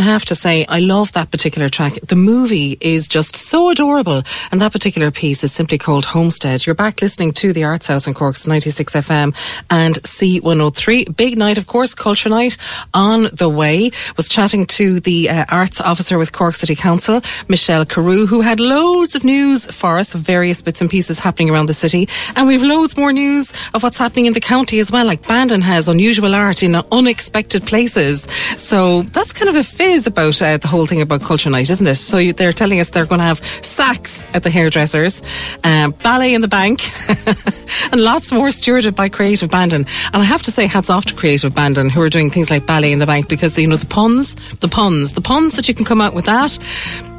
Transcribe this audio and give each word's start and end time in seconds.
I 0.00 0.04
have 0.04 0.24
to 0.24 0.34
say, 0.34 0.64
I 0.66 0.78
love 0.78 1.12
that 1.12 1.30
particular 1.30 1.68
track. 1.68 1.92
The 2.00 2.16
movie 2.16 2.78
is 2.80 3.06
just 3.06 3.36
so 3.36 3.68
adorable, 3.68 4.22
and 4.50 4.58
that 4.62 4.72
particular 4.72 5.10
piece 5.10 5.44
is 5.44 5.52
simply 5.52 5.76
called 5.76 6.06
Homestead. 6.06 6.64
You're 6.64 6.74
back 6.74 7.02
listening 7.02 7.32
to 7.32 7.52
the 7.52 7.64
Arts 7.64 7.88
House 7.88 8.06
in 8.06 8.14
Cork's 8.14 8.46
96 8.46 8.94
FM 8.94 9.36
and 9.68 9.96
C103. 9.96 11.14
Big 11.14 11.36
night, 11.36 11.58
of 11.58 11.66
course, 11.66 11.94
Culture 11.94 12.30
Night 12.30 12.56
on 12.94 13.28
the 13.34 13.50
way. 13.50 13.90
Was 14.16 14.26
chatting 14.26 14.64
to 14.68 15.00
the 15.00 15.28
uh, 15.28 15.44
arts 15.50 15.82
officer 15.82 16.16
with 16.16 16.32
Cork 16.32 16.54
City 16.54 16.74
Council, 16.74 17.20
Michelle 17.48 17.84
Carew, 17.84 18.24
who 18.24 18.40
had 18.40 18.58
loads 18.58 19.14
of 19.14 19.22
news 19.22 19.66
for 19.66 19.98
us 19.98 20.14
of 20.14 20.22
various 20.22 20.62
bits 20.62 20.80
and 20.80 20.88
pieces 20.88 21.18
happening 21.18 21.50
around 21.50 21.66
the 21.66 21.74
city. 21.74 22.08
And 22.36 22.46
we've 22.46 22.62
loads 22.62 22.96
more 22.96 23.12
news 23.12 23.52
of 23.74 23.82
what's 23.82 23.98
happening 23.98 24.24
in 24.24 24.32
the 24.32 24.40
county 24.40 24.78
as 24.78 24.90
well, 24.90 25.04
like 25.04 25.28
Bandon 25.28 25.60
has 25.60 25.88
unusual 25.88 26.34
art 26.34 26.62
in 26.62 26.74
unexpected 26.90 27.66
places. 27.66 28.22
So 28.56 29.02
that's 29.02 29.34
kind 29.34 29.50
of 29.50 29.56
a 29.56 29.62
fizz 29.90 30.06
about 30.06 30.40
uh, 30.40 30.56
the 30.56 30.68
whole 30.68 30.86
thing 30.86 31.00
about 31.00 31.20
Culture 31.20 31.50
Night, 31.50 31.68
isn't 31.68 31.86
it? 31.86 31.96
So 31.96 32.18
you, 32.18 32.32
they're 32.32 32.52
telling 32.52 32.78
us 32.78 32.90
they're 32.90 33.06
going 33.06 33.18
to 33.18 33.24
have 33.24 33.38
sacks 33.62 34.24
at 34.34 34.44
the 34.44 34.50
hairdressers, 34.50 35.20
um, 35.64 35.90
ballet 36.02 36.32
in 36.32 36.42
the 36.42 36.48
bank, 36.48 36.80
and 37.92 38.00
lots 38.00 38.30
more 38.30 38.48
stewarded 38.50 38.94
by 38.94 39.08
Creative 39.08 39.50
Bandon. 39.50 39.86
And 40.12 40.22
I 40.22 40.24
have 40.24 40.42
to 40.44 40.52
say, 40.52 40.68
hats 40.68 40.90
off 40.90 41.06
to 41.06 41.14
Creative 41.14 41.52
Bandon 41.52 41.88
who 41.90 42.00
are 42.02 42.08
doing 42.08 42.30
things 42.30 42.52
like 42.52 42.66
ballet 42.66 42.92
in 42.92 43.00
the 43.00 43.06
bank 43.06 43.28
because 43.28 43.58
you 43.58 43.66
know 43.66 43.76
the 43.76 43.86
puns, 43.86 44.36
the 44.60 44.68
puns, 44.68 45.14
the 45.14 45.22
puns 45.22 45.54
that 45.54 45.66
you 45.66 45.74
can 45.74 45.84
come 45.84 46.00
out 46.00 46.14
with 46.14 46.26
that 46.26 47.09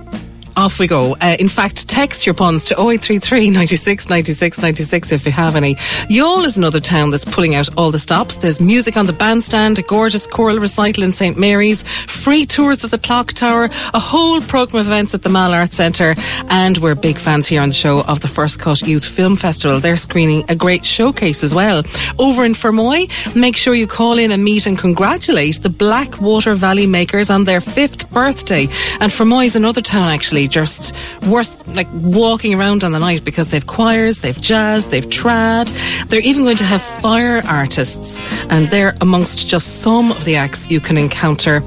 off 0.57 0.79
we 0.79 0.87
go. 0.87 1.15
Uh, 1.21 1.35
in 1.39 1.47
fact, 1.47 1.87
text 1.87 2.25
your 2.25 2.35
puns 2.35 2.65
to 2.65 2.75
0833 2.75 3.49
96 3.49 4.09
96 4.09 4.61
96 4.61 5.11
if 5.11 5.25
you 5.25 5.31
have 5.31 5.55
any. 5.55 5.75
Youghal 6.09 6.45
is 6.45 6.57
another 6.57 6.79
town 6.79 7.11
that's 7.11 7.25
pulling 7.25 7.55
out 7.55 7.69
all 7.77 7.91
the 7.91 7.99
stops. 7.99 8.37
There's 8.37 8.59
music 8.59 8.97
on 8.97 9.05
the 9.05 9.13
bandstand, 9.13 9.79
a 9.79 9.81
gorgeous 9.81 10.27
choral 10.27 10.59
recital 10.59 11.03
in 11.03 11.11
St 11.11 11.37
Mary's, 11.37 11.83
free 11.83 12.45
tours 12.45 12.83
of 12.83 12.91
the 12.91 12.97
clock 12.97 13.33
tower, 13.33 13.69
a 13.93 13.99
whole 13.99 14.41
programme 14.41 14.81
of 14.81 14.87
events 14.87 15.13
at 15.13 15.23
the 15.23 15.29
Mall 15.29 15.53
Arts 15.53 15.75
Centre, 15.75 16.15
and 16.49 16.77
we're 16.79 16.95
big 16.95 17.17
fans 17.17 17.47
here 17.47 17.61
on 17.61 17.69
the 17.69 17.75
show 17.75 18.03
of 18.03 18.21
the 18.21 18.27
First 18.27 18.59
Cut 18.59 18.81
Youth 18.81 19.05
Film 19.05 19.35
Festival. 19.35 19.79
They're 19.79 19.95
screening 19.95 20.43
a 20.49 20.55
great 20.55 20.85
showcase 20.85 21.43
as 21.43 21.53
well. 21.53 21.83
Over 22.19 22.45
in 22.45 22.53
Fermoy, 22.53 23.35
make 23.35 23.57
sure 23.57 23.73
you 23.73 23.87
call 23.87 24.17
in 24.17 24.31
and 24.31 24.43
meet 24.43 24.65
and 24.65 24.77
congratulate 24.77 25.61
the 25.61 25.69
Blackwater 25.69 26.55
Valley 26.55 26.87
Makers 26.87 27.29
on 27.29 27.45
their 27.45 27.61
fifth 27.61 28.09
birthday. 28.11 28.63
And 28.99 29.11
Fermoy 29.11 29.45
is 29.45 29.55
another 29.55 29.81
town 29.81 30.09
actually 30.09 30.40
just 30.47 30.95
worth 31.27 31.67
like 31.75 31.87
walking 31.93 32.53
around 32.53 32.83
on 32.83 32.91
the 32.91 32.99
night 32.99 33.23
because 33.23 33.51
they've 33.51 33.65
choirs, 33.65 34.21
they've 34.21 34.39
jazz, 34.39 34.87
they've 34.87 35.07
trad. 35.07 35.71
They're 36.09 36.21
even 36.21 36.43
going 36.43 36.57
to 36.57 36.63
have 36.63 36.81
fire 36.81 37.41
artists, 37.45 38.21
and 38.49 38.69
they're 38.69 38.95
amongst 39.01 39.47
just 39.47 39.81
some 39.81 40.11
of 40.11 40.25
the 40.25 40.35
acts 40.35 40.69
you 40.69 40.79
can 40.79 40.97
encounter 40.97 41.61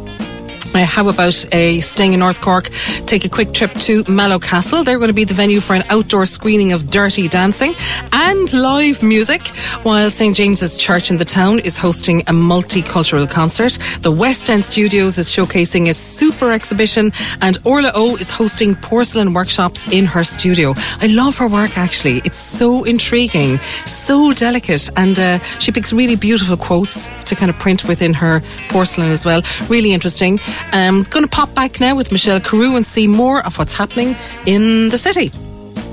uh, 0.75 0.85
how 0.85 1.09
about 1.09 1.47
a 1.55 1.81
staying 1.81 2.13
in 2.13 2.21
North 2.21 2.41
Cork? 2.41 2.69
Take 3.07 3.25
a 3.25 3.29
quick 3.29 3.53
trip 3.53 3.73
to 3.81 4.05
Mallow 4.09 4.39
Castle. 4.39 4.85
They're 4.85 4.99
going 4.99 5.09
to 5.09 5.15
be 5.15 5.25
the 5.25 5.35
venue 5.35 5.61
for 5.61 5.75
an 5.75 5.85
outdoor 5.89 6.27
screening 6.27 6.73
of 6.73 6.91
Dirty 6.91 7.29
Dancing 7.29 7.75
and 8.13 8.53
live 8.53 9.03
music, 9.03 9.47
while 9.85 10.11
St 10.11 10.37
James's 10.37 10.77
Church 10.77 11.11
in 11.11 11.19
the 11.19 11.25
town 11.25 11.61
is 11.61 11.79
hosting 11.79 12.21
a 12.23 12.33
multicultural 12.33 13.31
concert. 13.31 13.79
The 14.01 14.11
West 14.11 14.51
End 14.51 14.65
Studios 14.65 15.19
is 15.19 15.29
showcasing 15.31 15.89
a 15.89 15.95
super 15.95 16.51
exhibition, 16.51 17.13
and 17.41 17.59
Orla 17.65 17.93
O 17.95 18.17
is 18.17 18.31
hosting 18.31 18.75
porcelain 18.75 19.33
workshops 19.33 19.87
in 19.91 20.07
her 20.07 20.25
studio. 20.25 20.75
I 21.01 21.07
love 21.07 21.37
her 21.39 21.49
work 21.49 21.79
actually. 21.79 22.19
It's 22.25 22.39
so 22.39 22.85
intriguing, 22.85 23.59
so 23.87 24.33
delicate, 24.33 24.91
and 24.97 25.19
uh, 25.19 25.39
she 25.59 25.73
picks 25.73 25.93
really 25.93 26.17
beautiful 26.17 26.57
quotes 26.57 27.09
to 27.27 27.35
kind 27.35 27.51
of 27.51 27.59
print 27.59 27.85
within 27.85 28.15
her 28.15 28.43
porcelain 28.69 29.11
as 29.11 29.25
well. 29.25 29.43
Really 29.69 29.93
interesting. 29.93 30.41
Um, 30.73 30.97
I'm 30.97 31.03
going 31.05 31.25
to 31.25 31.31
pop 31.31 31.55
back 31.55 31.81
now 31.81 31.95
with 31.95 32.11
Michelle 32.13 32.41
Carew 32.41 32.77
and 32.77 32.85
see 32.85 33.07
more 33.07 33.45
of 33.45 33.59
what's 33.59 33.75
happening 33.75 34.17
in 34.47 34.89
the 34.89 34.99
city. 34.99 35.31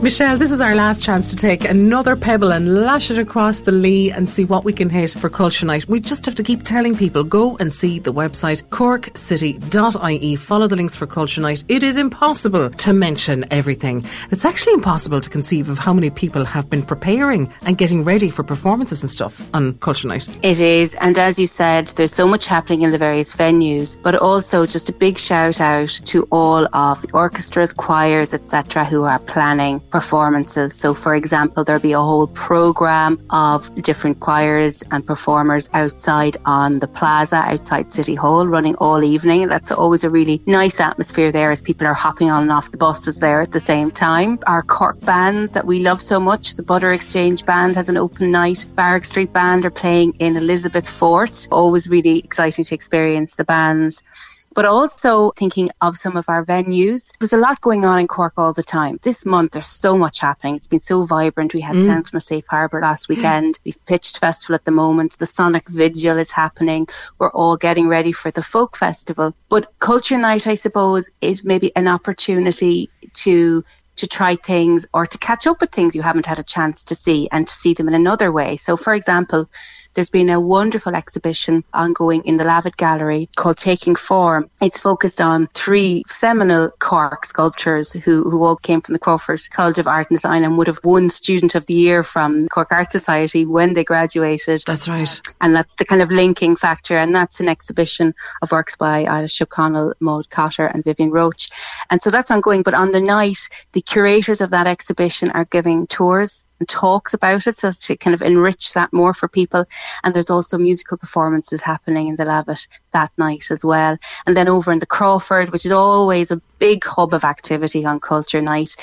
Michelle, 0.01 0.35
this 0.35 0.51
is 0.51 0.59
our 0.59 0.73
last 0.73 1.05
chance 1.05 1.29
to 1.29 1.35
take 1.35 1.63
another 1.63 2.15
pebble 2.15 2.51
and 2.51 2.73
lash 2.73 3.11
it 3.11 3.19
across 3.19 3.59
the 3.59 3.71
Lee 3.71 4.11
and 4.11 4.27
see 4.27 4.45
what 4.45 4.63
we 4.63 4.73
can 4.73 4.89
hit 4.89 5.11
for 5.11 5.29
Culture 5.29 5.67
Night. 5.67 5.87
We 5.87 5.99
just 5.99 6.25
have 6.25 6.33
to 6.33 6.43
keep 6.43 6.63
telling 6.63 6.97
people 6.97 7.23
go 7.23 7.55
and 7.57 7.71
see 7.71 7.99
the 7.99 8.11
website 8.11 8.63
corkcity.ie. 8.69 10.35
Follow 10.37 10.65
the 10.65 10.75
links 10.75 10.95
for 10.95 11.05
Culture 11.05 11.41
Night. 11.41 11.63
It 11.67 11.83
is 11.83 11.97
impossible 11.97 12.71
to 12.71 12.93
mention 12.93 13.45
everything. 13.51 14.03
It's 14.31 14.43
actually 14.43 14.73
impossible 14.73 15.21
to 15.21 15.29
conceive 15.29 15.69
of 15.69 15.77
how 15.77 15.93
many 15.93 16.09
people 16.09 16.45
have 16.45 16.67
been 16.67 16.81
preparing 16.81 17.53
and 17.61 17.77
getting 17.77 18.03
ready 18.03 18.31
for 18.31 18.41
performances 18.41 19.03
and 19.03 19.09
stuff 19.11 19.47
on 19.53 19.77
Culture 19.77 20.07
Night. 20.07 20.27
It 20.41 20.61
is, 20.61 20.95
and 20.95 21.15
as 21.19 21.37
you 21.37 21.45
said, 21.45 21.89
there's 21.89 22.11
so 22.11 22.27
much 22.27 22.47
happening 22.47 22.81
in 22.81 22.89
the 22.89 22.97
various 22.97 23.35
venues, 23.35 24.01
but 24.01 24.15
also 24.15 24.65
just 24.65 24.89
a 24.89 24.93
big 24.93 25.19
shout 25.19 25.61
out 25.61 25.89
to 26.05 26.27
all 26.31 26.67
of 26.75 27.03
the 27.03 27.11
orchestras, 27.13 27.71
choirs, 27.71 28.33
etc., 28.33 28.83
who 28.83 29.03
are 29.03 29.19
planning 29.19 29.79
performances. 29.91 30.73
So, 30.73 30.93
for 30.93 31.13
example, 31.13 31.63
there'll 31.63 31.81
be 31.81 31.93
a 31.93 31.99
whole 31.99 32.27
program 32.27 33.23
of 33.29 33.73
different 33.75 34.19
choirs 34.19 34.83
and 34.89 35.05
performers 35.05 35.69
outside 35.73 36.37
on 36.45 36.79
the 36.79 36.87
plaza 36.87 37.37
outside 37.37 37.91
City 37.91 38.15
Hall 38.15 38.47
running 38.47 38.75
all 38.75 39.03
evening. 39.03 39.47
That's 39.47 39.71
always 39.71 40.03
a 40.03 40.09
really 40.09 40.41
nice 40.45 40.79
atmosphere 40.79 41.31
there 41.31 41.51
as 41.51 41.61
people 41.61 41.85
are 41.87 41.93
hopping 41.93 42.29
on 42.29 42.43
and 42.43 42.51
off 42.51 42.71
the 42.71 42.77
buses 42.77 43.19
there 43.19 43.41
at 43.41 43.51
the 43.51 43.59
same 43.59 43.91
time. 43.91 44.39
Our 44.47 44.63
Cork 44.63 44.99
bands 45.01 45.53
that 45.53 45.67
we 45.67 45.83
love 45.83 46.01
so 46.01 46.19
much, 46.19 46.55
the 46.55 46.63
Butter 46.63 46.91
Exchange 46.93 47.45
Band 47.45 47.75
has 47.75 47.89
an 47.89 47.97
open 47.97 48.31
night. 48.31 48.67
Barrack 48.75 49.05
Street 49.05 49.33
Band 49.33 49.65
are 49.65 49.71
playing 49.71 50.13
in 50.19 50.37
Elizabeth 50.37 50.89
Fort. 50.89 51.47
Always 51.51 51.89
really 51.89 52.19
exciting 52.19 52.63
to 52.65 52.75
experience 52.75 53.35
the 53.35 53.43
bands 53.43 54.03
but 54.53 54.65
also 54.65 55.31
thinking 55.31 55.69
of 55.81 55.95
some 55.95 56.17
of 56.17 56.27
our 56.29 56.45
venues. 56.45 57.11
There's 57.19 57.33
a 57.33 57.37
lot 57.37 57.61
going 57.61 57.85
on 57.85 57.99
in 57.99 58.07
Cork 58.07 58.33
all 58.37 58.53
the 58.53 58.63
time. 58.63 58.99
This 59.01 59.25
month, 59.25 59.51
there's 59.51 59.67
so 59.67 59.97
much 59.97 60.19
happening. 60.19 60.55
It's 60.55 60.67
been 60.67 60.79
so 60.79 61.03
vibrant. 61.03 61.53
We 61.53 61.61
had 61.61 61.77
mm. 61.77 61.81
Sounds 61.81 62.09
from 62.09 62.17
a 62.17 62.21
Safe 62.21 62.45
Harbour 62.49 62.81
last 62.81 63.09
weekend. 63.09 63.59
We've 63.65 63.85
pitched 63.85 64.19
festival 64.19 64.55
at 64.55 64.65
the 64.65 64.71
moment. 64.71 65.17
The 65.17 65.25
Sonic 65.25 65.69
Vigil 65.69 66.17
is 66.17 66.31
happening. 66.31 66.87
We're 67.17 67.31
all 67.31 67.57
getting 67.57 67.87
ready 67.87 68.11
for 68.11 68.31
the 68.31 68.43
folk 68.43 68.75
festival. 68.75 69.33
But 69.49 69.71
Culture 69.79 70.17
Night, 70.17 70.47
I 70.47 70.55
suppose, 70.55 71.09
is 71.21 71.43
maybe 71.43 71.71
an 71.75 71.87
opportunity 71.87 72.89
to 73.13 73.63
to 73.97 74.07
try 74.07 74.35
things 74.35 74.87
or 74.93 75.05
to 75.05 75.17
catch 75.17 75.45
up 75.45 75.59
with 75.61 75.69
things 75.69 75.95
you 75.95 76.01
haven't 76.01 76.25
had 76.25 76.39
a 76.39 76.43
chance 76.43 76.85
to 76.85 76.95
see 76.95 77.27
and 77.31 77.45
to 77.45 77.53
see 77.53 77.73
them 77.73 77.87
in 77.87 77.93
another 77.93 78.31
way. 78.31 78.57
So, 78.57 78.77
for 78.77 78.93
example, 78.93 79.49
there's 79.93 80.09
been 80.09 80.29
a 80.29 80.39
wonderful 80.39 80.95
exhibition 80.95 81.63
ongoing 81.73 82.23
in 82.23 82.37
the 82.37 82.43
Lavit 82.43 82.77
Gallery 82.77 83.29
called 83.35 83.57
Taking 83.57 83.95
Form. 83.95 84.49
It's 84.61 84.79
focused 84.79 85.21
on 85.21 85.47
three 85.53 86.03
seminal 86.07 86.69
Cork 86.79 87.25
sculptors 87.25 87.93
who, 87.93 88.29
who 88.29 88.43
all 88.43 88.55
came 88.55 88.81
from 88.81 88.93
the 88.93 88.99
Crawford 88.99 89.41
College 89.51 89.79
of 89.79 89.87
Art 89.87 90.09
and 90.09 90.17
Design 90.17 90.43
and 90.43 90.57
would 90.57 90.67
have 90.67 90.79
won 90.83 91.09
Student 91.09 91.55
of 91.55 91.65
the 91.65 91.73
Year 91.73 92.03
from 92.03 92.47
Cork 92.47 92.71
Art 92.71 92.91
Society 92.91 93.45
when 93.45 93.73
they 93.73 93.83
graduated. 93.83 94.63
That's 94.65 94.87
right. 94.87 95.19
And 95.41 95.55
that's 95.55 95.75
the 95.75 95.85
kind 95.85 96.01
of 96.01 96.11
linking 96.11 96.55
factor. 96.55 96.95
And 96.97 97.13
that's 97.13 97.39
an 97.39 97.47
exhibition 97.47 98.13
of 98.41 98.51
works 98.51 98.77
by 98.77 99.05
Eilish 99.05 99.41
O'Connell, 99.41 99.93
Maud 99.99 100.29
Cotter 100.29 100.65
and 100.65 100.83
Vivienne 100.83 101.11
Roche. 101.11 101.49
And 101.89 102.01
so 102.01 102.09
that's 102.09 102.31
ongoing. 102.31 102.63
But 102.63 102.73
on 102.73 102.91
the 102.91 103.01
night, 103.01 103.49
the 103.73 103.81
curators 103.81 104.41
of 104.41 104.51
that 104.51 104.67
exhibition 104.67 105.31
are 105.31 105.45
giving 105.45 105.87
tours 105.87 106.47
and 106.61 106.69
talks 106.69 107.15
about 107.15 107.47
it 107.47 107.57
so 107.57 107.71
to 107.71 107.97
kind 107.97 108.13
of 108.13 108.21
enrich 108.21 108.73
that 108.73 108.93
more 108.93 109.15
for 109.15 109.27
people. 109.27 109.65
And 110.03 110.13
there's 110.13 110.29
also 110.29 110.59
musical 110.59 110.95
performances 110.95 111.63
happening 111.63 112.07
in 112.07 112.17
the 112.17 112.25
Lavit 112.25 112.67
that 112.91 113.11
night 113.17 113.49
as 113.49 113.65
well. 113.65 113.97
And 114.27 114.37
then 114.37 114.47
over 114.47 114.71
in 114.71 114.77
the 114.77 114.85
Crawford, 114.85 115.51
which 115.51 115.65
is 115.65 115.71
always 115.71 116.29
a 116.29 116.39
big 116.59 116.83
hub 116.85 117.15
of 117.15 117.23
activity 117.23 117.83
on 117.83 117.99
Culture 117.99 118.41
Night, 118.41 118.75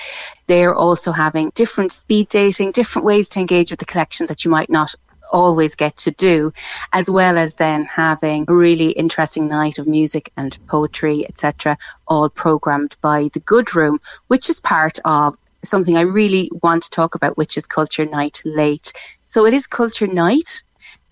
they're 0.49 0.75
also 0.75 1.13
having 1.13 1.51
different 1.55 1.93
speed 1.93 2.29
dating, 2.29 2.73
different 2.73 3.07
ways 3.07 3.29
to 3.31 3.41
engage 3.41 3.71
with 3.71 3.79
the 3.79 3.87
collection 3.87 4.27
that 4.27 4.45
you 4.45 4.51
might 4.51 4.71
not 4.71 4.93
always 5.31 5.77
get 5.77 5.97
to 5.99 6.11
do, 6.11 6.53
as 6.93 7.09
well 7.09 7.39
as 7.39 7.55
then 7.55 7.85
having 7.85 8.45
a 8.49 8.55
really 8.55 8.91
interesting 8.91 9.47
night 9.47 9.79
of 9.79 9.87
music 9.87 10.33
and 10.37 10.59
poetry, 10.67 11.25
etc., 11.29 11.79
all 12.09 12.29
programmed 12.29 12.97
by 13.01 13.29
the 13.33 13.41
Good 13.41 13.77
Room, 13.77 14.01
which 14.27 14.51
is 14.51 14.61
part 14.61 14.99
of 15.05 15.37
something 15.63 15.97
I 15.97 16.03
really 16.03 16.51
want 16.63 16.85
to 16.85 16.91
talk 16.91 17.15
about, 17.15 17.37
which 17.37 17.57
is 17.57 17.67
Culture 17.67 18.05
Night 18.05 18.43
Late. 18.45 18.93
So 19.27 19.47
it 19.47 19.55
is 19.55 19.67
Culture 19.67 20.07
Night, 20.07 20.63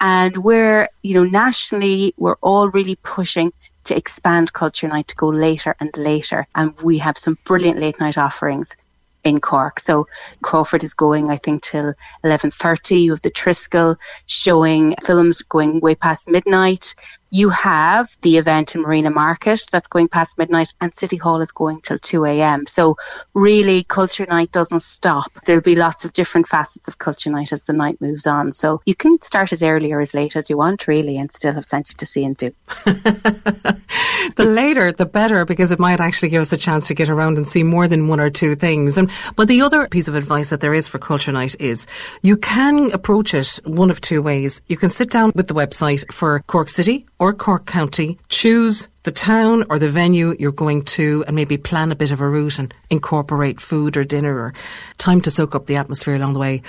and 0.01 0.37
we're, 0.39 0.89
you 1.03 1.15
know, 1.15 1.25
nationally, 1.25 2.15
we're 2.17 2.37
all 2.43 2.69
really 2.71 2.97
pushing 3.03 3.53
to 3.85 3.97
expand 3.97 4.53
Culture 4.53 4.89
Night 4.89 5.09
to 5.09 5.17
go 5.17 5.29
later 5.29 5.75
and 5.81 5.97
later. 5.97 6.47
And 6.55 6.79
we 6.83 6.99
have 6.99 7.17
some 7.17 7.39
brilliant 7.45 7.79
late 7.79 7.99
night 8.01 8.19
offerings 8.19 8.77
in 9.25 9.41
Cork. 9.41 9.81
So 9.81 10.07
Crawford 10.43 10.85
is 10.85 10.95
going, 10.95 11.31
I 11.31 11.37
think, 11.37 11.63
till 11.63 11.95
11.30. 12.25 13.03
You 13.03 13.11
have 13.13 13.23
the 13.23 13.31
Triskel 13.31 13.97
showing 14.27 14.95
films 15.03 15.43
going 15.43 15.81
way 15.81 15.95
past 15.95 16.31
midnight. 16.31 16.95
You 17.31 17.51
have 17.51 18.09
the 18.23 18.37
event 18.37 18.75
in 18.75 18.83
Marina 18.83 19.11
Market 19.11 19.61
that's 19.73 19.89
going 19.89 20.09
past 20.09 20.39
midnight 20.39 20.73
and 20.81 20.95
City 20.95 21.17
Hall 21.17 21.41
is 21.41 21.53
going 21.53 21.81
till 21.81 21.99
2 21.99 22.25
a.m. 22.25 22.67
So 22.67 22.97
really 23.35 23.85
culture 23.85 24.27
night 24.27 24.53
doesn't 24.53 24.83
stop. 24.83 25.33
There'll 25.45 25.63
be 25.63 25.75
lots 25.75 26.05
of 26.05 26.13
different 26.13 26.47
facets 26.47 26.89
of 26.89 26.99
culture 26.99 27.31
night 27.31 27.53
as 27.53 27.65
the 27.65 27.73
night 27.73 28.01
moves 28.01 28.27
on. 28.27 28.53
So 28.53 28.81
you 28.87 28.95
can 28.95 29.21
start 29.21 29.53
as 29.53 29.63
early 29.63 29.93
or 29.93 30.01
as 30.01 30.15
late 30.15 30.37
as 30.37 30.49
you 30.49 30.57
want 30.57 30.87
really 30.87 31.19
and 31.19 31.31
still 31.31 31.55
have 31.55 31.69
plenty 31.69 31.95
to 31.95 32.07
see 32.07 32.25
and 32.25 32.37
do. 32.37 32.53
the 32.85 34.45
later, 34.45 34.93
the 34.93 35.07
better 35.07 35.45
because 35.45 35.73
it 35.73 35.79
might 35.79 36.01
actually 36.01 36.29
give 36.29 36.43
us 36.43 36.53
a 36.53 36.57
chance 36.57 36.87
to 36.89 36.95
get 36.95 37.09
around 37.09 37.39
and 37.39 37.49
see 37.49 37.63
more 37.63 37.89
than 37.89 38.09
one 38.09 38.21
or 38.21 38.31
two 38.31 38.55
things. 38.55 38.97
And 38.97 39.11
but 39.35 39.49
the 39.49 39.63
other 39.63 39.89
piece 39.89 40.09
of 40.09 40.15
advice 40.15 40.51
that 40.51 40.61
there 40.61 40.75
is 40.75 40.89
for 40.89 40.99
culture 40.99 41.33
night 41.33 41.57
is 41.59 41.87
you 42.23 42.37
can 42.37 42.93
approach 42.93 43.35
it 43.35 43.61
one 43.65 43.91
of 43.91 44.01
two 44.01 44.23
ways. 44.23 44.63
You 44.69 44.77
can 44.77 44.91
sit 44.91 45.11
down 45.11 45.33
with 45.35 45.49
the 45.49 45.55
website 45.55 46.11
for 46.13 46.41
Cork 46.47 46.69
City 46.69 47.07
or 47.19 47.33
Cork 47.33 47.67
County, 47.67 48.19
choose 48.29 48.89
the 49.05 49.13
town 49.13 49.65
or 49.71 49.79
the 49.79 49.89
venue 49.89 50.35
you're 50.39 50.53
going 50.53 50.83
to 50.83 51.25
and 51.27 51.37
maybe 51.37 51.57
plan 51.57 51.93
a 51.93 51.97
bit 51.97 52.11
of 52.11 52.21
a 52.21 52.29
route 52.29 52.59
and 52.59 52.75
incorporate 52.91 53.61
food 53.61 53.97
or 53.97 54.05
dinner 54.05 54.37
or 54.37 54.55
time 54.99 55.21
to 55.21 55.31
soak 55.31 55.55
up 55.55 55.67
the 55.67 55.77
atmosphere 55.77 56.17
along 56.17 56.33
the 56.33 56.41
way. 56.41 56.63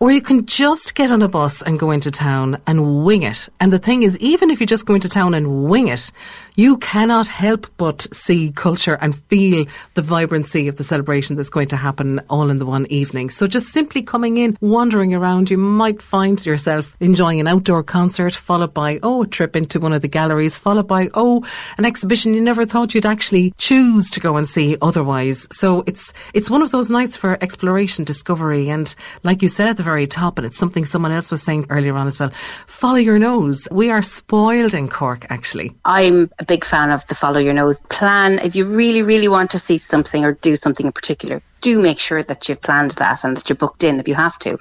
Or 0.00 0.12
you 0.12 0.20
can 0.20 0.46
just 0.46 0.94
get 0.94 1.10
on 1.10 1.22
a 1.22 1.28
bus 1.28 1.60
and 1.62 1.78
go 1.78 1.90
into 1.90 2.12
town 2.12 2.60
and 2.68 3.04
wing 3.04 3.22
it. 3.22 3.48
And 3.58 3.72
the 3.72 3.80
thing 3.80 4.04
is, 4.04 4.16
even 4.18 4.50
if 4.50 4.60
you 4.60 4.66
just 4.66 4.86
go 4.86 4.94
into 4.94 5.08
town 5.08 5.34
and 5.34 5.64
wing 5.64 5.88
it, 5.88 6.12
you 6.58 6.76
cannot 6.78 7.28
help 7.28 7.68
but 7.76 8.08
see 8.12 8.50
culture 8.50 8.98
and 9.00 9.16
feel 9.28 9.64
the 9.94 10.02
vibrancy 10.02 10.66
of 10.66 10.74
the 10.74 10.82
celebration 10.82 11.36
that's 11.36 11.48
going 11.48 11.68
to 11.68 11.76
happen 11.76 12.20
all 12.28 12.50
in 12.50 12.56
the 12.56 12.66
one 12.66 12.84
evening. 12.86 13.30
So 13.30 13.46
just 13.46 13.68
simply 13.68 14.02
coming 14.02 14.38
in, 14.38 14.58
wandering 14.60 15.14
around, 15.14 15.50
you 15.50 15.56
might 15.56 16.02
find 16.02 16.44
yourself 16.44 16.96
enjoying 16.98 17.38
an 17.38 17.46
outdoor 17.46 17.84
concert, 17.84 18.34
followed 18.34 18.74
by, 18.74 18.98
oh, 19.04 19.22
a 19.22 19.26
trip 19.28 19.54
into 19.54 19.78
one 19.78 19.92
of 19.92 20.02
the 20.02 20.08
galleries, 20.08 20.58
followed 20.58 20.88
by, 20.88 21.10
oh, 21.14 21.46
an 21.78 21.84
exhibition 21.84 22.34
you 22.34 22.40
never 22.40 22.66
thought 22.66 22.92
you'd 22.92 23.06
actually 23.06 23.54
choose 23.56 24.10
to 24.10 24.18
go 24.18 24.36
and 24.36 24.48
see 24.48 24.76
otherwise. 24.82 25.46
So 25.52 25.84
it's, 25.86 26.12
it's 26.34 26.50
one 26.50 26.62
of 26.62 26.72
those 26.72 26.90
nights 26.90 27.16
for 27.16 27.38
exploration, 27.40 28.04
discovery. 28.04 28.68
And 28.68 28.92
like 29.22 29.42
you 29.42 29.48
said, 29.48 29.68
at 29.68 29.76
the 29.76 29.84
very 29.84 30.08
top, 30.08 30.38
and 30.38 30.46
it's 30.46 30.58
something 30.58 30.84
someone 30.84 31.12
else 31.12 31.30
was 31.30 31.40
saying 31.40 31.66
earlier 31.70 31.94
on 31.94 32.08
as 32.08 32.18
well. 32.18 32.32
Follow 32.66 32.96
your 32.96 33.20
nose. 33.20 33.68
We 33.70 33.90
are 33.90 34.02
spoiled 34.02 34.74
in 34.74 34.88
Cork, 34.88 35.24
actually. 35.30 35.70
I'm 35.84 36.28
a 36.40 36.47
big 36.48 36.64
fan 36.64 36.90
of 36.90 37.06
the 37.06 37.14
follow 37.14 37.38
your 37.38 37.54
nose 37.54 37.80
plan. 37.80 38.40
If 38.40 38.56
you 38.56 38.64
really, 38.64 39.02
really 39.02 39.28
want 39.28 39.52
to 39.52 39.58
see 39.58 39.78
something 39.78 40.24
or 40.24 40.32
do 40.32 40.56
something 40.56 40.86
in 40.86 40.92
particular, 40.92 41.42
do 41.60 41.80
make 41.80 42.00
sure 42.00 42.22
that 42.24 42.48
you've 42.48 42.62
planned 42.62 42.92
that 42.92 43.22
and 43.22 43.36
that 43.36 43.48
you're 43.48 43.56
booked 43.56 43.84
in 43.84 44.00
if 44.00 44.08
you 44.08 44.14
have 44.14 44.38
to. 44.40 44.58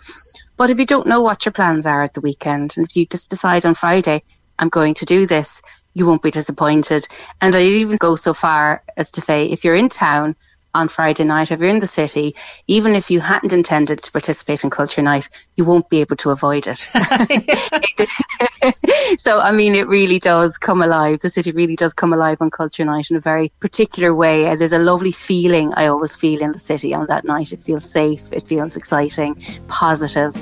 But 0.58 0.70
if 0.70 0.80
you 0.80 0.86
don't 0.86 1.08
know 1.08 1.22
what 1.22 1.46
your 1.46 1.54
plans 1.54 1.86
are 1.86 2.04
at 2.04 2.14
the 2.14 2.22
weekend, 2.22 2.76
and 2.78 2.86
if 2.86 2.96
you 2.96 3.06
just 3.06 3.30
decide 3.30 3.66
on 3.66 3.74
Friday, 3.74 4.22
I'm 4.60 4.70
going 4.70 4.96
to 4.96 5.06
do 5.06 5.26
this, 5.26 5.62
you 5.94 6.06
won't 6.06 6.22
be 6.22 6.32
disappointed. 6.32 7.08
And 7.42 7.56
I 7.56 7.62
even 7.62 7.98
go 7.98 8.16
so 8.16 8.34
far 8.34 8.84
as 8.98 9.12
to 9.12 9.22
say, 9.22 9.46
if 9.46 9.64
you're 9.64 9.76
in 9.76 9.90
town 9.90 10.36
on 10.78 10.88
Friday 10.88 11.24
night, 11.24 11.52
if 11.52 11.60
you're 11.60 11.70
in 11.70 11.80
the 11.80 11.88
city, 11.88 12.36
even 12.68 12.94
if 12.94 13.10
you 13.10 13.20
hadn't 13.20 13.52
intended 13.52 14.04
to 14.04 14.12
participate 14.12 14.64
in 14.64 14.70
Culture 14.70 15.02
Night, 15.02 15.28
you 15.56 15.66
won't 15.66 15.90
be 15.90 16.02
able 16.02 16.16
to 16.18 16.30
avoid 16.30 16.68
it. 16.68 16.78
so, 19.20 19.40
I 19.40 19.52
mean, 19.52 19.74
it 19.74 19.88
really 19.88 20.20
does 20.20 20.60
come 20.60 20.84
alive. 20.84 21.20
The 21.20 21.30
city 21.30 21.52
really 21.52 21.76
does 21.76 21.94
come 21.94 22.14
alive 22.14 22.38
on 22.42 22.52
Culture 22.52 22.86
Night 22.86 23.10
in 23.10 23.18
a 23.18 23.20
very 23.20 23.52
particular 23.60 24.14
way. 24.14 24.48
Uh, 24.48 24.56
there's 24.56 24.74
a 24.74 24.80
lovely 24.80 25.12
feeling 25.12 25.74
I 25.74 25.88
always 25.88 26.16
feel 26.16 26.42
in 26.42 26.52
the 26.52 26.60
city 26.60 26.94
on 26.94 27.08
that 27.08 27.26
night. 27.26 27.52
It 27.52 27.60
feels 27.60 27.90
safe, 27.90 28.32
it 28.32 28.44
feels 28.44 28.78
exciting, 28.78 29.42
positive, 29.68 30.36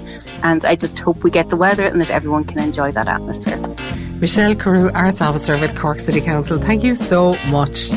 and 0.43 0.65
I 0.65 0.75
just 0.75 0.99
hope 0.99 1.23
we 1.23 1.31
get 1.31 1.49
the 1.49 1.57
weather 1.57 1.85
and 1.85 2.01
that 2.01 2.11
everyone 2.11 2.43
can 2.43 2.59
enjoy 2.59 2.91
that 2.91 3.07
atmosphere. 3.07 3.61
Michelle 4.19 4.55
Carew, 4.55 4.91
Arts 4.93 5.21
Officer 5.21 5.57
with 5.57 5.77
Cork 5.77 5.99
City 5.99 6.21
Council, 6.21 6.57
thank 6.57 6.83
you 6.83 6.95
so 6.95 7.35
much. 7.47 7.89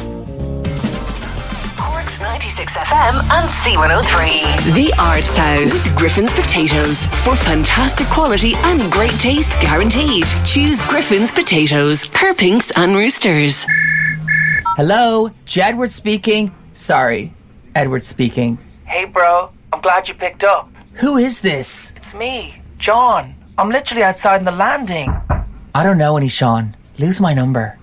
96 2.90 2.92
FM 2.92 3.16
and 3.32 3.48
C103. 3.48 4.74
The 4.74 4.92
Arts 5.00 5.36
House 5.36 5.72
with 5.72 5.96
Griffin's 5.96 6.32
Potatoes. 6.32 7.06
For 7.24 7.36
fantastic 7.36 8.06
quality 8.08 8.52
and 8.56 8.90
great 8.92 9.12
taste 9.12 9.60
guaranteed. 9.60 10.24
Choose 10.44 10.80
Griffin's 10.88 11.30
Potatoes, 11.30 12.04
Kerr's 12.06 12.36
Pinks 12.36 12.70
and 12.72 12.94
Roosters. 12.94 13.66
Hello, 14.76 15.30
Jedward 15.44 15.90
speaking. 15.90 16.54
Sorry, 16.72 17.32
Edward 17.74 18.04
speaking. 18.04 18.58
Hey, 18.86 19.04
bro. 19.04 19.50
I'm 19.72 19.80
glad 19.80 20.08
you 20.08 20.14
picked 20.14 20.44
up. 20.44 20.70
Who 20.94 21.18
is 21.18 21.40
this? 21.40 21.92
It's 21.96 22.14
me, 22.14 22.60
John. 22.78 23.34
I'm 23.58 23.70
literally 23.70 24.02
outside 24.02 24.40
in 24.40 24.44
the 24.44 24.52
landing. 24.52 25.10
I 25.74 25.82
don't 25.82 25.98
know 25.98 26.16
any 26.16 26.28
Sean. 26.28 26.74
Lose 26.98 27.20
my 27.20 27.34
number. 27.34 27.77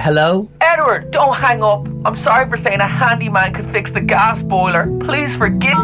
Hello? 0.00 0.48
Edward, 0.62 1.10
don't 1.10 1.34
hang 1.34 1.62
up. 1.62 1.86
I'm 2.06 2.16
sorry 2.16 2.48
for 2.48 2.56
saying 2.56 2.80
a 2.80 2.88
handyman 2.88 3.52
could 3.52 3.70
fix 3.70 3.90
the 3.90 4.00
gas 4.00 4.42
boiler. 4.42 4.86
Please 5.00 5.36
forgive. 5.36 5.76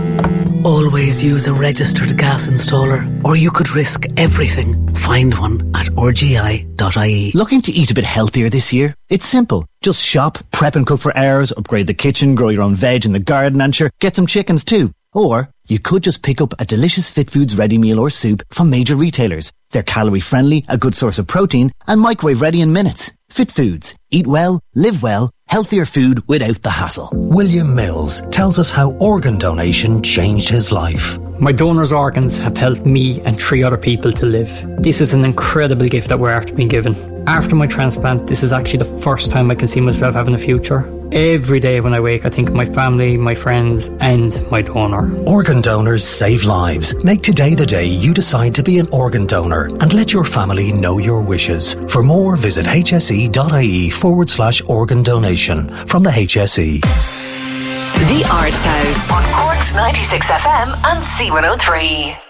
Always 0.65 1.23
use 1.23 1.47
a 1.47 1.53
registered 1.53 2.17
gas 2.17 2.47
installer, 2.49 3.05
or 3.27 3.37
you 3.37 3.51
could 3.51 3.69
risk 3.73 4.07
everything. 4.17 4.89
Find 4.95 5.37
one 5.37 5.71
at 5.75 5.89
rgi.ie. 5.89 7.33
Looking 7.35 7.61
to 7.61 7.73
eat 7.73 7.91
a 7.91 7.95
bit 7.95 8.05
healthier 8.05 8.49
this 8.49 8.73
year? 8.73 8.95
It's 9.11 9.27
simple. 9.27 9.67
Just 9.83 10.03
shop, 10.03 10.39
prep 10.51 10.77
and 10.77 10.87
cook 10.87 11.01
for 11.01 11.15
hours, 11.15 11.53
upgrade 11.53 11.87
the 11.87 11.93
kitchen, 11.93 12.35
grow 12.35 12.49
your 12.49 12.63
own 12.63 12.75
veg 12.75 13.05
in 13.05 13.13
the 13.13 13.19
garden, 13.19 13.61
and 13.61 13.75
sure, 13.75 13.91
get 14.01 14.17
some 14.17 14.27
chickens 14.27 14.65
too. 14.65 14.93
Or 15.13 15.51
you 15.69 15.79
could 15.79 16.03
just 16.03 16.23
pick 16.23 16.41
up 16.41 16.55
a 16.59 16.65
delicious 16.65 17.11
Fit 17.11 17.31
Foods 17.31 17.57
ready 17.57 17.79
meal 17.79 17.99
or 17.99 18.11
soup 18.11 18.43
from 18.51 18.71
major 18.71 18.97
retailers. 18.97 19.53
They're 19.71 19.83
calorie 19.83 20.21
friendly, 20.21 20.65
a 20.69 20.79
good 20.79 20.95
source 20.95 21.19
of 21.19 21.27
protein, 21.27 21.73
and 21.87 22.01
microwave 22.01 22.41
ready 22.41 22.61
in 22.61 22.73
minutes. 22.73 23.11
Fit 23.31 23.51
Foods. 23.51 23.97
Eat 24.11 24.27
well, 24.27 24.61
live 24.75 25.03
well, 25.03 25.31
healthier 25.49 25.85
food 25.85 26.27
without 26.29 26.63
the 26.63 26.71
hassle. 26.71 27.11
William 27.13 27.75
Mills 27.75 28.23
tells 28.31 28.59
us 28.59 28.71
how 28.71 28.93
organ 28.93 29.39
donation 29.39 30.03
changed 30.03 30.49
his 30.49 30.71
life. 30.71 31.19
My 31.39 31.53
donor's 31.53 31.93
organs 31.93 32.39
have 32.39 32.57
helped 32.57 32.87
me 32.87 33.21
and 33.23 33.39
three 33.39 33.63
other 33.63 33.77
people 33.77 34.13
to 34.13 34.27
live. 34.27 34.65
This 34.79 35.01
is 35.01 35.13
an 35.13 35.25
incredible 35.25 35.87
gift 35.87 36.09
that 36.09 36.19
we're 36.19 36.31
after 36.31 36.55
being 36.55 36.69
given. 36.69 36.95
After 37.29 37.57
my 37.57 37.67
transplant, 37.67 38.29
this 38.29 38.43
is 38.43 38.53
actually 38.53 38.79
the 38.79 39.01
first 39.01 39.33
time 39.33 39.51
I 39.51 39.57
can 39.57 39.67
see 39.67 39.81
myself 39.81 40.15
having 40.15 40.35
a 40.35 40.39
future. 40.39 40.91
Every 41.13 41.61
day 41.61 41.81
when 41.81 41.93
I 41.93 42.01
wake, 42.01 42.25
I 42.25 42.31
think 42.31 42.49
of 42.49 42.55
my 42.55 42.67
family, 42.67 43.17
my 43.17 43.35
friends, 43.35 43.89
and 44.01 44.49
my 44.51 44.63
donor. 44.63 45.13
Organ 45.29 45.56
donors 45.61 46.05
save 46.05 46.45
lives. 46.45 46.95
Make 47.05 47.23
today 47.23 47.55
the 47.55 47.67
day 47.67 47.87
you 47.87 48.13
decide 48.13 48.55
to 48.57 48.63
be 48.63 48.79
an 48.79 48.89
organ 48.93 49.27
donor 49.27 49.67
and 49.67 49.93
let 49.95 50.13
your 50.13 50.25
family 50.25 50.73
know 50.73 50.99
your 50.99 51.23
wishes. 51.23 51.75
For 51.89 52.03
more, 52.03 52.37
visit 52.37 52.67
hse.ie 52.67 53.91
forward 53.91 54.29
slash 54.29 54.63
organ 54.65 55.03
donation 55.03 55.69
from 55.87 56.03
the 56.03 56.11
HSE. 56.11 56.81
The 56.81 58.29
Arts 58.31 58.65
House 58.65 59.11
on 59.11 59.23
Cork's 59.33 59.75
96 59.75 60.27
FM 60.27 60.69
and 60.85 61.03
C103. 61.03 62.26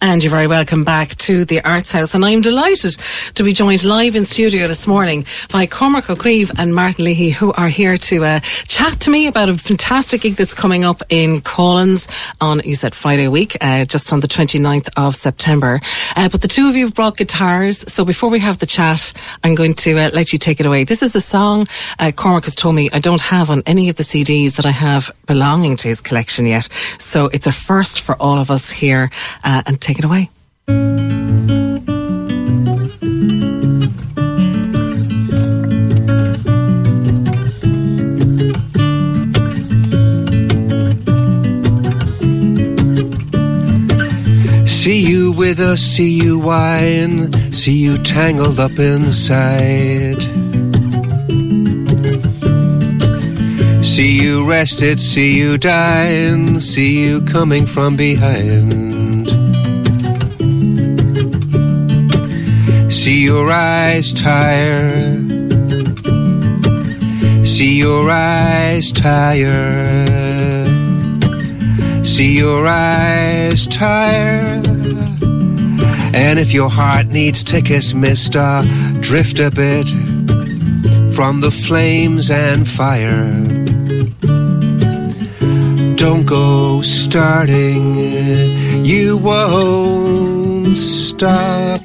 And 0.00 0.22
you're 0.22 0.30
very 0.30 0.46
welcome 0.46 0.84
back 0.84 1.08
to 1.08 1.44
the 1.44 1.60
Arts 1.64 1.90
House. 1.90 2.14
And 2.14 2.24
I'm 2.24 2.40
delighted 2.40 2.92
to 3.34 3.42
be 3.42 3.52
joined 3.52 3.82
live 3.82 4.14
in 4.14 4.24
studio 4.24 4.68
this 4.68 4.86
morning 4.86 5.24
by 5.50 5.66
Cormac 5.66 6.08
O 6.08 6.14
Caoimh 6.14 6.52
and 6.56 6.72
Martin 6.72 7.04
Leahy, 7.04 7.30
who 7.30 7.52
are 7.54 7.68
here 7.68 7.96
to 7.96 8.24
uh, 8.24 8.38
chat 8.40 9.00
to 9.00 9.10
me 9.10 9.26
about 9.26 9.48
a 9.48 9.58
fantastic 9.58 10.20
gig 10.20 10.36
that's 10.36 10.54
coming 10.54 10.84
up 10.84 11.02
in 11.08 11.40
Coughlan's 11.40 12.06
on, 12.40 12.60
you 12.64 12.76
said 12.76 12.94
Friday 12.94 13.26
week, 13.26 13.56
uh, 13.60 13.84
just 13.86 14.12
on 14.12 14.20
the 14.20 14.28
29th 14.28 14.88
of 14.96 15.16
September. 15.16 15.80
Uh, 16.14 16.28
but 16.28 16.42
the 16.42 16.48
two 16.48 16.68
of 16.68 16.76
you 16.76 16.84
have 16.84 16.94
brought 16.94 17.16
guitars. 17.16 17.92
So 17.92 18.04
before 18.04 18.30
we 18.30 18.38
have 18.38 18.58
the 18.58 18.66
chat, 18.66 19.12
I'm 19.42 19.56
going 19.56 19.74
to 19.74 19.98
uh, 19.98 20.10
let 20.12 20.32
you 20.32 20.38
take 20.38 20.60
it 20.60 20.66
away. 20.66 20.84
This 20.84 21.02
is 21.02 21.16
a 21.16 21.20
song 21.20 21.66
uh, 21.98 22.12
Cormac 22.12 22.44
has 22.44 22.54
told 22.54 22.76
me 22.76 22.88
I 22.92 23.00
don't 23.00 23.20
have 23.20 23.50
on 23.50 23.64
any 23.66 23.88
of 23.88 23.96
the 23.96 24.04
CDs 24.04 24.56
that 24.56 24.66
I 24.66 24.70
have 24.70 25.10
belonging 25.26 25.76
to 25.78 25.88
his 25.88 26.00
collection 26.00 26.46
yet. 26.46 26.68
So 26.98 27.26
it's 27.26 27.48
a 27.48 27.52
first 27.52 28.00
for 28.00 28.14
all 28.22 28.38
of 28.38 28.50
us 28.50 28.70
here. 28.70 29.10
Uh, 29.42 29.62
and 29.66 29.80
take 29.88 29.98
it 29.98 30.04
away. 30.04 30.28
See 44.66 45.00
you 45.00 45.32
with 45.32 45.58
us, 45.60 45.80
see 45.80 46.10
you 46.10 46.38
whine, 46.38 47.32
see 47.52 47.78
you 47.78 47.96
tangled 47.96 48.60
up 48.60 48.78
inside. 48.78 50.22
See 53.82 54.20
you 54.22 54.48
rested, 54.48 55.00
see 55.00 55.38
you 55.38 55.56
dying, 55.56 56.60
see 56.60 57.04
you 57.04 57.22
coming 57.22 57.64
from 57.64 57.96
behind. 57.96 58.87
See 62.88 63.24
your 63.24 63.50
eyes 63.50 64.12
tired. 64.12 65.28
See 67.46 67.78
your 67.78 68.10
eyes 68.10 68.92
tired. 68.92 70.08
See 72.04 72.36
your 72.36 72.66
eyes 72.66 73.66
tired. 73.66 74.66
And 76.14 76.38
if 76.38 76.52
your 76.52 76.70
heart 76.70 77.06
needs 77.08 77.44
tickets, 77.44 77.92
mister, 77.94 78.64
drift 79.00 79.38
a 79.38 79.50
bit 79.50 79.88
from 81.14 81.40
the 81.40 81.50
flames 81.50 82.30
and 82.30 82.66
fire. 82.66 83.44
Don't 85.96 86.24
go 86.24 86.80
starting, 86.82 87.96
you 88.84 89.16
won't 89.18 90.76
stop 90.76 91.80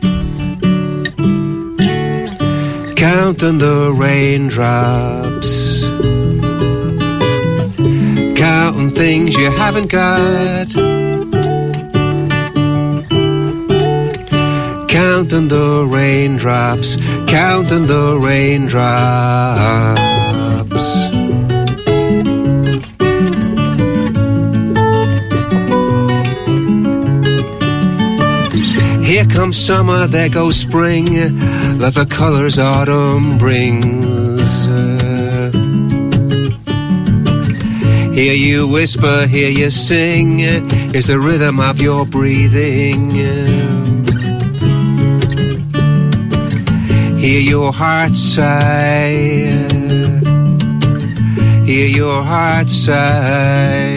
counting 3.03 3.57
the 3.57 3.93
raindrops, 3.97 5.81
counting 8.39 8.89
things 8.91 9.35
you 9.35 9.51
haven't 9.51 9.87
got, 9.91 10.69
counting 14.87 15.49
the 15.49 15.85
raindrops, 15.89 16.95
counting 17.27 17.87
the 17.87 18.17
raindrops. 18.21 20.12
Comes 29.53 29.65
summer, 29.65 30.07
there 30.07 30.29
goes 30.29 30.55
spring, 30.55 31.05
let 31.77 31.93
the 31.93 32.05
colors 32.09 32.57
autumn 32.57 33.37
brings. 33.37 34.65
Hear 38.15 38.33
you 38.33 38.67
whisper, 38.67 39.27
hear 39.27 39.49
you 39.49 39.69
sing, 39.69 40.39
is 40.93 41.07
the 41.07 41.19
rhythm 41.19 41.59
of 41.59 41.81
your 41.81 42.05
breathing. 42.05 43.11
Hear 47.19 47.39
your 47.39 47.71
heart 47.71 48.15
sigh, 48.15 49.11
hear 51.65 51.87
your 51.87 52.23
heart 52.23 52.69
sigh, 52.69 53.89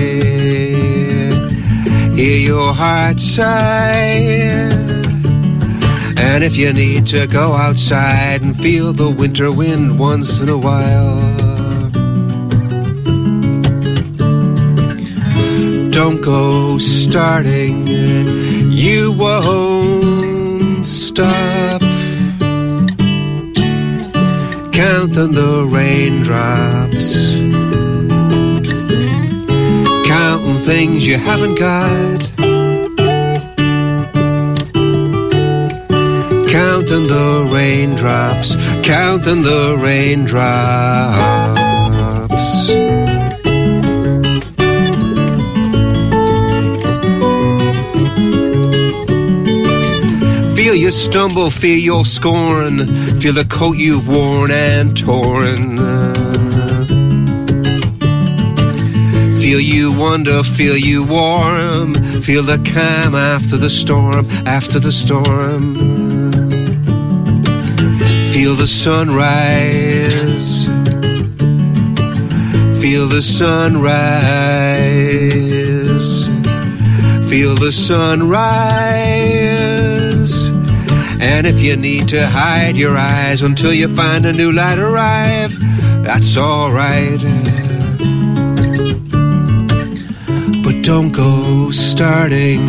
hear 2.15 2.39
your 2.39 2.73
heart 2.73 3.21
sigh. 3.21 4.75
And 6.37 6.45
if 6.45 6.59
you 6.59 6.71
need 6.71 7.07
to 7.07 7.26
go 7.26 7.55
outside 7.55 8.43
and 8.43 8.55
feel 8.55 8.93
the 8.93 9.11
winter 9.11 9.50
wind 9.50 9.99
once 9.99 10.38
in 10.38 10.50
a 10.50 10.59
while, 10.59 11.16
don't 15.88 16.21
go 16.21 16.76
starting, 16.76 17.87
you 18.71 19.14
won't 19.16 20.87
stop. 20.87 21.81
Counting 24.75 25.33
the 25.33 25.66
raindrops, 25.71 27.14
counting 30.07 30.59
things 30.66 31.07
you 31.07 31.16
haven't 31.16 31.59
got. 31.59 32.36
Counting 36.57 37.07
the 37.07 37.51
raindrops, 37.53 38.57
counting 38.83 39.43
the 39.43 39.77
raindrops. 39.79 40.37
Feel 50.57 50.75
you 50.75 50.91
stumble, 50.91 51.51
feel 51.51 51.79
your 51.79 52.07
scorn, 52.07 52.87
feel 53.21 53.35
the 53.35 53.47
coat 53.51 53.77
you've 53.77 54.09
worn 54.09 54.51
and 54.51 54.97
torn. 54.97 55.77
Feel 59.43 59.61
you 59.61 59.93
wonder, 59.93 60.43
feel 60.43 60.79
you 60.79 61.05
warm, 61.05 61.93
feel 62.23 62.43
the 62.43 62.57
calm 62.73 63.15
after 63.15 63.59
the 63.59 63.69
storm, 63.69 64.25
after 64.47 64.79
the 64.79 64.91
storm. 64.91 66.06
Feel 68.37 68.55
the 68.55 68.66
sunrise. 68.66 70.66
Feel 72.83 73.09
the 73.09 73.23
sunrise. 73.23 73.87
Feel 77.31 77.55
the 77.55 77.73
sunrise. 77.73 78.43
And 81.19 81.47
if 81.47 81.62
you 81.62 81.78
need 81.78 82.09
to 82.09 82.28
hide 82.28 82.76
your 82.76 82.99
eyes 82.99 83.40
until 83.40 83.73
you 83.73 83.88
find 83.88 84.26
a 84.26 84.35
new 84.35 84.52
light 84.52 84.78
arrive, 84.78 85.57
that's 86.05 86.37
alright. 86.37 87.23
But 90.62 90.85
don't 90.85 91.12
go 91.12 91.71
starting, 91.71 92.69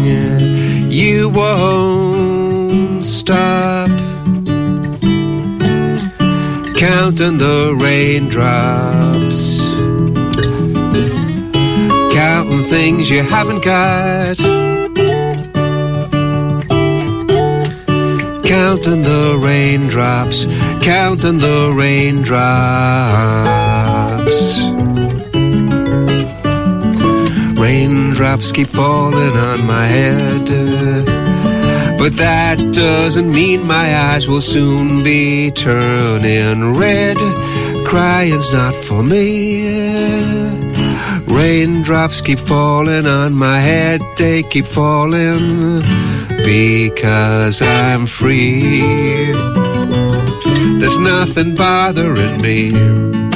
you 0.89 1.27
won't 1.27 3.03
stop 3.03 3.76
counting 6.77 7.39
the 7.39 7.75
raindrops, 7.81 9.59
counting 12.13 12.63
things 12.65 13.09
you 13.09 13.23
haven't 13.23 13.63
got, 13.63 14.37
counting 18.45 19.01
the 19.01 19.39
raindrops, 19.41 20.45
counting 20.83 21.39
the 21.39 21.73
raindrops. 21.75 22.37
Raindrops 27.59 28.51
keep 28.51 28.67
falling 28.67 29.35
on 29.35 29.65
my 29.65 29.87
head. 29.87 31.16
But 31.97 32.15
that 32.17 32.57
doesn't 32.73 33.31
mean 33.31 33.65
my 33.65 33.95
eyes 34.09 34.27
will 34.27 34.41
soon 34.41 35.03
be 35.03 35.51
turning 35.51 36.75
red. 36.75 37.17
Crying's 37.85 38.51
not 38.53 38.75
for 38.75 39.03
me. 39.03 39.67
Raindrops 41.25 42.21
keep 42.21 42.39
falling 42.39 43.05
on 43.05 43.33
my 43.33 43.59
head, 43.59 44.01
they 44.17 44.43
keep 44.43 44.65
falling 44.65 45.81
because 46.45 47.61
I'm 47.61 48.05
free. 48.05 49.33
There's 50.79 50.99
nothing 50.99 51.55
bothering 51.55 52.41
me. 52.41 53.26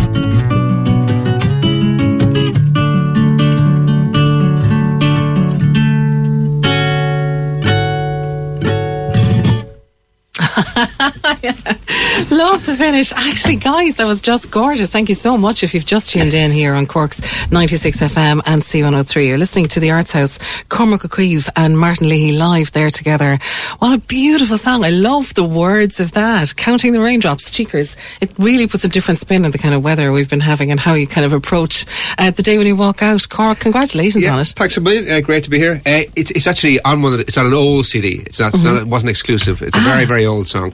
Love 12.42 12.66
the 12.66 12.76
finish. 12.76 13.14
Actually, 13.14 13.58
guys, 13.58 13.98
that 13.98 14.08
was 14.08 14.20
just 14.20 14.50
gorgeous. 14.50 14.90
Thank 14.90 15.10
you 15.10 15.16
so 15.16 15.38
much 15.38 15.62
if 15.62 15.76
you've 15.76 15.86
just 15.86 16.10
tuned 16.10 16.34
in 16.34 16.50
here 16.50 16.74
on 16.74 16.88
Cork's 16.88 17.22
96 17.52 17.98
FM 17.98 18.42
and 18.48 18.64
C103. 18.64 19.28
You're 19.28 19.38
listening 19.38 19.68
to 19.68 19.80
the 19.80 19.92
Arts 19.92 20.12
House, 20.12 20.40
Cormac 20.68 21.06
O 21.06 21.08
Caoimh 21.08 21.48
and 21.56 21.78
Martin 21.78 22.10
Leahy 22.10 22.32
live 22.32 22.72
there 22.72 22.90
together. 22.90 23.38
What 23.78 23.94
a 23.94 24.00
beautiful 24.00 24.58
song. 24.58 24.84
I 24.84 24.90
love 24.90 25.36
the 25.36 25.44
words 25.44 26.00
of 26.00 26.14
that. 26.14 26.56
Counting 26.56 26.94
the 26.94 27.00
raindrops, 27.00 27.52
cheekers. 27.52 27.96
It 28.22 28.34
really 28.40 28.66
puts 28.66 28.84
a 28.86 28.90
different 28.90 29.20
spin 29.20 29.46
on 29.46 29.52
the 29.52 29.60
kind 29.60 29.76
of 29.76 29.84
weather 29.84 30.12
we've 30.12 30.30
been 30.30 30.40
having 30.40 30.72
and 30.72 30.80
how 30.80 30.96
you 30.96 31.06
kind 31.06 31.28
of 31.28 31.34
approach 31.34 31.86
uh, 32.18 32.32
the 32.32 32.42
day 32.42 32.58
when 32.58 32.66
you 32.66 32.76
walk 32.76 33.04
out. 33.04 33.30
Cormac, 33.30 33.60
congratulations 33.60 34.26
yeah, 34.26 34.34
on 34.34 34.40
it. 34.40 34.48
Thanks 34.48 34.76
a 34.78 34.82
million. 34.82 35.08
Uh, 35.08 35.22
great 35.22 35.44
to 35.44 35.52
be 35.52 35.60
here. 35.60 35.76
Uh, 35.86 36.10
it's, 36.16 36.32
it's 36.32 36.48
actually 36.48 36.82
on 36.82 37.04
one. 37.04 37.18
The, 37.18 37.20
it's 37.20 37.38
on 37.38 37.46
an 37.46 37.54
old 37.54 37.86
CD. 37.86 38.24
It's 38.26 38.40
not. 38.40 38.52
Mm-hmm. 38.52 38.56
It's 38.56 38.64
not 38.64 38.82
it 38.82 38.88
wasn't 38.88 39.12
exclusive. 39.12 39.62
It's 39.62 39.78
a 39.78 39.80
ah. 39.80 39.84
very 39.84 40.06
very 40.06 40.26
old 40.26 40.48
song 40.48 40.74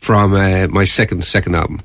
from 0.00 0.34
uh, 0.34 0.66
my 0.68 0.84
second 0.84 1.24
second 1.24 1.54
album. 1.54 1.82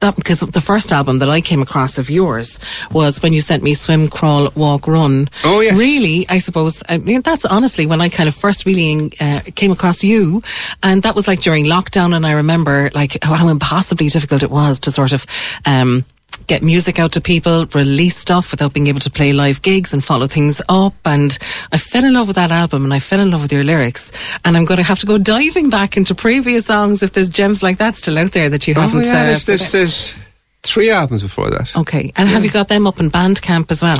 That, 0.00 0.16
because 0.16 0.40
the 0.40 0.60
first 0.60 0.90
album 0.90 1.20
that 1.20 1.30
I 1.30 1.40
came 1.40 1.62
across 1.62 1.96
of 1.96 2.10
yours 2.10 2.58
was 2.90 3.22
when 3.22 3.32
you 3.32 3.40
sent 3.40 3.62
me 3.62 3.72
Swim, 3.72 4.08
Crawl, 4.08 4.50
Walk, 4.56 4.88
Run. 4.88 5.30
Oh, 5.44 5.60
yes. 5.60 5.78
Really, 5.78 6.26
I 6.28 6.38
suppose, 6.38 6.82
I 6.88 6.98
mean, 6.98 7.20
that's 7.20 7.44
honestly 7.44 7.86
when 7.86 8.00
I 8.00 8.08
kind 8.08 8.28
of 8.28 8.34
first 8.34 8.66
really 8.66 9.12
uh, 9.20 9.42
came 9.54 9.70
across 9.70 10.02
you. 10.02 10.42
And 10.82 11.04
that 11.04 11.14
was 11.14 11.28
like 11.28 11.40
during 11.40 11.66
lockdown. 11.66 12.16
And 12.16 12.26
I 12.26 12.32
remember 12.32 12.90
like 12.92 13.22
how 13.22 13.46
impossibly 13.46 14.08
difficult 14.08 14.42
it 14.42 14.50
was 14.50 14.80
to 14.80 14.90
sort 14.90 15.12
of, 15.12 15.24
um, 15.66 16.04
get 16.46 16.62
music 16.62 16.98
out 16.98 17.12
to 17.12 17.20
people, 17.20 17.66
release 17.66 18.16
stuff 18.16 18.50
without 18.50 18.72
being 18.72 18.86
able 18.86 19.00
to 19.00 19.10
play 19.10 19.32
live 19.32 19.62
gigs 19.62 19.92
and 19.92 20.02
follow 20.02 20.26
things 20.26 20.60
up. 20.68 20.94
And 21.04 21.36
I 21.72 21.78
fell 21.78 22.04
in 22.04 22.14
love 22.14 22.26
with 22.26 22.36
that 22.36 22.50
album 22.50 22.84
and 22.84 22.92
I 22.92 22.98
fell 22.98 23.20
in 23.20 23.30
love 23.30 23.42
with 23.42 23.52
your 23.52 23.64
lyrics. 23.64 24.12
And 24.44 24.56
I'm 24.56 24.64
going 24.64 24.78
to 24.78 24.84
have 24.84 24.98
to 25.00 25.06
go 25.06 25.18
diving 25.18 25.70
back 25.70 25.96
into 25.96 26.14
previous 26.14 26.66
songs 26.66 27.02
if 27.02 27.12
there's 27.12 27.28
gems 27.28 27.62
like 27.62 27.78
that 27.78 27.94
still 27.94 28.18
out 28.18 28.32
there 28.32 28.48
that 28.48 28.66
you 28.66 28.74
oh, 28.76 28.80
haven't. 28.80 29.04
Yeah, 29.04 29.22
uh, 29.22 29.24
there's, 29.24 29.46
there's, 29.46 29.72
there's, 29.72 30.14
three 30.62 30.90
albums 30.90 31.22
before 31.22 31.50
that. 31.50 31.74
Okay. 31.76 32.12
And 32.16 32.28
yeah. 32.28 32.34
have 32.34 32.44
you 32.44 32.50
got 32.50 32.68
them 32.68 32.86
up 32.86 33.00
in 33.00 33.10
Bandcamp 33.10 33.70
as 33.70 33.82
well? 33.82 33.98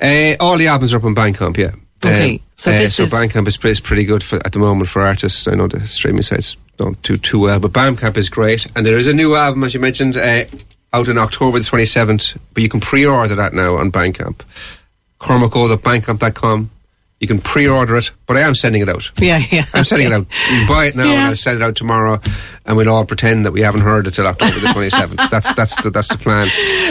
Uh, 0.00 0.34
all 0.40 0.58
the 0.58 0.66
albums 0.66 0.92
are 0.92 0.96
up 0.96 1.04
on 1.04 1.14
Bandcamp, 1.14 1.56
yeah. 1.56 1.72
Okay. 2.04 2.34
Um, 2.34 2.40
so, 2.56 2.72
uh, 2.72 2.86
so 2.86 3.02
is... 3.04 3.12
Bandcamp 3.12 3.46
is, 3.46 3.58
is 3.64 3.80
pretty 3.80 4.04
good 4.04 4.22
for, 4.22 4.36
at 4.44 4.52
the 4.52 4.58
moment 4.58 4.88
for 4.88 5.02
artists. 5.02 5.46
I 5.46 5.54
know 5.54 5.68
the 5.68 5.86
streaming 5.86 6.22
sites 6.22 6.56
don't 6.76 7.00
do 7.02 7.16
too 7.16 7.40
well, 7.40 7.60
but 7.60 7.72
Bandcamp 7.72 8.16
is 8.16 8.28
great. 8.28 8.66
And 8.74 8.84
there 8.84 8.96
is 8.96 9.06
a 9.06 9.14
new 9.14 9.34
album, 9.36 9.62
as 9.64 9.74
you 9.74 9.80
mentioned, 9.80 10.16
uh, 10.16 10.44
out 10.92 11.08
in 11.08 11.18
October 11.18 11.58
the 11.58 11.64
27th, 11.64 12.38
but 12.54 12.62
you 12.62 12.68
can 12.68 12.80
pre-order 12.80 13.34
that 13.34 13.52
now 13.52 13.76
on 13.76 13.90
Bandcamp. 13.90 14.40
CormacO.bandcamp.com. 15.20 16.70
You 17.20 17.28
can 17.28 17.40
pre-order 17.40 17.96
it, 17.96 18.10
but 18.26 18.36
I 18.36 18.40
am 18.40 18.56
sending 18.56 18.82
it 18.82 18.88
out. 18.88 19.12
Yeah, 19.20 19.40
yeah. 19.52 19.64
I'm 19.72 19.84
sending 19.84 20.08
it 20.08 20.12
out. 20.12 20.26
You 20.50 20.66
buy 20.66 20.86
it 20.86 20.96
now, 20.96 21.04
yeah. 21.04 21.12
and 21.12 21.20
I'll 21.26 21.36
send 21.36 21.62
it 21.62 21.64
out 21.64 21.76
tomorrow, 21.76 22.20
and 22.66 22.76
we'll 22.76 22.88
all 22.88 23.04
pretend 23.04 23.46
that 23.46 23.52
we 23.52 23.60
haven't 23.60 23.82
heard 23.82 24.08
it 24.08 24.14
till 24.14 24.26
October 24.26 24.58
the 24.58 24.66
27th. 24.66 25.16
that's 25.30 25.54
that's 25.54 25.80
the 25.80 25.90
that's 25.90 26.08
the 26.08 26.18
plan. 26.18 26.48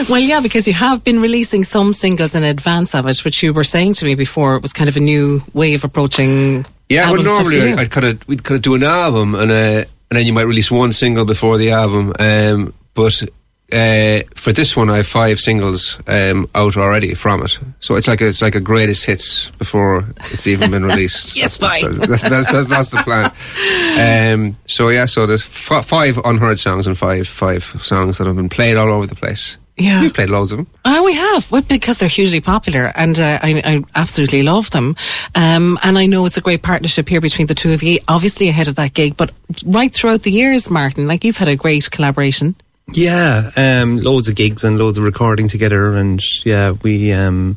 Well, 0.08 0.20
yeah, 0.20 0.40
because 0.40 0.66
you 0.66 0.72
have 0.72 1.04
been 1.04 1.20
releasing 1.20 1.64
some 1.64 1.92
singles 1.92 2.34
in 2.34 2.44
advance 2.44 2.94
of 2.94 3.06
it, 3.06 3.22
which 3.26 3.42
you 3.42 3.52
were 3.52 3.62
saying 3.62 3.92
to 3.94 4.06
me 4.06 4.14
before 4.14 4.56
it 4.56 4.62
was 4.62 4.72
kind 4.72 4.88
of 4.88 4.96
a 4.96 5.00
new 5.00 5.42
way 5.52 5.74
of 5.74 5.84
approaching. 5.84 6.64
Yeah, 6.88 7.10
well, 7.10 7.22
normally 7.22 7.74
I'd 7.74 7.90
kind 7.90 8.06
of 8.06 8.26
we'd 8.26 8.42
kind 8.42 8.56
of 8.56 8.62
do 8.62 8.74
an 8.74 8.84
album, 8.84 9.34
and 9.34 9.50
uh, 9.50 9.54
and 9.54 9.86
then 10.18 10.24
you 10.24 10.32
might 10.32 10.46
release 10.46 10.70
one 10.70 10.94
single 10.94 11.26
before 11.26 11.58
the 11.58 11.72
album. 11.72 12.14
Um, 12.18 12.72
but 12.94 13.22
uh, 13.72 14.22
for 14.34 14.52
this 14.52 14.76
one, 14.76 14.90
I 14.90 14.98
have 14.98 15.06
five 15.06 15.38
singles 15.38 15.98
um, 16.06 16.48
out 16.54 16.76
already 16.76 17.14
from 17.14 17.42
it. 17.42 17.58
So 17.80 17.96
it's 17.96 18.08
like 18.08 18.20
a, 18.20 18.28
it's 18.28 18.42
like 18.42 18.54
a 18.54 18.60
greatest 18.60 19.06
hits 19.06 19.50
before 19.52 20.04
it's 20.18 20.46
even 20.46 20.70
been 20.70 20.84
released. 20.84 21.36
yes, 21.36 21.58
that's, 21.58 21.82
fine. 21.82 21.98
That's, 21.98 22.22
that's, 22.22 22.52
that's, 22.52 22.68
that's, 22.68 22.88
the 22.90 22.98
plan. 22.98 24.34
Um, 24.34 24.56
so 24.66 24.88
yeah, 24.90 25.06
so 25.06 25.26
there's 25.26 25.42
f- 25.42 25.84
five 25.84 26.18
unheard 26.24 26.58
songs 26.58 26.86
and 26.86 26.98
five 26.98 27.26
five 27.26 27.62
songs 27.62 28.18
that 28.18 28.26
have 28.26 28.36
been 28.36 28.48
played 28.48 28.76
all 28.76 28.90
over 28.90 29.06
the 29.06 29.14
place. 29.14 29.56
Yeah, 29.78 30.02
we've 30.02 30.12
played 30.12 30.28
loads 30.28 30.52
of 30.52 30.58
them. 30.58 30.66
Oh, 30.84 31.02
we 31.02 31.14
have. 31.14 31.50
Well, 31.50 31.62
because 31.62 31.98
they're 31.98 32.08
hugely 32.08 32.40
popular, 32.40 32.92
and 32.94 33.18
uh, 33.18 33.38
I, 33.42 33.62
I, 33.64 33.82
absolutely 33.94 34.42
love 34.42 34.70
them. 34.70 34.96
Um, 35.34 35.78
and 35.82 35.98
I 35.98 36.04
know 36.06 36.26
it's 36.26 36.36
a 36.36 36.42
great 36.42 36.62
partnership 36.62 37.08
here 37.08 37.22
between 37.22 37.46
the 37.46 37.54
two 37.54 37.72
of 37.72 37.82
you. 37.82 37.98
Obviously 38.06 38.48
ahead 38.48 38.68
of 38.68 38.76
that 38.76 38.92
gig, 38.92 39.16
but 39.16 39.30
right 39.64 39.92
throughout 39.92 40.22
the 40.22 40.30
years, 40.30 40.70
Martin, 40.70 41.08
like 41.08 41.24
you've 41.24 41.38
had 41.38 41.48
a 41.48 41.56
great 41.56 41.90
collaboration. 41.90 42.54
Yeah, 42.88 43.50
um, 43.56 43.98
loads 43.98 44.28
of 44.28 44.34
gigs 44.34 44.64
and 44.64 44.78
loads 44.78 44.98
of 44.98 45.04
recording 45.04 45.48
together, 45.48 45.94
and 45.96 46.20
yeah, 46.44 46.72
we 46.82 47.12
um, 47.12 47.56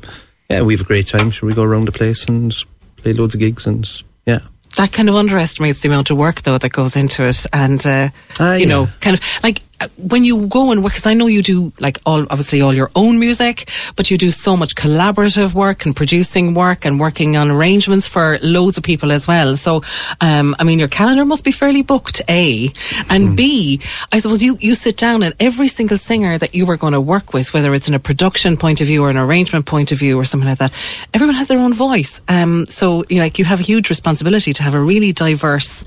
yeah 0.50 0.62
we 0.62 0.74
have 0.74 0.82
a 0.82 0.86
great 0.88 1.08
time. 1.08 1.32
Should 1.32 1.46
we 1.48 1.54
go 1.54 1.64
around 1.64 1.86
the 1.86 1.92
place 1.92 2.26
and 2.26 2.54
play 2.98 3.14
loads 3.14 3.34
of 3.34 3.40
gigs 3.40 3.66
and 3.66 3.88
yeah. 4.26 4.40
That 4.78 4.92
kind 4.92 5.08
of 5.08 5.16
underestimates 5.16 5.80
the 5.80 5.88
amount 5.88 6.12
of 6.12 6.18
work 6.18 6.42
though 6.42 6.58
that 6.58 6.72
goes 6.72 6.96
into 6.96 7.24
it, 7.24 7.46
and 7.54 7.86
uh, 7.86 8.10
uh, 8.40 8.54
you 8.54 8.66
yeah. 8.66 8.70
know, 8.70 8.88
kind 9.00 9.16
of 9.18 9.24
like 9.44 9.62
when 9.98 10.24
you 10.24 10.48
go 10.48 10.72
and 10.72 10.84
work, 10.84 10.94
because 10.94 11.06
I 11.06 11.14
know 11.14 11.28
you 11.28 11.42
do 11.42 11.74
like 11.80 12.00
all 12.06 12.22
obviously 12.24 12.62
all 12.62 12.74
your 12.74 12.92
own 12.96 13.20
music, 13.20 13.70
but 13.96 14.10
you 14.10 14.18
do 14.18 14.32
so 14.32 14.56
much 14.56 14.76
collaborative 14.76 15.54
work 15.54 15.86
and 15.86 15.96
producing 15.96 16.54
work 16.54 16.86
and 16.86 17.00
working 17.00 17.38
on 17.38 17.52
arrangements 17.52 18.08
for 18.08 18.38
loads 18.42 18.78
of 18.78 18.84
people 18.84 19.12
as 19.12 19.28
well. 19.28 19.56
So, 19.56 19.84
um, 20.22 20.56
I 20.60 20.64
mean, 20.64 20.80
your 20.80 20.88
calendar 20.88 21.26
must 21.26 21.44
be 21.44 21.52
fairly 21.52 21.82
booked, 21.82 22.22
A, 22.30 22.68
and 23.10 23.30
mm. 23.30 23.36
B. 23.36 23.82
I 24.12 24.20
suppose 24.20 24.42
you 24.42 24.58
you 24.62 24.76
sit 24.76 24.98
down 24.98 25.24
and 25.24 25.36
every 25.40 25.68
single 25.68 25.98
singer 25.98 26.38
that 26.38 26.56
you 26.56 26.66
were 26.66 26.78
going 26.78 26.94
to 26.94 27.02
work 27.02 27.34
with, 27.34 27.54
whether 27.54 27.74
it's 27.74 27.88
in 27.88 27.94
a 27.94 28.00
production 28.00 28.58
point 28.58 28.82
of 28.82 28.88
view 28.88 29.04
or 29.04 29.10
an 29.10 29.18
arrangement 29.18 29.66
point 29.66 29.92
of 29.92 30.00
view 30.00 30.18
or 30.20 30.26
something 30.26 30.50
like 30.50 30.60
that, 30.60 30.74
everyone 31.14 31.36
has 31.36 31.48
their 31.48 31.60
own 31.60 31.74
voice. 31.74 32.22
Um, 32.28 32.66
so 32.68 33.04
you 33.10 33.18
know, 33.18 33.24
like 33.24 33.40
you 33.40 33.46
have 33.46 33.60
a 33.60 33.64
huge 33.64 33.90
responsibility 33.90 34.54
to 34.54 34.64
have 34.64 34.74
a 34.74 34.82
really 34.82 35.12
diverse 35.12 35.86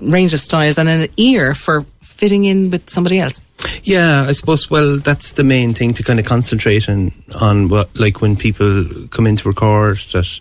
range 0.00 0.34
of 0.34 0.40
styles 0.40 0.78
and 0.78 0.88
an 0.88 1.08
ear 1.16 1.54
for 1.54 1.84
fitting 2.16 2.44
in 2.44 2.70
with 2.70 2.88
somebody 2.90 3.20
else? 3.20 3.40
Yeah, 3.82 4.24
I 4.28 4.32
suppose. 4.32 4.70
Well, 4.70 4.98
that's 4.98 5.32
the 5.32 5.44
main 5.44 5.74
thing 5.74 5.94
to 5.94 6.02
kind 6.02 6.18
of 6.18 6.26
concentrate 6.26 6.88
on. 6.88 7.12
On 7.40 7.68
what, 7.68 7.98
like, 7.98 8.20
when 8.20 8.36
people 8.36 8.84
come 9.10 9.26
in 9.26 9.36
to 9.36 9.48
record, 9.48 9.98
that 10.12 10.40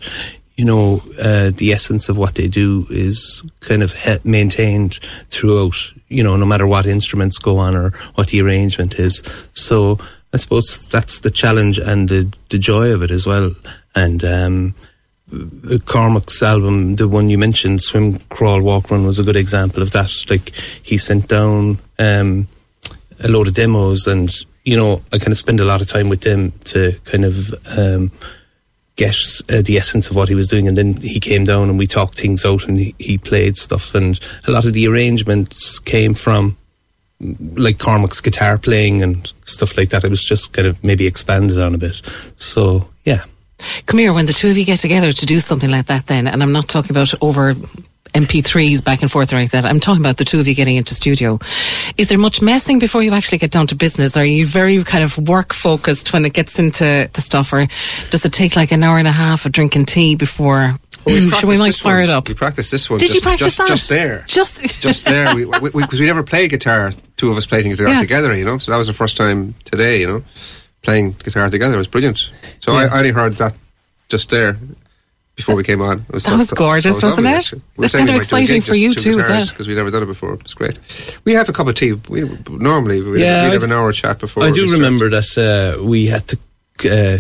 you 0.56 0.64
know, 0.64 1.02
uh, 1.22 1.52
the 1.56 1.74
essence 1.74 2.08
of 2.08 2.18
what 2.18 2.36
they 2.36 2.48
do 2.48 2.86
is 2.90 3.44
kind 3.60 3.84
of 3.84 3.94
he- 3.94 4.18
maintained 4.24 5.00
throughout. 5.30 5.76
You 6.08 6.24
know, 6.24 6.38
no 6.38 6.46
matter 6.46 6.68
what 6.68 6.86
instruments 6.86 7.38
go 7.38 7.58
on 7.58 7.76
or 7.76 7.90
what 8.16 8.28
the 8.28 8.42
arrangement 8.42 9.00
is. 9.00 9.24
So 9.54 9.98
I 10.34 10.38
suppose 10.38 10.88
that's 10.90 11.22
the 11.22 11.32
challenge 11.32 11.78
and 11.78 12.10
the 12.10 12.32
the 12.50 12.58
joy 12.58 12.94
of 12.94 13.02
it 13.02 13.12
as 13.12 13.26
well. 13.26 13.52
And 13.96 14.24
um, 14.24 14.76
Cormac's 15.86 16.42
album, 16.44 16.96
the 16.96 17.08
one 17.08 17.30
you 17.30 17.38
mentioned, 17.38 17.82
Swim, 17.82 18.20
Crawl, 18.30 18.62
Walk, 18.62 18.92
Run, 18.92 19.06
was 19.06 19.20
a 19.20 19.24
good 19.24 19.36
example 19.36 19.82
of 19.82 19.92
that. 19.92 20.12
Like, 20.30 20.50
he 20.56 20.98
sent 20.98 21.28
down 21.28 21.80
um, 21.98 22.48
a 23.24 23.28
load 23.28 23.48
of 23.48 23.54
demos, 23.54 24.08
and, 24.08 24.30
you 24.64 24.78
know, 24.78 25.02
I 25.12 25.18
kind 25.18 25.32
of 25.32 25.38
spend 25.38 25.60
a 25.60 25.66
lot 25.66 25.82
of 25.82 25.88
time 25.88 26.10
with 26.10 26.22
them 26.22 26.52
to 26.66 26.94
kind 27.06 27.26
of 27.26 27.54
um, 27.78 28.12
get 28.96 29.16
uh, 29.50 29.62
the 29.62 29.78
essence 29.78 30.10
of 30.10 30.16
what 30.16 30.30
he 30.30 30.36
was 30.36 30.48
doing. 30.48 30.68
And 30.68 30.78
then 30.78 30.94
he 30.98 31.20
came 31.20 31.44
down 31.44 31.70
and 31.70 31.78
we 31.78 31.88
talked 31.88 32.20
things 32.20 32.46
out 32.46 32.68
and 32.68 32.80
he, 32.80 32.96
he 32.98 33.18
played 33.18 33.58
stuff. 33.58 33.94
And 33.96 34.20
a 34.48 34.52
lot 34.52 34.66
of 34.66 34.74
the 34.74 34.88
arrangements 34.88 35.80
came 35.80 36.14
from 36.14 36.58
like 37.20 37.78
Cormac's 37.78 38.22
guitar 38.22 38.58
playing 38.58 39.04
and 39.04 39.32
stuff 39.46 39.78
like 39.78 39.90
that. 39.90 40.04
It 40.04 40.10
was 40.10 40.24
just 40.24 40.54
kind 40.54 40.68
of 40.68 40.84
maybe 40.84 41.08
expanded 41.08 41.60
on 41.60 41.76
a 41.76 41.78
bit. 41.78 42.02
So, 42.38 42.90
yeah. 43.04 43.26
Come 43.86 44.00
here, 44.00 44.14
when 44.14 44.26
the 44.26 44.34
two 44.34 44.50
of 44.50 44.58
you 44.58 44.66
get 44.66 44.80
together 44.80 45.12
to 45.12 45.26
do 45.26 45.40
something 45.40 45.70
like 45.70 45.88
that, 45.88 46.08
then, 46.08 46.28
and 46.28 46.42
I'm 46.42 46.52
not 46.52 46.68
talking 46.68 46.92
about 46.92 47.14
over 47.22 47.56
MP3s 48.16 48.84
back 48.84 49.02
and 49.02 49.12
forth 49.12 49.34
or 49.34 49.36
like 49.36 49.52
that. 49.52 49.66
I'm 49.66 49.80
talking 49.80 50.02
about 50.02 50.18
the 50.18 50.26
two 50.26 50.40
of 50.40 50.48
you 50.48 50.56
getting 50.56 50.78
into 50.78 50.96
studio. 50.96 51.38
Is 51.98 52.08
there 52.08 52.18
much 52.18 52.42
messing 52.42 52.80
before 52.80 53.04
you 53.04 53.14
actually 53.14 53.40
get 53.40 53.52
down 53.52 53.68
to 53.68 53.76
business? 53.76 54.16
Are 54.16 54.26
you 54.26 54.46
very 54.46 54.82
kind 54.86 55.04
of 55.04 55.18
work 55.28 55.54
focused 55.54 56.14
when 56.14 56.24
it 56.24 56.34
gets 56.34 56.58
into 56.58 57.10
the 57.12 57.22
stuff, 57.22 57.52
or 57.52 57.68
does 58.10 58.26
it 58.26 58.32
take 58.32 58.56
like 58.56 58.72
an 58.72 58.84
hour 58.84 58.98
and 58.98 59.08
a 59.08 59.12
half 59.12 59.46
of 59.46 59.52
drinking 59.52 59.86
tea 59.86 60.16
before? 60.16 60.80
Well, 61.06 61.16
we 61.16 61.22
mm, 61.22 61.34
Should 61.34 61.50
we 61.50 61.58
might 61.58 61.76
fire 61.76 61.98
one. 61.98 62.06
it 62.06 62.10
up? 62.10 62.28
We 62.28 62.34
practiced 62.34 62.72
this 62.72 62.90
one. 62.90 63.00
Did 63.00 63.08
just, 63.08 63.16
you 63.16 63.22
practice 63.22 63.56
just, 63.56 63.58
that? 63.58 63.68
Just 63.68 63.90
there. 63.90 64.24
Just 64.28 64.82
just 64.82 65.06
there. 65.06 65.36
Because 65.36 65.62
we, 65.62 65.70
we, 65.70 65.86
we, 65.86 66.00
we, 66.00 66.06
never 66.06 66.24
played 66.24 66.50
guitar. 66.50 66.94
Two 67.18 67.30
of 67.30 67.38
us 67.38 67.46
playing 67.46 67.70
guitar 67.70 67.90
yeah. 67.90 68.00
together. 68.00 68.36
You 68.36 68.46
know, 68.46 68.58
so 68.58 68.72
that 68.72 68.78
was 68.78 68.88
the 68.88 68.94
first 68.94 69.18
time 69.18 69.54
today. 69.66 70.00
You 70.00 70.08
know, 70.08 70.24
playing 70.86 71.12
guitar 71.24 71.50
together 71.50 71.76
it 71.76 71.78
was 71.78 71.88
brilliant. 71.88 72.32
So 72.60 72.72
yeah. 72.72 72.88
I, 72.92 72.96
I 72.96 72.98
only 73.00 73.12
heard 73.12 73.36
that 73.38 73.54
just 74.08 74.30
there. 74.30 74.58
before 75.36 75.56
we 75.56 75.64
came 75.64 75.82
on. 75.82 76.06
It 76.08 76.14
was 76.14 76.24
that 76.24 76.38
was 76.38 76.52
gorgeous, 76.52 77.00
so 77.00 77.08
wasn't 77.08 77.28
it? 77.28 77.62
We 77.76 77.86
it's 77.86 77.96
kind 77.96 78.10
of 78.10 78.16
exciting 78.16 78.62
for 78.62 78.76
you 78.76 78.94
too, 78.94 79.20
as 79.20 79.30
well. 79.30 79.46
Because 79.46 79.68
we'd 79.68 79.76
never 79.76 79.92
done 79.92 80.04
it 80.04 80.08
before. 80.08 80.36
It's 80.36 80.54
great. 80.54 80.80
We 81.26 81.34
have 81.34 81.50
a 81.50 81.54
cup 81.54 81.68
of 81.68 81.76
tea. 81.76 81.94
We 81.94 82.24
normally 82.50 83.02
we 83.02 83.22
yeah, 83.22 83.44
we'd 83.44 83.54
have 83.54 83.64
an 83.64 83.72
hour 83.72 83.92
chat 83.92 84.20
before. 84.20 84.44
I 84.44 84.52
do 84.52 84.72
remember 84.72 85.10
that 85.10 85.38
uh, 85.38 85.84
we 85.84 86.08
had 86.08 86.28
to. 86.30 86.38
Uh, 86.80 87.18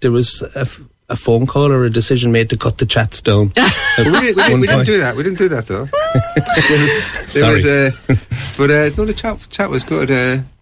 there 0.00 0.12
was 0.12 0.42
a, 0.54 0.66
a 1.12 1.16
phone 1.16 1.46
call 1.46 1.72
or 1.72 1.84
a 1.84 1.90
decision 1.90 2.32
made 2.32 2.50
to 2.50 2.56
cut 2.56 2.78
the 2.78 2.86
chats 2.86 3.22
down. 3.22 3.52
we, 3.98 4.04
did, 4.04 4.36
we, 4.36 4.60
we 4.60 4.66
didn't 4.66 4.86
do 4.86 4.98
that. 4.98 5.16
We 5.16 5.22
didn't 5.22 5.38
do 5.38 5.48
that 5.48 5.66
though. 5.66 5.86
Sorry. 7.14 7.54
Was, 7.54 7.66
uh, 7.66 7.90
but 8.58 8.70
uh, 8.70 8.90
no, 8.96 9.04
the 9.04 9.14
chat, 9.14 9.46
chat 9.50 9.70
was 9.70 9.84
good. 9.84 10.10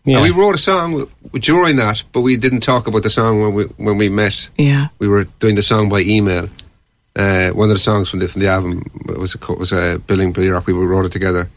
Yeah. 0.06 0.22
we 0.22 0.30
wrote 0.30 0.54
a 0.54 0.58
song 0.58 1.08
during 1.32 1.76
that, 1.76 2.04
but 2.12 2.20
we 2.20 2.36
didn't 2.36 2.60
talk 2.60 2.86
about 2.86 3.02
the 3.02 3.10
song 3.10 3.40
when 3.40 3.54
we 3.54 3.64
when 3.64 3.98
we 3.98 4.08
met. 4.08 4.48
Yeah, 4.56 4.88
we 4.98 5.08
were 5.08 5.24
doing 5.40 5.56
the 5.56 5.62
song 5.62 5.88
by 5.88 6.00
email. 6.00 6.48
Uh, 7.16 7.50
one 7.50 7.70
of 7.70 7.74
the 7.74 7.80
songs 7.80 8.08
from 8.08 8.20
the 8.20 8.28
from 8.28 8.40
the 8.40 8.48
album 8.48 8.84
was 9.04 9.34
a, 9.34 9.52
was 9.54 9.72
a 9.72 9.98
Billing 10.06 10.32
Billy 10.32 10.48
Rock. 10.48 10.66
We 10.66 10.74
wrote 10.74 11.06
it 11.06 11.12
together, 11.12 11.50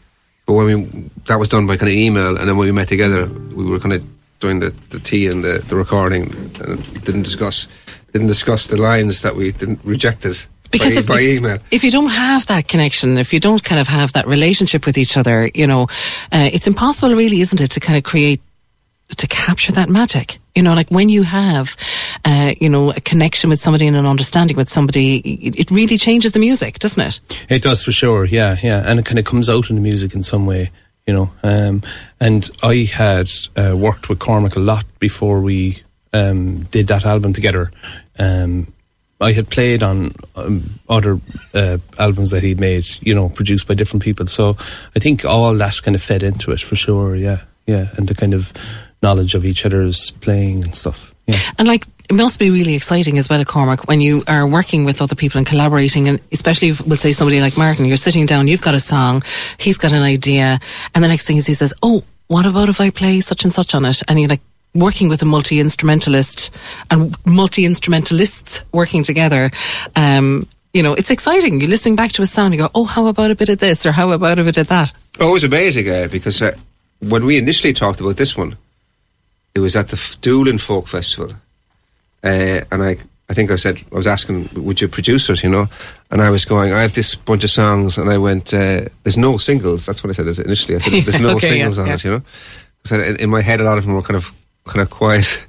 but 0.46 0.54
when 0.54 0.66
we 0.66 0.74
that 1.26 1.38
was 1.38 1.48
done 1.48 1.66
by 1.66 1.76
kind 1.76 1.92
of 1.92 1.96
email, 1.96 2.36
and 2.36 2.48
then 2.48 2.56
when 2.56 2.66
we 2.66 2.72
met 2.72 2.88
together, 2.88 3.26
we 3.26 3.64
were 3.64 3.78
kind 3.78 3.94
of 3.94 4.04
doing 4.40 4.58
the, 4.58 4.74
the 4.88 4.98
tea 4.98 5.28
and 5.28 5.44
the, 5.44 5.62
the 5.68 5.76
recording, 5.76 6.22
and 6.60 7.04
didn't 7.04 7.22
discuss 7.22 7.68
didn't 8.12 8.28
discuss 8.28 8.66
the 8.66 8.76
lines 8.76 9.22
that 9.22 9.36
we 9.36 9.52
didn't 9.52 9.78
rejected 9.84 10.44
because 10.70 10.94
by, 10.94 11.00
if, 11.00 11.06
by 11.06 11.20
email. 11.20 11.58
If 11.70 11.84
you 11.84 11.90
don't 11.90 12.10
have 12.10 12.46
that 12.46 12.68
connection, 12.68 13.18
if 13.18 13.32
you 13.32 13.40
don't 13.40 13.62
kind 13.62 13.80
of 13.80 13.88
have 13.88 14.12
that 14.12 14.26
relationship 14.26 14.86
with 14.86 14.96
each 14.98 15.16
other, 15.16 15.50
you 15.54 15.66
know, 15.66 15.82
uh, 16.32 16.48
it's 16.52 16.66
impossible, 16.66 17.14
really, 17.14 17.40
isn't 17.40 17.60
it, 17.60 17.70
to 17.72 17.80
kind 17.80 17.98
of 17.98 18.04
create 18.04 18.40
to 19.16 19.26
capture 19.26 19.72
that 19.72 19.88
magic. 19.88 20.38
You 20.54 20.62
know, 20.62 20.74
like 20.74 20.88
when 20.90 21.08
you 21.08 21.22
have, 21.22 21.76
uh, 22.24 22.52
you 22.60 22.68
know, 22.68 22.90
a 22.90 23.00
connection 23.00 23.50
with 23.50 23.60
somebody 23.60 23.86
and 23.86 23.96
an 23.96 24.06
understanding 24.06 24.56
with 24.56 24.68
somebody, 24.68 25.18
it, 25.18 25.58
it 25.58 25.70
really 25.70 25.96
changes 25.96 26.32
the 26.32 26.38
music, 26.38 26.78
doesn't 26.78 27.02
it? 27.02 27.46
It 27.48 27.62
does 27.62 27.82
for 27.82 27.92
sure. 27.92 28.24
Yeah, 28.24 28.56
yeah, 28.62 28.82
and 28.86 28.98
it 28.98 29.04
kind 29.04 29.18
of 29.18 29.24
comes 29.24 29.48
out 29.48 29.70
in 29.70 29.76
the 29.76 29.82
music 29.82 30.14
in 30.14 30.22
some 30.22 30.46
way. 30.46 30.70
You 31.06 31.14
know, 31.14 31.32
um, 31.42 31.82
and 32.20 32.48
I 32.62 32.88
had 32.92 33.30
uh, 33.56 33.76
worked 33.76 34.08
with 34.08 34.18
Cormac 34.18 34.54
a 34.54 34.60
lot 34.60 34.84
before 34.98 35.40
we 35.40 35.82
um, 36.12 36.60
did 36.64 36.88
that 36.88 37.04
album 37.04 37.32
together. 37.32 37.70
Um, 38.18 38.72
I 39.20 39.32
had 39.32 39.50
played 39.50 39.82
on 39.82 40.12
um, 40.34 40.80
other 40.88 41.20
uh, 41.54 41.78
albums 41.98 42.30
that 42.30 42.42
he'd 42.42 42.60
made, 42.60 42.86
you 43.02 43.14
know, 43.14 43.28
produced 43.28 43.68
by 43.68 43.74
different 43.74 44.02
people. 44.02 44.26
So 44.26 44.56
I 44.96 44.98
think 44.98 45.24
all 45.24 45.54
that 45.54 45.82
kind 45.82 45.94
of 45.94 46.02
fed 46.02 46.22
into 46.22 46.52
it 46.52 46.60
for 46.60 46.76
sure. 46.76 47.14
Yeah, 47.14 47.42
yeah, 47.66 47.88
and 47.96 48.08
the 48.08 48.14
kind 48.14 48.34
of 48.34 48.52
knowledge 49.02 49.34
of 49.34 49.44
each 49.44 49.64
other's 49.66 50.10
playing 50.10 50.64
and 50.64 50.74
stuff. 50.74 51.14
Yeah. 51.26 51.38
And 51.58 51.68
like 51.68 51.86
it 52.08 52.14
must 52.14 52.38
be 52.38 52.50
really 52.50 52.74
exciting 52.74 53.18
as 53.18 53.28
well, 53.28 53.44
Cormac, 53.44 53.86
when 53.86 54.00
you 54.00 54.24
are 54.26 54.46
working 54.46 54.84
with 54.84 55.00
other 55.00 55.14
people 55.14 55.38
and 55.38 55.46
collaborating, 55.46 56.08
and 56.08 56.20
especially 56.32 56.68
if 56.68 56.84
we'll 56.84 56.96
say 56.96 57.12
somebody 57.12 57.40
like 57.40 57.56
Martin, 57.56 57.84
you're 57.84 57.96
sitting 57.96 58.26
down, 58.26 58.48
you've 58.48 58.60
got 58.60 58.74
a 58.74 58.80
song, 58.80 59.22
he's 59.58 59.78
got 59.78 59.92
an 59.92 60.02
idea, 60.02 60.58
and 60.94 61.04
the 61.04 61.08
next 61.08 61.26
thing 61.26 61.36
is 61.36 61.46
he 61.46 61.54
says, 61.54 61.72
"Oh, 61.82 62.02
what 62.26 62.46
about 62.46 62.68
if 62.68 62.80
I 62.80 62.90
play 62.90 63.20
such 63.20 63.44
and 63.44 63.52
such 63.52 63.74
on 63.74 63.84
it?" 63.84 64.02
And 64.08 64.18
you're 64.18 64.28
like, 64.28 64.40
working 64.74 65.08
with 65.08 65.22
a 65.22 65.24
multi 65.24 65.58
instrumentalist 65.58 66.50
and 66.90 67.14
multi 67.26 67.64
instrumentalists 67.64 68.62
working 68.72 69.02
together. 69.02 69.50
Um, 69.96 70.46
you 70.72 70.82
know, 70.82 70.94
it's 70.94 71.10
exciting. 71.10 71.60
You're 71.60 71.70
listening 71.70 71.96
back 71.96 72.12
to 72.12 72.22
a 72.22 72.26
song, 72.26 72.52
you 72.52 72.58
go, 72.58 72.70
oh, 72.74 72.84
how 72.84 73.06
about 73.06 73.30
a 73.30 73.34
bit 73.34 73.48
of 73.48 73.58
this 73.58 73.84
or 73.84 73.92
how 73.92 74.12
about 74.12 74.38
a 74.38 74.44
bit 74.44 74.56
of 74.56 74.68
that? 74.68 74.92
Oh, 75.18 75.30
it 75.30 75.32
was 75.32 75.44
amazing 75.44 75.88
uh, 75.88 76.08
because 76.08 76.40
uh, 76.40 76.56
when 77.00 77.24
we 77.24 77.36
initially 77.36 77.72
talked 77.72 78.00
about 78.00 78.16
this 78.16 78.36
one, 78.36 78.56
it 79.54 79.60
was 79.60 79.74
at 79.74 79.88
the 79.88 80.16
Doolin 80.20 80.58
Folk 80.58 80.86
Festival. 80.86 81.34
Uh, 82.22 82.62
and 82.70 82.82
I, 82.82 82.98
I 83.28 83.34
think 83.34 83.50
I 83.50 83.56
said, 83.56 83.82
I 83.90 83.96
was 83.96 84.06
asking, 84.06 84.48
would 84.54 84.80
you 84.80 84.86
produce 84.86 85.28
it, 85.28 85.42
you 85.42 85.48
know? 85.48 85.68
And 86.10 86.22
I 86.22 86.30
was 86.30 86.44
going, 86.44 86.72
I 86.72 86.82
have 86.82 86.94
this 86.94 87.14
bunch 87.16 87.42
of 87.42 87.50
songs, 87.50 87.98
and 87.98 88.08
I 88.10 88.18
went, 88.18 88.54
uh, 88.54 88.84
there's 89.02 89.16
no 89.16 89.38
singles. 89.38 89.86
That's 89.86 90.04
what 90.04 90.10
I 90.10 90.14
said 90.14 90.44
initially. 90.44 90.76
I 90.76 90.78
said, 90.78 91.02
there's 91.04 91.20
no 91.20 91.30
okay, 91.30 91.48
singles 91.48 91.78
yeah, 91.78 91.82
on 91.82 91.88
yeah. 91.88 91.94
it, 91.94 92.04
you 92.04 92.10
know? 92.10 92.22
So 92.84 93.00
in, 93.00 93.16
in 93.16 93.30
my 93.30 93.42
head, 93.42 93.60
a 93.60 93.64
lot 93.64 93.78
of 93.78 93.86
them 93.86 93.94
were 93.94 94.02
kind 94.02 94.16
of 94.16 94.32
kind 94.70 94.82
of 94.82 94.90
quiet. 94.90 95.46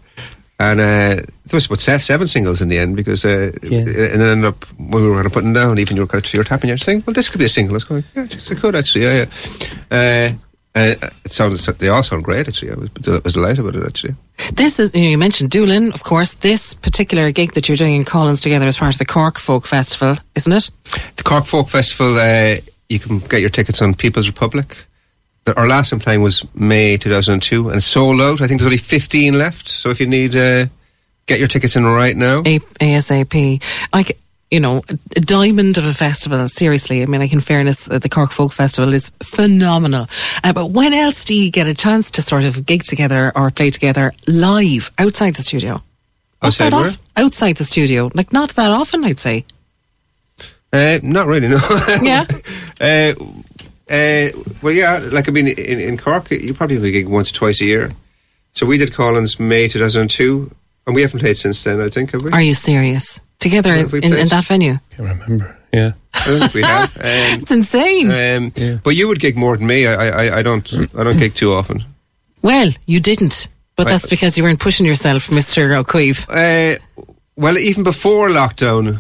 And 0.60 0.80
uh, 0.80 1.16
there 1.46 1.58
was 1.58 1.66
about 1.66 1.82
seven 1.82 2.28
singles 2.28 2.62
in 2.62 2.70
the 2.70 2.78
end 2.78 2.96
because, 2.96 3.26
uh, 3.26 3.52
yeah. 3.64 3.80
and 3.80 3.88
then 3.88 4.30
ended 4.30 4.46
up 4.46 4.64
when 4.78 5.04
we 5.04 5.10
were 5.10 5.16
kind 5.16 5.26
of 5.26 5.34
putting 5.34 5.54
down, 5.54 5.80
even 5.80 5.98
you 5.98 6.04
were 6.04 6.08
kind 6.08 6.24
of 6.24 6.32
you 6.32 6.40
were 6.40 6.44
tapping, 6.44 6.68
you're 6.68 6.78
saying, 6.78 7.04
"Well, 7.04 7.16
this 7.16 7.30
could 7.30 7.40
be 7.40 7.46
a 7.46 7.50
single." 7.50 7.74
I 7.74 7.78
was 7.78 7.84
going, 7.84 8.04
"Yeah, 8.16 8.28
it 8.30 8.58
could 8.60 8.76
actually, 8.76 9.06
yeah, 9.06 9.26
yeah." 9.26 9.28
Uh, 9.90 10.34
uh, 10.74 11.10
it 11.26 11.32
sounded 11.32 11.60
they 11.80 11.90
all 11.90 12.04
sound 12.04 12.24
great 12.24 12.48
actually. 12.48 12.72
I 12.72 12.76
was, 12.76 12.90
I 13.08 13.20
was 13.24 13.34
delighted 13.34 13.66
with 13.66 13.76
it 13.76 13.86
actually. 13.86 14.16
This 14.54 14.80
is 14.80 14.94
you, 14.94 15.02
know, 15.02 15.08
you 15.10 15.18
mentioned 15.18 15.50
Doolin, 15.50 15.92
of 15.94 16.04
course. 16.04 16.36
This 16.36 16.76
particular 16.76 17.32
gig 17.32 17.54
that 17.54 17.68
you're 17.68 17.76
doing 17.76 17.96
in 17.96 18.06
Coughlan's 18.06 18.40
together 18.40 18.68
as 18.68 18.78
part 18.78 18.94
of 18.94 19.00
the 19.00 19.06
Cork 19.06 19.40
Folk 19.40 19.66
Festival, 19.66 20.18
isn't 20.36 20.54
it? 20.54 20.70
The 21.18 21.24
Cork 21.24 21.46
Folk 21.46 21.70
Festival. 21.70 22.20
Uh, 22.20 22.58
you 22.88 23.00
can 23.00 23.20
get 23.20 23.42
your 23.42 23.50
tickets 23.50 23.82
on 23.82 23.96
People's 23.96 24.28
Republic 24.28 24.86
our 25.47 25.67
last 25.67 25.89
time 25.89 25.99
playing 25.99 26.21
was 26.21 26.43
May 26.56 26.97
2002 26.97 27.69
and 27.69 27.82
sold 27.82 28.21
out. 28.21 28.41
I 28.41 28.47
think 28.47 28.60
there's 28.60 28.67
only 28.67 28.77
15 28.77 29.38
left. 29.38 29.67
So 29.67 29.89
if 29.89 29.99
you 29.99 30.08
need, 30.08 30.36
uh, 30.36 30.67
get 31.25 31.39
your 31.39 31.47
tickets 31.47 31.75
in 31.75 31.86
right 31.86 32.15
now. 32.15 32.39
A- 32.45 32.60
ASAP. 32.80 33.62
Like, 33.93 34.17
you 34.51 34.60
know, 34.60 34.84
a 35.15 35.21
diamond 35.21 35.77
of 35.77 35.86
a 35.86 35.93
festival. 35.93 36.47
Seriously, 36.47 37.01
I 37.01 37.06
mean, 37.06 37.21
like 37.21 37.32
in 37.34 37.39
fairness, 37.39 37.86
the 37.86 38.10
Cork 38.10 38.32
Folk 38.32 38.51
Festival 38.51 38.93
is 38.93 39.10
phenomenal. 39.23 40.08
Uh, 40.43 40.51
but 40.54 40.67
when 40.67 40.93
else 40.93 41.23
do 41.25 41.34
you 41.34 41.49
get 41.49 41.67
a 41.67 41.73
chance 41.73 42.12
to 42.12 42.21
sort 42.21 42.43
of 42.43 42.65
gig 42.65 42.84
together 42.84 43.32
or 43.36 43.49
play 43.49 43.69
together 43.69 44.13
live 44.27 44.91
outside 44.97 45.36
the 45.36 45.41
studio? 45.41 45.82
Outside 46.41 46.73
where? 46.73 46.88
Off- 46.88 46.99
outside 47.17 47.58
the 47.58 47.63
studio, 47.63 48.12
like 48.13 48.34
not 48.34 48.49
that 48.51 48.71
often, 48.71 49.04
I'd 49.06 49.19
say. 49.19 49.45
Uh, 50.73 50.99
not 51.04 51.27
really, 51.27 51.47
no. 51.47 51.60
Yeah. 52.01 52.25
uh, 52.80 53.13
uh, 53.91 54.30
well, 54.62 54.73
yeah, 54.73 54.99
like 55.12 55.27
I 55.27 55.32
mean, 55.32 55.47
in, 55.47 55.80
in 55.80 55.97
Cork, 55.97 56.32
you 56.32 56.54
probably 56.54 56.77
only 56.77 56.91
gig 56.91 57.08
once, 57.08 57.32
or 57.32 57.36
twice 57.36 57.62
a 57.62 57.65
year. 57.65 57.91
So 58.54 58.65
we 58.65 58.77
did 58.77 58.93
Coughlan's 58.93 59.39
May 59.39 59.67
2002, 59.67 60.54
and 60.88 60.95
we 60.95 61.01
haven't 61.01 61.19
played 61.19 61.38
since 61.38 61.63
then, 61.63 61.82
I 61.82 61.89
think, 61.89 62.12
have 62.12 62.21
we? 62.21 62.32
Are 62.32 62.41
you 62.41 62.54
serious? 62.54 63.21
Together 63.39 63.73
in, 63.73 64.04
in, 64.04 64.27
that 64.27 64.45
venue? 64.45 64.73
I 64.73 64.95
can't 64.95 65.21
remember. 65.21 65.58
Yeah. 65.73 65.93
I 66.13 66.27
don't 66.27 66.39
think 66.39 66.54
we 66.54 66.62
have. 66.62 66.95
Um, 67.01 67.41
it's 67.41 67.51
insane. 67.51 68.12
Um, 68.12 68.51
yeah. 68.56 68.77
But 68.84 68.91
you 68.91 69.08
would 69.08 69.19
gig 69.19 69.36
more 69.36 69.58
than 69.58 69.65
me. 69.65 69.88
I, 69.88 70.27
I, 70.27 70.38
I 70.38 70.41
don't. 70.43 70.71
I 70.95 71.04
don't 71.04 71.17
gig 71.17 71.34
too 71.34 71.54
often. 71.54 71.84
Well, 72.41 72.69
you 72.86 72.99
didn't, 72.99 73.47
but 73.75 73.88
that's 73.88 74.08
because 74.08 74.38
you 74.38 74.43
weren't 74.43 74.60
pushing 74.60 74.86
yourself, 74.86 75.32
Mister 75.32 75.73
O 75.73 75.84
Caoimh. 75.84 76.27
Uh, 76.30 76.77
well, 77.36 77.58
even 77.58 77.84
before 77.84 78.30
lockdown, 78.30 78.99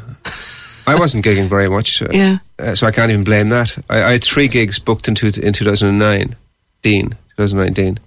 I 0.91 0.99
wasn't 0.99 1.25
gigging 1.25 1.47
very 1.47 1.69
much. 1.69 2.01
Uh, 2.01 2.07
yeah. 2.11 2.37
Uh, 2.59 2.75
so 2.75 2.87
I 2.87 2.91
can't 2.91 3.11
even 3.11 3.23
blame 3.23 3.49
that. 3.49 3.77
I, 3.89 4.03
I, 4.03 4.11
had 4.13 4.23
three 4.23 4.47
gigs 4.47 4.79
booked 4.79 5.07
in, 5.07 5.15
two, 5.15 5.27
in 5.41 5.53
2009, 5.53 6.35
2019. 6.83 7.99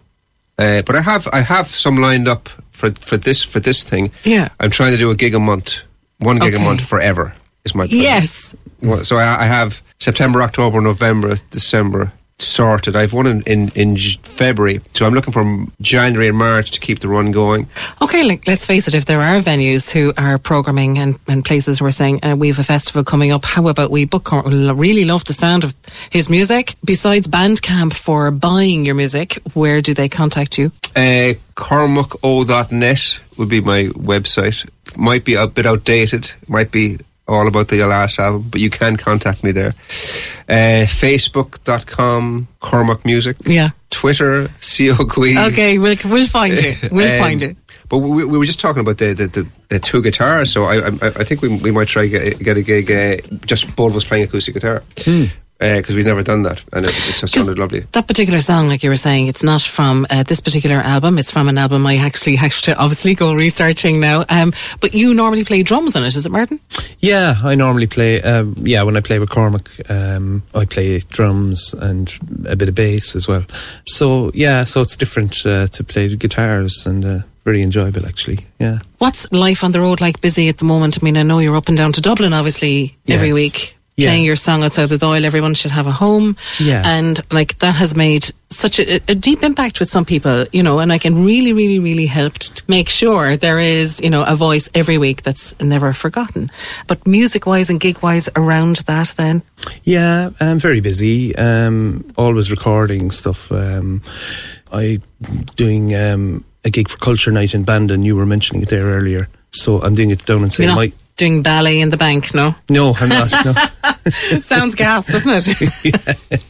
Uh, 0.56 0.82
but 0.82 0.94
I 0.94 1.00
have 1.00 1.28
I 1.32 1.40
have 1.40 1.66
some 1.66 1.96
lined 1.96 2.28
up 2.28 2.48
for 2.70 2.92
for 2.92 3.16
this 3.16 3.42
for 3.42 3.58
this 3.58 3.82
thing. 3.82 4.12
Yeah. 4.22 4.50
I'm 4.60 4.70
trying 4.70 4.92
to 4.92 4.98
do 4.98 5.10
a 5.10 5.16
gig 5.16 5.34
a 5.34 5.40
month, 5.40 5.82
one 6.18 6.38
gig 6.38 6.54
okay. 6.54 6.62
a 6.62 6.64
month 6.64 6.86
forever 6.86 7.34
is 7.64 7.74
my 7.74 7.86
plan. 7.86 8.00
Yes. 8.00 8.54
So 9.02 9.16
I, 9.16 9.42
I 9.42 9.44
have 9.44 9.82
September, 9.98 10.42
October, 10.42 10.80
November, 10.80 11.36
December, 11.50 12.12
sorted. 12.38 12.96
I've 12.96 13.12
one 13.12 13.26
in, 13.26 13.42
in, 13.42 13.68
in 13.70 13.96
February, 13.96 14.80
so 14.92 15.06
I'm 15.06 15.14
looking 15.14 15.32
for 15.32 15.66
January 15.80 16.28
and 16.28 16.36
March 16.36 16.72
to 16.72 16.80
keep 16.80 16.98
the 17.00 17.08
run 17.08 17.30
going. 17.30 17.68
Okay, 18.02 18.24
like, 18.24 18.46
let's 18.46 18.66
face 18.66 18.88
it, 18.88 18.94
if 18.94 19.06
there 19.06 19.20
are 19.20 19.40
venues 19.40 19.90
who 19.90 20.12
are 20.16 20.38
programming 20.38 20.98
and, 20.98 21.18
and 21.28 21.44
places 21.44 21.78
who 21.78 21.86
are 21.86 21.90
saying, 21.90 22.24
uh, 22.24 22.36
we 22.38 22.48
have 22.48 22.58
a 22.58 22.64
festival 22.64 23.04
coming 23.04 23.32
up, 23.32 23.44
how 23.44 23.66
about 23.68 23.90
we 23.90 24.04
book? 24.04 24.30
Really 24.32 25.04
love 25.04 25.24
the 25.24 25.32
sound 25.32 25.64
of 25.64 25.74
his 26.10 26.28
music. 26.28 26.74
Besides 26.84 27.28
Bandcamp 27.28 27.94
for 27.94 28.30
buying 28.30 28.84
your 28.84 28.94
music, 28.94 29.34
where 29.52 29.80
do 29.80 29.94
they 29.94 30.08
contact 30.08 30.58
you? 30.58 30.72
Uh, 30.96 31.34
CormacO.net 31.56 33.20
would 33.38 33.48
be 33.48 33.60
my 33.60 33.84
website. 33.94 34.68
Might 34.96 35.24
be 35.24 35.34
a 35.34 35.46
bit 35.46 35.66
outdated, 35.66 36.30
might 36.46 36.70
be 36.70 36.98
all 37.26 37.46
about 37.48 37.68
the 37.68 37.82
last 37.84 38.18
album, 38.18 38.48
but 38.50 38.60
you 38.60 38.70
can 38.70 38.96
contact 38.96 39.42
me 39.42 39.52
there. 39.52 39.74
Uh, 40.48 40.84
Facebook.com, 40.86 42.48
Cormac 42.60 43.04
Music. 43.04 43.36
Yeah. 43.46 43.70
Twitter, 43.90 44.48
CO 44.60 45.06
Queen. 45.06 45.38
Okay, 45.38 45.78
we'll, 45.78 45.96
we'll 46.04 46.26
find 46.26 46.60
you. 46.60 46.74
We'll 46.90 47.12
um, 47.12 47.18
find 47.18 47.40
you. 47.40 47.56
But 47.88 47.98
we, 47.98 48.24
we, 48.24 48.38
were 48.38 48.44
just 48.44 48.60
talking 48.60 48.80
about 48.80 48.98
the, 48.98 49.12
the, 49.12 49.26
the, 49.28 49.46
the 49.68 49.78
two 49.78 50.02
guitars, 50.02 50.52
so 50.52 50.64
I, 50.64 50.88
I, 50.88 50.90
I 51.02 51.24
think 51.24 51.42
we, 51.42 51.48
we 51.58 51.70
might 51.70 51.88
try 51.88 52.06
get, 52.06 52.38
get 52.38 52.56
a 52.56 52.62
gig 52.62 52.90
uh, 52.90 53.36
just 53.46 53.74
both 53.76 53.92
of 53.92 53.96
us 53.96 54.04
playing 54.04 54.24
acoustic 54.24 54.54
guitar. 54.54 54.82
Hmm 54.98 55.26
because 55.58 55.92
uh, 55.92 55.96
we've 55.96 56.04
never 56.04 56.22
done 56.22 56.42
that, 56.42 56.62
and 56.72 56.84
it, 56.84 56.90
it 56.90 57.16
just 57.20 57.32
sounded 57.32 57.58
lovely. 57.58 57.80
That 57.92 58.06
particular 58.08 58.40
song, 58.40 58.68
like 58.68 58.82
you 58.82 58.90
were 58.90 58.96
saying, 58.96 59.28
it's 59.28 59.42
not 59.42 59.62
from 59.62 60.06
uh, 60.10 60.22
this 60.24 60.40
particular 60.40 60.76
album. 60.76 61.18
It's 61.18 61.30
from 61.30 61.48
an 61.48 61.56
album 61.58 61.86
I 61.86 61.96
actually 61.96 62.36
have 62.36 62.60
to 62.62 62.76
obviously 62.76 63.14
go 63.14 63.32
researching 63.34 64.00
now. 64.00 64.24
Um, 64.28 64.52
but 64.80 64.94
you 64.94 65.14
normally 65.14 65.44
play 65.44 65.62
drums 65.62 65.94
on 65.96 66.04
it, 66.04 66.16
is 66.16 66.26
it, 66.26 66.32
Martin? 66.32 66.60
Yeah, 66.98 67.34
I 67.42 67.54
normally 67.54 67.86
play. 67.86 68.20
Um, 68.20 68.54
yeah, 68.62 68.82
when 68.82 68.96
I 68.96 69.00
play 69.00 69.18
with 69.18 69.30
Cormac, 69.30 69.68
um, 69.90 70.42
I 70.54 70.64
play 70.64 70.98
drums 70.98 71.72
and 71.74 72.12
a 72.46 72.56
bit 72.56 72.68
of 72.68 72.74
bass 72.74 73.14
as 73.14 73.28
well. 73.28 73.44
So 73.86 74.30
yeah, 74.34 74.64
so 74.64 74.80
it's 74.80 74.96
different 74.96 75.46
uh, 75.46 75.66
to 75.68 75.84
play 75.84 76.14
guitars 76.16 76.84
and 76.86 77.04
uh, 77.04 77.18
very 77.44 77.62
enjoyable 77.62 78.06
actually. 78.06 78.40
Yeah. 78.58 78.78
What's 78.98 79.30
life 79.32 79.62
on 79.62 79.72
the 79.72 79.80
road 79.80 80.00
like 80.00 80.20
busy 80.20 80.48
at 80.48 80.58
the 80.58 80.64
moment? 80.64 80.98
I 81.00 81.04
mean, 81.04 81.16
I 81.16 81.22
know 81.22 81.38
you're 81.38 81.56
up 81.56 81.68
and 81.68 81.76
down 81.76 81.92
to 81.92 82.00
Dublin, 82.00 82.32
obviously, 82.32 82.96
every 83.08 83.28
Yes. 83.28 83.34
week. 83.34 83.76
Yeah. 83.96 84.08
Playing 84.08 84.24
your 84.24 84.36
song 84.36 84.64
outside 84.64 84.88
the 84.88 84.96
Dáil, 84.96 85.22
everyone 85.22 85.54
should 85.54 85.70
have 85.70 85.86
a 85.86 85.92
home. 85.92 86.36
Yeah. 86.58 86.82
And 86.84 87.20
like 87.30 87.58
that 87.58 87.76
has 87.76 87.94
made 87.94 88.28
such 88.50 88.80
a, 88.80 89.00
a 89.08 89.14
deep 89.14 89.44
impact 89.44 89.78
with 89.78 89.88
some 89.88 90.04
people, 90.04 90.46
you 90.52 90.64
know, 90.64 90.80
and 90.80 90.92
I 90.92 90.98
can 90.98 91.24
really, 91.24 91.52
really, 91.52 91.78
really 91.78 92.06
helped 92.06 92.56
to 92.56 92.64
make 92.66 92.88
sure 92.88 93.36
there 93.36 93.60
is, 93.60 94.00
you 94.00 94.10
know, 94.10 94.24
a 94.24 94.34
voice 94.34 94.68
every 94.74 94.98
week 94.98 95.22
that's 95.22 95.58
never 95.60 95.92
forgotten. 95.92 96.50
But 96.88 97.06
music 97.06 97.46
wise 97.46 97.70
and 97.70 97.78
gig 97.78 98.02
wise 98.02 98.28
around 98.34 98.76
that 98.86 99.14
then? 99.16 99.42
Yeah, 99.84 100.30
I'm 100.40 100.58
very 100.58 100.80
busy. 100.80 101.36
Um, 101.36 102.12
always 102.16 102.50
recording 102.50 103.12
stuff. 103.12 103.52
Um, 103.52 104.02
I 104.72 105.00
doing 105.54 105.94
um, 105.94 106.44
a 106.64 106.70
gig 106.70 106.88
for 106.88 106.98
Culture 106.98 107.30
Night 107.30 107.54
in 107.54 107.62
Bandon. 107.62 108.02
You 108.02 108.16
were 108.16 108.26
mentioning 108.26 108.62
it 108.62 108.70
there 108.70 108.86
earlier. 108.86 109.28
So 109.52 109.80
I'm 109.80 109.94
doing 109.94 110.10
it 110.10 110.24
down 110.24 110.42
in 110.42 110.50
St. 110.50 110.74
Mike. 110.74 110.94
Doing 111.16 111.42
ballet 111.42 111.80
in 111.80 111.88
the 111.90 111.96
bank, 111.96 112.34
no? 112.34 112.54
No, 112.70 112.94
I'm 112.94 113.08
not. 113.08 113.32
No. 113.44 113.52
Sounds 114.40 114.74
gas, 114.74 115.06
doesn't 115.06 115.32
it? 115.46 116.44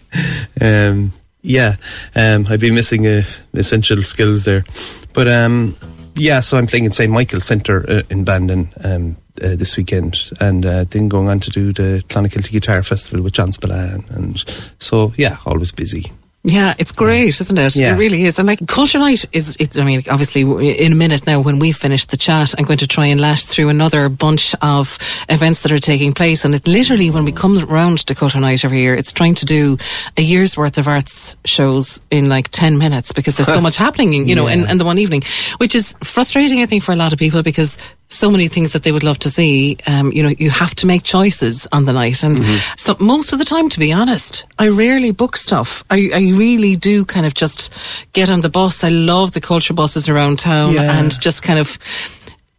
um, 0.60 1.12
yeah, 1.42 1.74
um, 2.14 2.46
I'd 2.48 2.60
be 2.60 2.70
missing 2.70 3.06
uh, 3.06 3.22
essential 3.52 4.02
skills 4.02 4.44
there. 4.44 4.64
But 5.12 5.28
um, 5.28 5.76
yeah, 6.16 6.40
so 6.40 6.58
I'm 6.58 6.66
playing 6.66 6.86
in 6.86 6.90
St. 6.90 7.12
Michael's 7.12 7.44
Centre 7.44 7.88
uh, 7.88 8.02
in 8.10 8.24
Bandon 8.24 8.72
um, 8.82 9.16
uh, 9.42 9.56
this 9.56 9.76
weekend 9.76 10.30
and 10.40 10.64
uh, 10.64 10.84
then 10.84 11.08
going 11.08 11.28
on 11.28 11.40
to 11.40 11.50
do 11.50 11.72
the 11.72 12.02
Clonakilty 12.08 12.50
Guitar 12.50 12.82
Festival 12.82 13.22
with 13.22 13.34
John 13.34 13.52
Spillane. 13.52 14.04
And 14.08 14.42
so, 14.78 15.12
yeah, 15.16 15.36
always 15.44 15.70
busy. 15.70 16.10
Yeah, 16.46 16.74
it's 16.78 16.92
great, 16.92 17.40
isn't 17.40 17.56
it? 17.56 17.74
Yeah. 17.74 17.94
It 17.94 17.98
really 17.98 18.24
is. 18.24 18.38
And 18.38 18.46
like 18.46 18.66
Culture 18.66 18.98
Night 18.98 19.24
is, 19.32 19.56
it's, 19.58 19.78
I 19.78 19.84
mean, 19.84 20.02
obviously 20.10 20.42
in 20.76 20.92
a 20.92 20.94
minute 20.94 21.26
now 21.26 21.40
when 21.40 21.58
we 21.58 21.72
finish 21.72 22.04
the 22.04 22.18
chat, 22.18 22.54
I'm 22.58 22.66
going 22.66 22.78
to 22.78 22.86
try 22.86 23.06
and 23.06 23.18
lash 23.18 23.46
through 23.46 23.70
another 23.70 24.10
bunch 24.10 24.54
of 24.60 24.98
events 25.30 25.62
that 25.62 25.72
are 25.72 25.78
taking 25.78 26.12
place. 26.12 26.44
And 26.44 26.54
it 26.54 26.68
literally, 26.68 27.10
when 27.10 27.24
we 27.24 27.32
come 27.32 27.58
round 27.60 28.00
to 28.06 28.14
Culture 28.14 28.40
Night 28.40 28.62
every 28.62 28.80
year, 28.80 28.94
it's 28.94 29.10
trying 29.10 29.34
to 29.36 29.46
do 29.46 29.78
a 30.18 30.22
year's 30.22 30.54
worth 30.54 30.76
of 30.76 30.86
arts 30.86 31.34
shows 31.46 32.02
in 32.10 32.28
like 32.28 32.50
10 32.50 32.76
minutes 32.76 33.12
because 33.12 33.36
there's 33.36 33.48
so 33.48 33.60
much 33.62 33.78
happening, 33.78 34.28
you 34.28 34.34
know, 34.34 34.46
in, 34.46 34.68
in 34.68 34.76
the 34.76 34.84
one 34.84 34.98
evening, 34.98 35.22
which 35.56 35.74
is 35.74 35.96
frustrating, 36.04 36.60
I 36.60 36.66
think, 36.66 36.82
for 36.82 36.92
a 36.92 36.96
lot 36.96 37.14
of 37.14 37.18
people 37.18 37.42
because 37.42 37.78
so 38.14 38.30
many 38.30 38.48
things 38.48 38.72
that 38.72 38.82
they 38.82 38.92
would 38.92 39.02
love 39.04 39.18
to 39.20 39.30
see. 39.30 39.76
Um, 39.86 40.12
you 40.12 40.22
know, 40.22 40.28
you 40.38 40.50
have 40.50 40.74
to 40.76 40.86
make 40.86 41.02
choices 41.02 41.66
on 41.72 41.84
the 41.84 41.92
night, 41.92 42.22
and 42.22 42.38
Mm-hmm. 42.38 42.74
so 42.76 42.96
most 43.00 43.32
of 43.32 43.38
the 43.38 43.44
time, 43.44 43.68
to 43.70 43.78
be 43.78 43.92
honest, 43.92 44.44
I 44.58 44.68
rarely 44.68 45.12
book 45.12 45.36
stuff. 45.36 45.82
I, 45.90 46.10
I 46.14 46.20
really 46.36 46.76
do 46.76 47.04
kind 47.04 47.26
of 47.26 47.34
just 47.34 47.72
get 48.12 48.30
on 48.30 48.40
the 48.40 48.48
bus. 48.50 48.84
I 48.84 48.88
love 48.90 49.32
the 49.32 49.40
culture 49.40 49.74
buses 49.74 50.08
around 50.08 50.38
town 50.38 50.74
Yeah. 50.74 50.98
and 51.00 51.10
just 51.20 51.42
kind 51.42 51.58
of. 51.58 51.78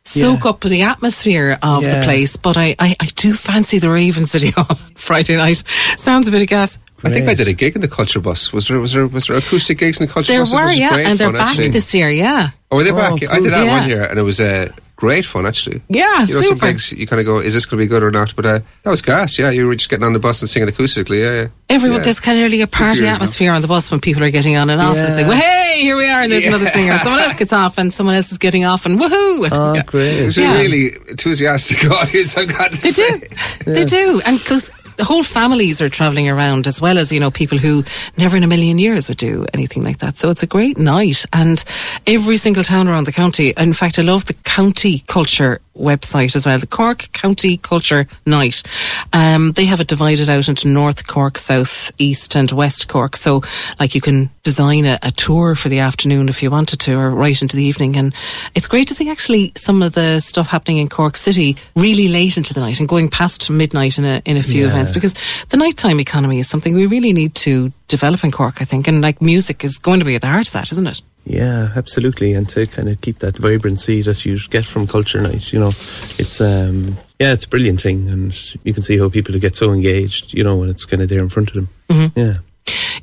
Soak 0.08 0.46
up 0.46 0.62
the 0.62 0.84
atmosphere 0.84 1.58
of 1.62 1.84
the 1.84 2.00
place, 2.04 2.38
but 2.38 2.56
I, 2.58 2.76
I, 2.80 2.96
I 3.02 3.06
do 3.16 3.34
fancy 3.34 3.80
the 3.80 3.90
Raven 3.90 4.26
City 4.28 4.52
on 4.58 4.76
Friday 4.96 5.36
night. 5.36 5.62
Sounds 5.98 6.28
a 6.28 6.32
bit 6.32 6.42
of 6.44 6.48
gas. 6.48 6.78
I 7.04 7.10
think 7.10 7.28
I 7.28 7.34
did 7.34 7.48
a 7.50 7.54
gig 7.54 7.76
in 7.76 7.82
the 7.82 7.88
Culture 7.90 8.22
Bus. 8.22 8.54
Was 8.54 8.68
there 8.68 8.80
was 8.80 8.94
there 8.94 9.08
was 9.08 9.26
there 9.28 9.36
acoustic 9.36 9.78
gigs 9.80 10.00
in 10.00 10.06
the 10.08 10.14
Culture 10.14 10.32
There 10.32 10.42
Bus? 10.44 10.54
were, 10.54 10.72
yeah, 10.72 10.96
and 10.96 11.20
they're 11.20 11.34
back 11.34 11.58
this 11.58 11.94
year, 11.94 12.10
yeah. 12.10 12.52
Oh, 12.72 12.78
were 12.78 12.84
they 12.84 12.92
back? 12.92 13.12
Oh, 13.14 13.28
I 13.30 13.40
did 13.42 13.52
that 13.52 13.64
cool. 13.64 13.68
one 13.68 13.82
Yeah. 13.82 13.86
year, 13.88 14.04
and 14.06 14.18
it 14.18 14.22
was 14.22 14.40
uh, 14.40 14.70
great 14.96 15.26
fun 15.26 15.46
actually. 15.46 15.82
Yeah, 15.90 16.24
you 16.26 16.34
know, 16.36 16.42
some 16.42 16.56
super. 16.58 16.68
gigs 16.68 16.92
you 16.92 17.06
kind 17.08 17.20
of 17.20 17.26
go, 17.26 17.40
"Is 17.40 17.54
this 17.54 17.66
going 17.66 17.80
to 17.80 17.84
be 17.84 17.88
good 17.88 18.04
or 18.04 18.12
not?" 18.12 18.36
But 18.36 18.46
uh, 18.46 18.60
that 18.84 18.90
was 18.90 19.02
gas. 19.02 19.38
Yeah, 19.38 19.50
you 19.50 19.68
were 19.68 19.76
just 19.76 19.90
getting 19.90 20.04
on 20.06 20.14
the 20.14 20.20
bus 20.20 20.42
and 20.42 20.50
singing 20.50 20.70
acoustically. 20.70 21.22
Yeah, 21.24 21.42
yeah. 21.42 21.48
Everyone, 21.70 21.98
yeah. 21.98 22.04
there's 22.04 22.20
kind 22.20 22.38
of 22.38 22.44
really 22.44 22.62
a 22.62 22.68
party 22.68 22.96
Good, 22.96 23.00
you 23.02 23.06
know. 23.08 23.14
atmosphere 23.16 23.52
on 23.52 23.62
the 23.62 23.68
bus 23.68 23.90
when 23.92 24.00
people 24.00 24.24
are 24.24 24.30
getting 24.32 24.56
on 24.56 24.70
and 24.70 24.80
off 24.82 24.96
and 24.98 25.08
Yeah. 25.10 25.14
saying, 25.16 25.28
well, 25.28 25.38
hey, 25.42 25.80
here 25.82 25.98
we 25.98 26.08
are, 26.08 26.22
and 26.22 26.32
there's 26.32 26.44
Yeah. 26.44 26.50
another 26.50 26.68
singer. 26.68 26.98
Someone 27.00 27.20
else 27.22 27.36
gets 27.36 27.52
off 27.54 27.78
and 27.78 27.94
someone 27.94 28.16
else 28.16 28.32
is 28.32 28.38
getting 28.38 28.66
off 28.66 28.86
and 28.86 29.00
woohoo. 29.00 29.50
Oh, 29.52 29.82
great. 29.86 30.26
was 30.26 30.38
Yeah. 30.38 30.54
a 30.54 30.62
really 30.62 30.92
enthusiastic 31.10 31.90
audience. 31.92 32.38
I've 32.38 32.48
got 32.48 32.72
to 32.74 32.82
They 32.82 32.92
say. 32.92 33.20
do. 33.66 33.74
They 33.74 33.84
do. 33.86 34.22
And 34.26 34.38
because 34.38 34.72
the 34.98 35.04
whole 35.04 35.24
families 35.24 35.82
are 35.82 35.90
travelling 35.90 36.30
around 36.30 36.68
as 36.68 36.80
well 36.82 36.98
as, 36.98 37.12
you 37.12 37.20
know, 37.20 37.32
people 37.32 37.58
who 37.58 37.84
never 38.18 38.38
in 38.38 38.44
a 38.44 38.48
million 38.48 38.80
years 38.80 39.08
would 39.10 39.18
do 39.18 39.46
anything 39.54 39.84
like 39.84 39.98
that. 40.00 40.18
So 40.18 40.30
it's 40.30 40.44
a 40.44 40.48
great 40.48 40.78
night. 40.78 41.26
And 41.34 41.64
every 42.08 42.38
single 42.38 42.64
town 42.64 42.88
around 42.88 43.06
the 43.06 43.12
county, 43.12 43.54
in 43.58 43.74
fact, 43.74 44.00
I 44.00 44.04
love 44.04 44.26
the 44.26 44.34
county 44.44 45.04
culture 45.08 45.60
website 45.78 46.34
as 46.38 46.46
well, 46.46 46.58
the 46.58 46.66
Cork 46.68 47.12
County 47.12 47.58
Culture 47.58 48.08
Night. 48.26 48.64
Um, 49.12 49.52
they 49.52 49.66
have 49.66 49.82
it 49.82 49.88
divided 49.90 50.30
out 50.30 50.48
into 50.48 50.70
North 50.70 51.06
Cork, 51.06 51.38
South, 51.38 51.92
East 51.98 52.36
and 52.38 52.50
West 52.52 52.88
Cork. 52.88 53.18
So 53.18 53.42
like 53.78 53.94
you 53.94 54.00
can 54.00 54.30
design 54.44 54.86
a, 54.86 54.98
a 55.02 55.12
tour 55.12 55.54
for 55.56 55.68
the 55.68 55.80
afternoon 55.80 56.30
if 56.30 56.42
you 56.42 56.50
wanted 56.50 56.80
to 56.80 56.96
or 56.98 57.10
right 57.10 57.42
into 57.42 57.58
the 57.58 57.64
evening. 57.64 57.98
And 57.98 58.14
it's 58.54 58.70
great 58.70 58.88
to 58.88 58.96
see 58.96 59.10
actually 59.10 59.52
some 59.58 59.82
of 59.84 59.92
the 59.94 60.22
stuff 60.22 60.48
happening 60.50 60.78
in 60.78 60.88
Cork 60.88 61.18
City 61.18 61.58
really 61.76 62.08
late 62.08 62.38
into 62.38 62.54
the 62.54 62.62
night 62.62 62.80
and 62.80 62.88
going 62.88 63.10
past 63.10 63.50
midnight 63.50 63.98
in 63.98 64.06
a, 64.06 64.22
in 64.24 64.38
a 64.38 64.44
few 64.44 64.64
Yeah. 64.64 64.70
events 64.70 64.85
because 64.94 65.16
the 65.50 65.58
nighttime 65.58 66.00
economy 66.00 66.40
is 66.40 66.50
something 66.50 66.76
we 66.76 66.88
really 66.88 67.14
need 67.14 67.36
to 67.36 67.72
develop 67.88 68.24
in 68.24 68.32
Cork, 68.32 68.62
I 68.62 68.66
think. 68.66 68.88
And 68.88 69.02
like 69.02 69.22
music 69.22 69.64
is 69.64 69.78
going 69.78 70.00
to 70.00 70.06
be 70.06 70.16
at 70.16 70.22
the 70.22 70.28
heart 70.28 70.48
of 70.48 70.54
that, 70.54 70.72
isn't 70.72 70.88
it? 70.88 71.02
Yeah, 71.26 71.72
absolutely, 71.76 72.34
and 72.34 72.48
to 72.50 72.68
kind 72.68 72.88
of 72.88 73.02
keep 73.02 73.20
that 73.20 73.38
vibrancy 73.38 74.04
that 74.04 74.26
you 74.26 74.38
get 74.50 74.64
from 74.64 74.86
Culture 74.86 75.20
Night, 75.22 75.52
you 75.52 75.60
know, 75.60 75.70
it's 75.70 76.40
um, 76.40 76.98
yeah, 77.20 77.34
it's 77.34 77.46
a 77.46 77.50
brilliant 77.50 77.82
thing, 77.82 78.08
and 78.10 78.56
you 78.64 78.74
can 78.74 78.84
see 78.84 79.00
how 79.00 79.10
people 79.10 79.38
get 79.40 79.56
so 79.56 79.72
engaged, 79.72 80.34
you 80.34 80.44
know, 80.44 80.58
when 80.58 80.70
it's 80.70 80.86
kind 80.86 81.02
of 81.02 81.10
there 81.10 81.22
in 81.22 81.30
front 81.30 81.50
of 81.50 81.56
them. 81.56 81.70
Mm-hmm. 81.90 82.20
Yeah. 82.20 82.38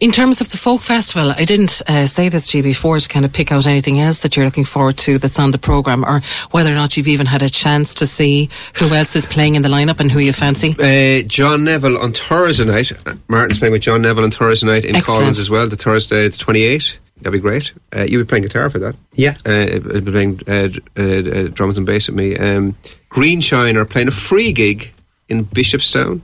In 0.00 0.10
terms 0.12 0.40
of 0.40 0.48
the 0.48 0.56
folk 0.56 0.82
festival, 0.82 1.30
I 1.32 1.44
didn't 1.44 1.82
uh, 1.88 2.06
say 2.06 2.28
this 2.28 2.48
to 2.48 2.58
you 2.58 2.62
before 2.62 2.98
to 2.98 3.08
kind 3.08 3.24
of 3.24 3.32
pick 3.32 3.52
out 3.52 3.66
anything 3.66 4.00
else 4.00 4.20
that 4.20 4.36
you're 4.36 4.44
looking 4.44 4.64
forward 4.64 4.96
to 4.98 5.18
that's 5.18 5.38
on 5.38 5.50
the 5.50 5.58
program, 5.58 6.04
or 6.04 6.20
whether 6.50 6.70
or 6.70 6.74
not 6.74 6.96
you've 6.96 7.08
even 7.08 7.26
had 7.26 7.42
a 7.42 7.48
chance 7.48 7.94
to 7.94 8.06
see 8.06 8.48
who 8.76 8.88
else 8.94 9.14
is 9.16 9.26
playing 9.26 9.54
in 9.54 9.62
the 9.62 9.68
lineup 9.68 10.00
and 10.00 10.10
who 10.10 10.18
you 10.18 10.32
fancy. 10.32 10.74
Uh, 10.78 11.22
John 11.26 11.64
Neville 11.64 11.98
on 11.98 12.12
Thursday 12.12 12.64
night. 12.64 12.92
Uh, 13.06 13.14
Martin's 13.28 13.58
playing 13.58 13.72
with 13.72 13.82
John 13.82 14.02
Neville 14.02 14.24
on 14.24 14.30
Thursday 14.30 14.66
night 14.66 14.84
in 14.84 14.96
Excellent. 14.96 15.18
Coughlan's 15.18 15.38
as 15.38 15.50
well. 15.50 15.68
The 15.68 15.76
Thursday, 15.76 16.28
the 16.28 16.36
28th. 16.36 16.96
That'd 17.18 17.32
be 17.32 17.38
great. 17.38 17.72
Uh, 17.94 18.02
you'll 18.02 18.22
be 18.24 18.28
playing 18.28 18.42
guitar 18.42 18.68
for 18.68 18.80
that. 18.80 18.96
Yeah. 19.14 19.36
Uh, 19.46 19.52
you'll 19.92 20.00
be 20.00 20.10
playing 20.10 20.40
uh, 20.48 20.66
d- 20.68 20.80
uh, 20.96 21.02
uh, 21.46 21.48
drums 21.48 21.76
and 21.78 21.86
bass 21.86 22.08
with 22.08 22.16
me. 22.16 22.36
Um, 22.36 22.76
Greenshine 23.10 23.76
are 23.76 23.84
playing 23.84 24.08
a 24.08 24.12
free 24.12 24.52
gig 24.52 24.92
in 25.28 25.44
Bishopstown. 25.44 26.20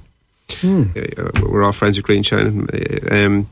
Hmm. 0.60 0.82
Uh, 0.96 1.30
we're 1.48 1.62
all 1.64 1.72
friends 1.72 1.96
with 1.96 2.06
Greenshine. 2.06 2.68
Uh, 2.72 3.14
Um, 3.26 3.46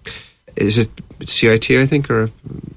is 0.56 0.78
it 0.78 0.88
CIT, 1.24 1.70
I 1.70 1.86
think, 1.86 2.10
or 2.10 2.30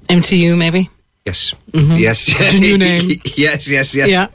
MTU, 0.08 0.56
maybe? 0.56 0.88
yes, 1.26 1.54
Mhm. 1.72 1.98
yes, 1.98 2.26
The 2.26 2.58
new 2.60 2.78
name. 2.86 3.20
yes, 3.36 3.68
yes, 3.68 3.94
yes. 3.94 4.08
Yeah. 4.08 4.26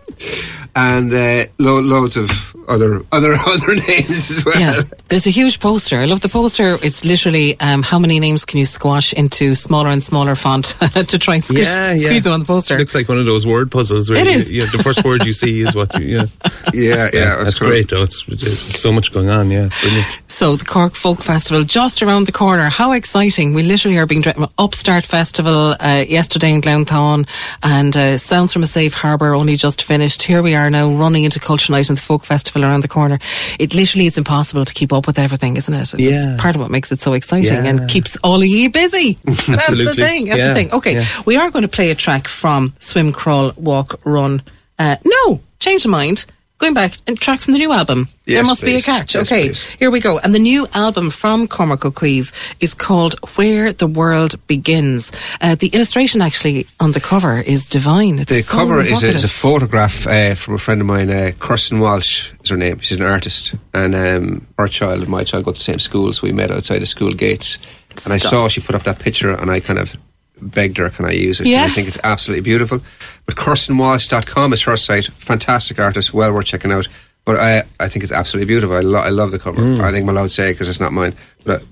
And 0.76 1.14
uh, 1.14 1.46
lo- 1.60 1.82
loads 1.82 2.18
of 2.18 2.30
other 2.68 3.02
other 3.12 3.34
other 3.48 3.76
names 3.76 4.30
as 4.30 4.44
well. 4.46 4.60
Yeah, 4.60 4.82
there's 5.08 5.28
a 5.28 5.32
huge 5.32 5.60
poster. 5.60 6.00
I 6.00 6.06
love 6.06 6.22
the 6.22 6.30
poster. 6.30 6.78
It's 6.84 7.06
literally 7.06 7.60
um, 7.60 7.84
how 7.84 8.00
many 8.00 8.20
names 8.20 8.46
can 8.46 8.60
you 8.60 8.66
squash 8.66 9.14
into 9.14 9.56
smaller 9.56 9.90
and 9.90 10.02
smaller 10.04 10.36
font 10.36 10.66
to 10.94 11.18
try 11.20 11.36
and 11.36 11.44
squish, 11.44 11.68
Yeah, 11.68 11.94
yeah. 11.94 12.08
squeeze 12.08 12.24
them 12.24 12.34
on 12.34 12.40
the 12.40 12.46
poster. 12.46 12.76
It 12.76 12.80
Looks 12.80 12.96
like 12.96 13.08
one 13.10 13.18
of 13.20 13.26
those 13.26 13.46
word 13.46 13.72
puzzles 13.72 14.10
where 14.10 14.20
It 14.20 14.26
you, 14.28 14.38
is. 14.40 14.50
you, 14.52 14.66
the 14.68 14.82
first 14.84 15.04
word 15.04 15.26
you 15.26 15.34
see 15.34 15.62
is 15.62 15.76
what 15.76 15.98
you, 16.00 16.06
yeah. 16.18 16.26
Yeah, 16.74 17.10
yeah, 17.14 17.44
That's 17.44 17.60
cool. 17.60 17.70
great, 17.70 17.90
though. 17.90 18.04
It's, 18.04 18.26
it's 18.28 18.80
so 18.80 18.92
much 18.92 19.12
going 19.14 19.30
on, 19.30 19.50
yeah. 19.52 19.70
Brilliant. 19.82 20.20
So 20.28 20.56
the 20.56 20.66
Cork 20.66 20.96
Folk 20.96 21.22
Festival 21.22 21.64
just 21.64 22.02
around 22.02 22.26
the 22.28 22.32
corner. 22.32 22.70
How 22.70 22.92
exciting! 22.94 23.54
We 23.54 23.64
literally 23.64 23.98
are 23.98 24.06
being 24.06 24.22
directed 24.22 24.50
Upstart 24.58 25.06
Festival 25.06 25.76
uh, 25.80 26.04
yesterday 26.08 26.52
in 26.52 26.62
Glounthaune, 26.62 27.28
and 27.64 27.96
uh, 27.96 28.18
Sounds 28.18 28.52
from 28.54 28.64
a 28.64 28.68
Safe 28.68 28.94
Harbour 28.94 29.34
only 29.34 29.56
just 29.56 29.82
finished. 29.84 30.24
Here 30.24 30.42
we 30.42 30.56
are 30.56 30.70
now 30.70 30.90
running 30.90 31.24
into 31.24 31.40
Culture 31.40 31.72
Night 31.72 31.90
and 31.90 31.98
the 31.98 32.02
Folk 32.02 32.24
Festival 32.26 32.55
around 32.64 32.82
the 32.84 32.88
corner. 32.88 33.20
It 33.60 33.74
literally 33.74 34.06
is 34.06 34.18
impossible 34.18 34.66
to 34.66 34.74
keep 34.74 34.94
up 34.94 35.08
with 35.08 35.20
everything, 35.20 35.58
isn't 35.58 35.74
it? 35.74 35.94
Yeah. 36.00 36.12
That's 36.12 36.42
part 36.42 36.56
of 36.56 36.62
what 36.62 36.72
makes 36.72 36.92
it 36.92 37.00
so 37.02 37.14
exciting 37.14 37.54
Yeah. 37.54 37.66
and 37.66 37.90
keeps 37.90 38.16
all 38.24 38.42
of 38.42 38.48
you 38.48 38.70
busy. 38.70 39.18
That's 39.26 39.46
the 39.70 39.94
thing. 39.96 40.26
That's 40.26 40.40
Yeah, 40.40 40.48
the 40.50 40.54
thing. 40.56 40.72
Okay, 40.74 40.96
yeah. 40.96 41.06
we 41.26 41.38
are 41.38 41.50
going 41.52 41.64
to 41.64 41.68
play 41.68 41.92
a 41.92 41.96
track 41.96 42.28
from 42.28 42.74
Swim, 42.80 43.12
Crawl, 43.12 43.52
Walk, 43.58 44.00
Run. 44.06 44.42
Uh, 44.80 44.98
no, 45.06 45.42
change 45.60 45.86
of 45.86 45.92
mind. 45.92 46.26
Going 46.58 46.74
back, 46.74 46.94
and 47.06 47.20
track 47.20 47.42
from 47.42 47.52
the 47.52 47.60
new 47.60 47.74
album. 47.74 48.08
there 48.26 48.36
Yes, 48.36 48.48
must 48.48 48.64
be 48.64 48.76
a 48.76 48.82
catch. 48.82 49.14
Yes, 49.14 49.30
okay, 49.30 49.48
please. 49.50 49.62
here 49.78 49.92
we 49.92 50.00
go. 50.00 50.20
And 50.20 50.34
the 50.34 50.40
new 50.40 50.68
album 50.74 51.10
from 51.10 51.48
Cormac 51.48 51.84
O 51.84 51.92
Caoimh 51.92 52.32
is 52.62 52.74
called 52.74 53.16
Where 53.36 53.74
the 53.74 53.88
World 53.88 54.36
Begins. 54.48 55.12
Uh, 55.42 55.56
the 55.56 55.68
illustration 55.68 56.22
actually 56.22 56.66
on 56.80 56.92
the 56.92 57.02
cover 57.02 57.40
is 57.40 57.68
divine. 57.68 58.20
It's 58.20 58.32
The 58.32 58.42
so 58.42 58.56
cover 58.58 58.80
is 58.80 59.04
a, 59.04 59.08
is 59.08 59.26
a 59.26 59.28
photograph 59.28 60.08
uh, 60.08 60.34
from 60.36 60.54
a 60.54 60.58
friend 60.58 60.80
of 60.80 60.88
mine, 60.88 61.10
uh, 61.10 61.32
Kirsten 61.40 61.82
Walsh 61.82 62.32
is 62.42 62.50
her 62.50 62.58
name. 62.58 62.80
She's 62.80 62.98
an 63.00 63.04
artist. 63.06 63.54
And 63.74 63.94
um, 63.94 64.48
her 64.58 64.70
child 64.70 65.02
and 65.02 65.10
my 65.10 65.26
child 65.26 65.44
go 65.44 65.52
to 65.52 65.58
the 65.60 65.64
same 65.64 65.80
school, 65.80 66.14
so 66.14 66.22
we 66.24 66.32
met 66.32 66.52
outside 66.52 66.80
the 66.80 66.86
school 66.86 67.14
gates. 67.14 67.58
And 68.06 68.14
I 68.14 68.18
saw 68.18 68.48
she 68.48 68.62
put 68.62 68.76
up 68.76 68.84
that 68.84 69.00
picture 69.00 69.32
and 69.32 69.52
I 69.52 69.60
kind 69.60 69.78
of 69.80 69.96
begged 70.42 70.78
her, 70.78 70.90
can 70.90 71.06
I 71.06 71.12
use 71.12 71.40
it? 71.40 71.48
Yes. 71.48 71.72
I 71.72 71.74
think 71.74 71.88
it's 71.88 72.00
absolutely 72.04 72.42
beautiful. 72.42 72.82
But 73.26 73.36
KirstenWalsh.com 73.36 74.54
is 74.54 74.64
her 74.64 74.78
site. 74.78 75.06
Fantastic 75.06 75.80
artist, 75.80 76.14
well 76.14 76.34
worth 76.34 76.46
checking 76.46 76.72
out. 76.72 76.88
But 77.26 77.38
I, 77.40 77.64
I 77.80 77.90
think 77.90 78.04
it's 78.04 78.12
absolutely 78.14 78.48
beautiful. 78.48 78.76
I, 78.76 78.82
lo- 78.82 79.00
I 79.00 79.10
love 79.10 79.32
the 79.32 79.40
cover. 79.40 79.62
I 79.82 79.92
think 79.92 80.04
I'm 80.04 80.10
allowed 80.10 80.24
to 80.24 80.30
say 80.30 80.52
because 80.52 80.70
it's 80.70 80.80
not 80.80 80.94
mine. 80.94 81.16
But 81.44 81.64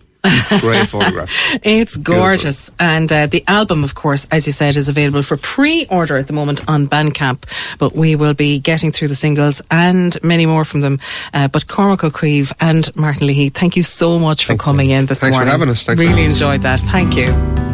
Great 0.61 0.87
photograph. 0.87 1.29
It's 1.63 1.97
gorgeous. 1.97 2.71
And 2.79 3.11
uh, 3.11 3.27
the 3.27 3.43
album, 3.47 3.83
of 3.83 3.93
course, 3.93 4.25
as 4.31 4.47
you 4.47 4.53
said, 4.53 4.77
is 4.77 4.87
available 4.87 5.21
for 5.21 5.35
pre 5.37 5.85
order 5.87 6.17
at 6.17 6.27
the 6.27 6.33
moment 6.33 6.67
on 6.69 6.87
Bandcamp. 6.87 7.45
But 7.77 7.93
we 7.93 8.15
will 8.15 8.33
be 8.33 8.59
getting 8.59 8.91
through 8.91 9.09
the 9.09 9.15
singles 9.15 9.61
and 9.69 10.17
many 10.23 10.45
more 10.45 10.63
from 10.63 10.81
them. 10.81 10.99
Uh, 11.33 11.49
but 11.49 11.67
Cormac 11.67 12.03
O 12.03 12.09
Caoimh 12.09 12.53
and 12.61 12.95
Martin 12.95 13.27
Leahy, 13.27 13.49
thank 13.49 13.75
you 13.75 13.83
so 13.83 14.17
much 14.17 14.45
for 14.45 14.55
coming 14.55 14.91
in 14.91 15.07
this 15.07 15.19
Thanks 15.19 15.37
for 15.37 15.45
having 15.45 15.69
us. 15.69 15.85
Thanks 15.85 15.99
really 15.99 16.23
enjoyed 16.23 16.61
that. 16.61 16.79
Thank 16.79 17.17
you. 17.17 17.72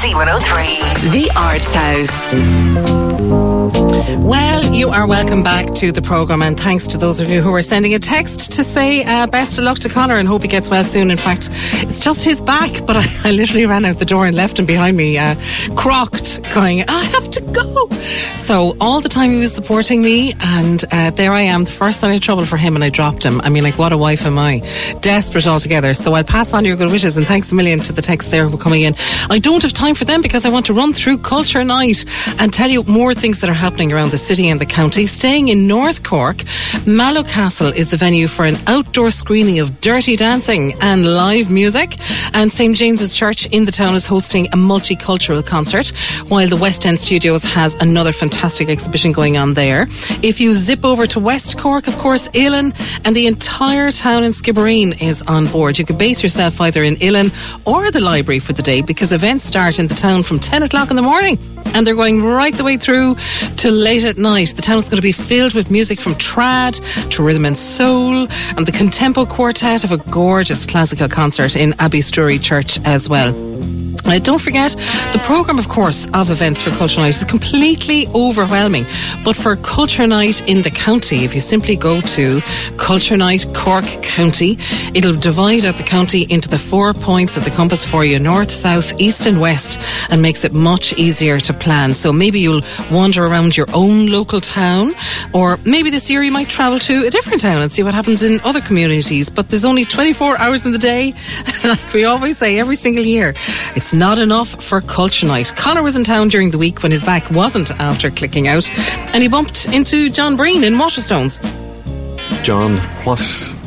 C103. 0.00 1.12
The 1.12 1.30
Arts 1.36 1.74
House. 1.74 2.99
Well, 4.00 4.74
you 4.74 4.88
are 4.88 5.06
welcome 5.06 5.42
back 5.42 5.74
to 5.74 5.92
the 5.92 6.00
programme, 6.00 6.40
and 6.40 6.58
thanks 6.58 6.88
to 6.88 6.96
those 6.96 7.20
of 7.20 7.28
you 7.28 7.42
who 7.42 7.52
are 7.52 7.60
sending 7.60 7.92
a 7.92 7.98
text 7.98 8.52
to 8.52 8.64
say 8.64 9.04
uh, 9.04 9.26
best 9.26 9.58
of 9.58 9.64
luck 9.64 9.78
to 9.80 9.90
Connor 9.90 10.16
and 10.16 10.26
hope 10.26 10.40
he 10.40 10.48
gets 10.48 10.70
well 10.70 10.84
soon. 10.84 11.10
In 11.10 11.18
fact, 11.18 11.50
it's 11.74 12.02
just 12.02 12.24
his 12.24 12.40
back, 12.40 12.86
but 12.86 12.96
I, 12.96 13.04
I 13.28 13.32
literally 13.32 13.66
ran 13.66 13.84
out 13.84 13.98
the 13.98 14.06
door 14.06 14.26
and 14.26 14.34
left 14.34 14.58
him 14.58 14.64
behind 14.64 14.96
me, 14.96 15.18
uh, 15.18 15.34
crocked, 15.76 16.40
going, 16.54 16.82
I 16.88 17.04
have 17.04 17.28
to 17.30 17.42
go. 17.42 17.88
So, 18.36 18.74
all 18.80 19.02
the 19.02 19.10
time 19.10 19.32
he 19.32 19.36
was 19.36 19.54
supporting 19.54 20.00
me, 20.00 20.32
and 20.40 20.82
uh, 20.90 21.10
there 21.10 21.32
I 21.32 21.42
am, 21.42 21.64
the 21.64 21.70
first 21.70 22.00
sign 22.00 22.14
of 22.14 22.22
trouble 22.22 22.46
for 22.46 22.56
him, 22.56 22.76
and 22.76 22.82
I 22.82 22.88
dropped 22.88 23.22
him. 23.22 23.42
I 23.42 23.50
mean, 23.50 23.64
like, 23.64 23.78
what 23.78 23.92
a 23.92 23.98
wife 23.98 24.24
am 24.24 24.38
I? 24.38 24.60
Desperate 25.02 25.46
altogether. 25.46 25.92
So, 25.92 26.14
I'll 26.14 26.24
pass 26.24 26.54
on 26.54 26.64
your 26.64 26.76
good 26.76 26.90
wishes, 26.90 27.18
and 27.18 27.26
thanks 27.26 27.52
a 27.52 27.54
million 27.54 27.80
to 27.80 27.92
the 27.92 28.02
texts 28.02 28.30
there 28.30 28.48
who 28.48 28.54
are 28.54 28.58
coming 28.58 28.82
in. 28.82 28.94
I 29.28 29.40
don't 29.40 29.62
have 29.62 29.74
time 29.74 29.94
for 29.94 30.06
them 30.06 30.22
because 30.22 30.46
I 30.46 30.48
want 30.48 30.66
to 30.66 30.74
run 30.74 30.94
through 30.94 31.18
Culture 31.18 31.64
Night 31.64 32.06
and 32.38 32.50
tell 32.50 32.70
you 32.70 32.82
more 32.84 33.12
things 33.12 33.40
that 33.40 33.50
are 33.50 33.54
happening 33.54 33.89
around 33.92 34.10
the 34.10 34.18
city 34.18 34.48
and 34.48 34.60
the 34.60 34.66
county. 34.66 35.06
Staying 35.06 35.48
in 35.48 35.66
North 35.66 36.02
Cork, 36.02 36.42
Mallow 36.86 37.22
Castle 37.22 37.68
is 37.68 37.90
the 37.90 37.96
venue 37.96 38.28
for 38.28 38.44
an 38.44 38.56
outdoor 38.66 39.10
screening 39.10 39.58
of 39.58 39.80
Dirty 39.80 40.16
Dancing 40.16 40.74
and 40.80 41.04
live 41.04 41.50
music. 41.50 41.96
And 42.32 42.52
St 42.52 42.76
James's 42.76 43.16
Church 43.16 43.46
in 43.46 43.64
the 43.64 43.72
town 43.72 43.94
is 43.94 44.06
hosting 44.06 44.46
a 44.46 44.56
multicultural 44.56 45.44
concert, 45.44 45.88
while 46.28 46.48
the 46.48 46.56
West 46.56 46.86
End 46.86 46.98
Studios 46.98 47.44
has 47.44 47.74
another 47.76 48.12
fantastic 48.12 48.68
exhibition 48.68 49.12
going 49.12 49.36
on 49.36 49.54
there. 49.54 49.86
If 50.22 50.40
you 50.40 50.54
zip 50.54 50.84
over 50.84 51.06
to 51.08 51.20
West 51.20 51.58
Cork, 51.58 51.88
of 51.88 51.96
course, 51.98 52.28
Uillinn 52.30 52.74
and 53.04 53.14
the 53.14 53.26
entire 53.26 53.90
town 53.90 54.24
in 54.24 54.32
Skibbereen 54.32 55.00
is 55.02 55.22
on 55.22 55.46
board. 55.46 55.78
You 55.78 55.84
could 55.84 55.98
base 55.98 56.22
yourself 56.22 56.60
either 56.60 56.82
in 56.82 56.96
Uillinn 56.96 57.32
or 57.66 57.90
the 57.90 58.00
library 58.00 58.38
for 58.38 58.52
the 58.52 58.62
day 58.62 58.82
because 58.82 59.12
events 59.12 59.44
start 59.44 59.78
in 59.78 59.86
the 59.86 59.94
town 59.94 60.22
from 60.22 60.38
10 60.38 60.62
o'clock 60.62 60.90
in 60.90 60.96
the 60.96 61.02
morning 61.02 61.38
and 61.74 61.86
they're 61.86 61.94
going 61.94 62.22
right 62.22 62.54
the 62.56 62.64
way 62.64 62.76
through 62.76 63.16
to 63.56 63.70
late 63.80 64.04
at 64.04 64.18
night. 64.18 64.54
The 64.54 64.62
town 64.62 64.78
is 64.78 64.88
going 64.88 64.96
to 64.96 65.02
be 65.02 65.12
filled 65.12 65.54
with 65.54 65.70
music 65.70 66.00
from 66.00 66.14
trad 66.16 66.80
to 67.10 67.22
rhythm 67.22 67.44
and 67.44 67.56
soul, 67.56 68.28
and 68.56 68.66
the 68.66 68.72
Contempo 68.72 69.28
Quartet 69.28 69.82
have 69.82 69.92
a 69.92 69.98
gorgeous 70.10 70.66
classical 70.66 71.08
concert 71.08 71.56
in 71.56 71.72
Abbeystrowry 71.72 72.42
Church 72.42 72.78
as 72.84 73.08
well. 73.08 73.32
Uh, 74.04 74.18
don't 74.18 74.40
forget, 74.40 74.72
the 75.12 75.20
programme, 75.24 75.58
of 75.58 75.68
course, 75.68 76.08
of 76.14 76.30
events 76.30 76.62
for 76.62 76.70
Culture 76.70 77.00
Night 77.00 77.10
is 77.10 77.24
completely 77.24 78.06
overwhelming. 78.14 78.84
But 79.24 79.36
for 79.36 79.56
Culture 79.56 80.06
Night 80.06 80.48
in 80.48 80.62
the 80.62 80.70
county, 80.70 81.24
if 81.24 81.34
you 81.34 81.40
simply 81.40 81.76
go 81.76 82.00
to 82.00 82.40
Culture 82.76 83.16
Night 83.16 83.46
Cork 83.54 83.84
County, 84.02 84.58
it'll 84.94 85.14
divide 85.14 85.64
out 85.64 85.76
the 85.76 85.84
county 85.84 86.22
into 86.28 86.48
the 86.48 86.58
four 86.58 86.92
points 86.92 87.36
of 87.36 87.44
the 87.44 87.50
compass 87.50 87.84
for 87.84 88.04
you 88.04 88.18
north, 88.18 88.50
south, 88.50 89.00
east, 89.00 89.26
and 89.26 89.40
west 89.40 89.78
and 90.10 90.22
makes 90.22 90.44
it 90.44 90.52
much 90.52 90.92
easier 90.94 91.38
to 91.40 91.52
plan. 91.52 91.94
So 91.94 92.12
maybe 92.12 92.40
you'll 92.40 92.62
wander 92.90 93.24
around 93.26 93.56
your 93.56 93.66
own 93.72 94.06
local 94.06 94.40
town, 94.40 94.94
or 95.32 95.58
maybe 95.64 95.90
this 95.90 96.10
year 96.10 96.22
you 96.22 96.32
might 96.32 96.48
travel 96.48 96.78
to 96.80 97.06
a 97.06 97.10
different 97.10 97.40
town 97.40 97.62
and 97.62 97.70
see 97.70 97.82
what 97.82 97.94
happens 97.94 98.22
in 98.22 98.40
other 98.40 98.60
communities. 98.60 99.30
But 99.30 99.50
there's 99.50 99.64
only 99.64 99.84
24 99.84 100.38
hours 100.38 100.64
in 100.64 100.72
the 100.72 100.78
day. 100.78 101.14
like 101.64 101.92
we 101.92 102.04
always 102.04 102.38
say 102.38 102.58
every 102.58 102.76
single 102.76 103.04
year, 103.04 103.34
it's 103.76 103.89
not 103.92 104.18
enough 104.18 104.62
for 104.62 104.80
Culture 104.80 105.26
Night. 105.26 105.52
Connor 105.56 105.82
was 105.82 105.96
in 105.96 106.04
town 106.04 106.28
during 106.28 106.50
the 106.50 106.58
week 106.58 106.82
when 106.82 106.92
his 106.92 107.02
back 107.02 107.30
wasn't 107.30 107.70
after 107.80 108.10
clicking 108.10 108.48
out, 108.48 108.70
and 109.14 109.22
he 109.22 109.28
bumped 109.28 109.66
into 109.68 110.10
John 110.10 110.36
Breen 110.36 110.64
in 110.64 110.74
Waterstones. 110.74 111.40
John, 112.42 112.78
what 113.04 113.20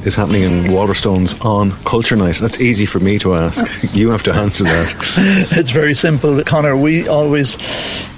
is 0.06 0.16
happening 0.16 0.44
in 0.44 0.64
Waterstones 0.66 1.44
on 1.46 1.72
Culture 1.84 2.16
Night? 2.16 2.38
That's 2.38 2.60
easy 2.60 2.86
for 2.86 3.00
me 3.00 3.20
to 3.20 3.36
ask. 3.36 3.66
You 3.94 4.10
have 4.10 4.24
to 4.24 4.34
answer 4.34 4.64
that. 4.64 5.48
it's 5.52 5.70
very 5.70 5.94
simple, 5.94 6.44
Connor. 6.44 6.76
We 6.76 7.08
always 7.08 7.58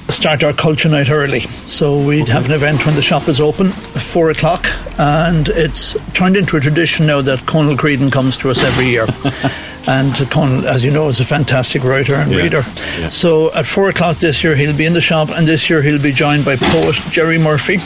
start 0.09 0.43
our 0.43 0.53
culture 0.53 0.87
night 0.87 1.09
early. 1.09 1.41
So 1.41 2.01
we'd 2.01 2.27
have 2.29 2.45
an 2.45 2.51
event 2.53 2.85
when 2.85 2.95
the 2.95 3.01
shop 3.01 3.27
is 3.27 3.41
open, 3.41 3.69
four 3.69 4.29
o'clock, 4.29 4.65
and 4.97 5.49
it's 5.49 5.97
turned 6.13 6.37
into 6.37 6.57
a 6.57 6.59
tradition 6.59 7.07
now 7.07 7.21
that 7.21 7.45
Conal 7.45 7.75
Creedon 7.75 8.11
comes 8.11 8.37
to 8.37 8.49
us 8.49 8.63
every 8.63 8.87
year. 8.87 9.07
and 9.87 10.13
Conal, 10.31 10.67
as 10.67 10.83
you 10.83 10.91
know, 10.91 11.07
is 11.09 11.19
a 11.19 11.25
fantastic 11.25 11.83
writer 11.83 12.15
and 12.15 12.31
Yeah, 12.31 12.37
reader. 12.43 12.63
yeah. 12.99 13.09
So 13.09 13.53
at 13.53 13.65
four 13.65 13.89
o'clock 13.89 14.17
this 14.19 14.43
year, 14.43 14.55
he'll 14.55 14.75
be 14.75 14.85
in 14.85 14.93
the 14.93 15.01
shop, 15.01 15.29
and 15.29 15.47
this 15.47 15.69
year 15.69 15.81
he'll 15.81 16.01
be 16.01 16.11
joined 16.11 16.43
by 16.45 16.55
poet 16.55 16.95
Gerry 17.11 17.37
Murphy 17.37 17.77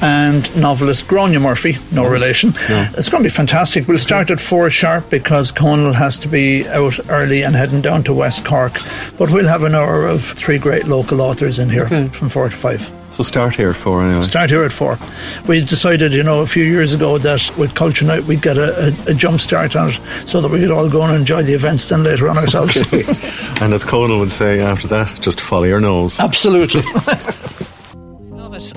and 0.00 0.54
novelist 0.56 1.06
Gráinne 1.06 1.40
Murphy, 1.40 1.76
no 1.92 2.06
relation. 2.06 2.50
No. 2.68 2.88
It's 2.96 3.08
going 3.08 3.22
to 3.22 3.28
be 3.28 3.34
fantastic. 3.34 3.86
We'll 3.88 3.98
start 3.98 4.30
at 4.30 4.40
four 4.40 4.68
sharp 4.70 5.10
because 5.10 5.52
Conal 5.52 5.92
has 5.92 6.18
to 6.18 6.28
be 6.28 6.66
out 6.68 6.98
early 7.08 7.42
and 7.42 7.54
heading 7.54 7.80
down 7.80 8.04
to 8.04 8.14
West 8.14 8.44
Cork. 8.44 8.78
But 9.16 9.30
we'll 9.30 9.48
have 9.48 9.62
an 9.64 9.74
hour 9.74 10.06
of 10.06 10.22
three 10.22 10.58
great 10.58 10.86
local 10.86 11.20
authors 11.20 11.58
in 11.58 11.68
here 11.68 11.86
from 12.10 12.28
four 12.28 12.48
to 12.48 12.56
five. 12.56 12.90
So 13.14 13.22
start 13.22 13.54
here 13.54 13.70
at 13.70 13.76
for 13.76 14.02
anyway. 14.02 14.24
Start 14.24 14.50
here 14.50 14.64
at 14.64 14.72
four. 14.72 14.98
We 15.46 15.64
decided, 15.64 16.12
you 16.12 16.24
know, 16.24 16.42
a 16.42 16.46
few 16.46 16.64
years 16.64 16.94
ago 16.94 17.16
that 17.18 17.48
with 17.56 17.76
Culture 17.76 18.04
Night 18.04 18.24
we'd 18.24 18.42
get 18.42 18.58
a, 18.58 18.88
a, 19.06 19.12
a 19.12 19.14
jump 19.14 19.40
start 19.40 19.76
on 19.76 19.90
it 19.90 20.00
so 20.26 20.40
that 20.40 20.50
we 20.50 20.58
could 20.58 20.72
all 20.72 20.88
go 20.88 21.02
and 21.02 21.14
enjoy 21.14 21.44
the 21.44 21.52
events 21.52 21.88
then 21.88 22.02
later 22.02 22.28
on 22.28 22.36
ourselves. 22.36 22.76
and 23.62 23.72
as 23.72 23.84
Conal 23.84 24.18
would 24.18 24.32
say 24.32 24.58
after 24.58 24.88
that, 24.88 25.20
just 25.20 25.40
follow 25.40 25.62
your 25.62 25.78
nose. 25.78 26.18
Absolutely. 26.18 26.82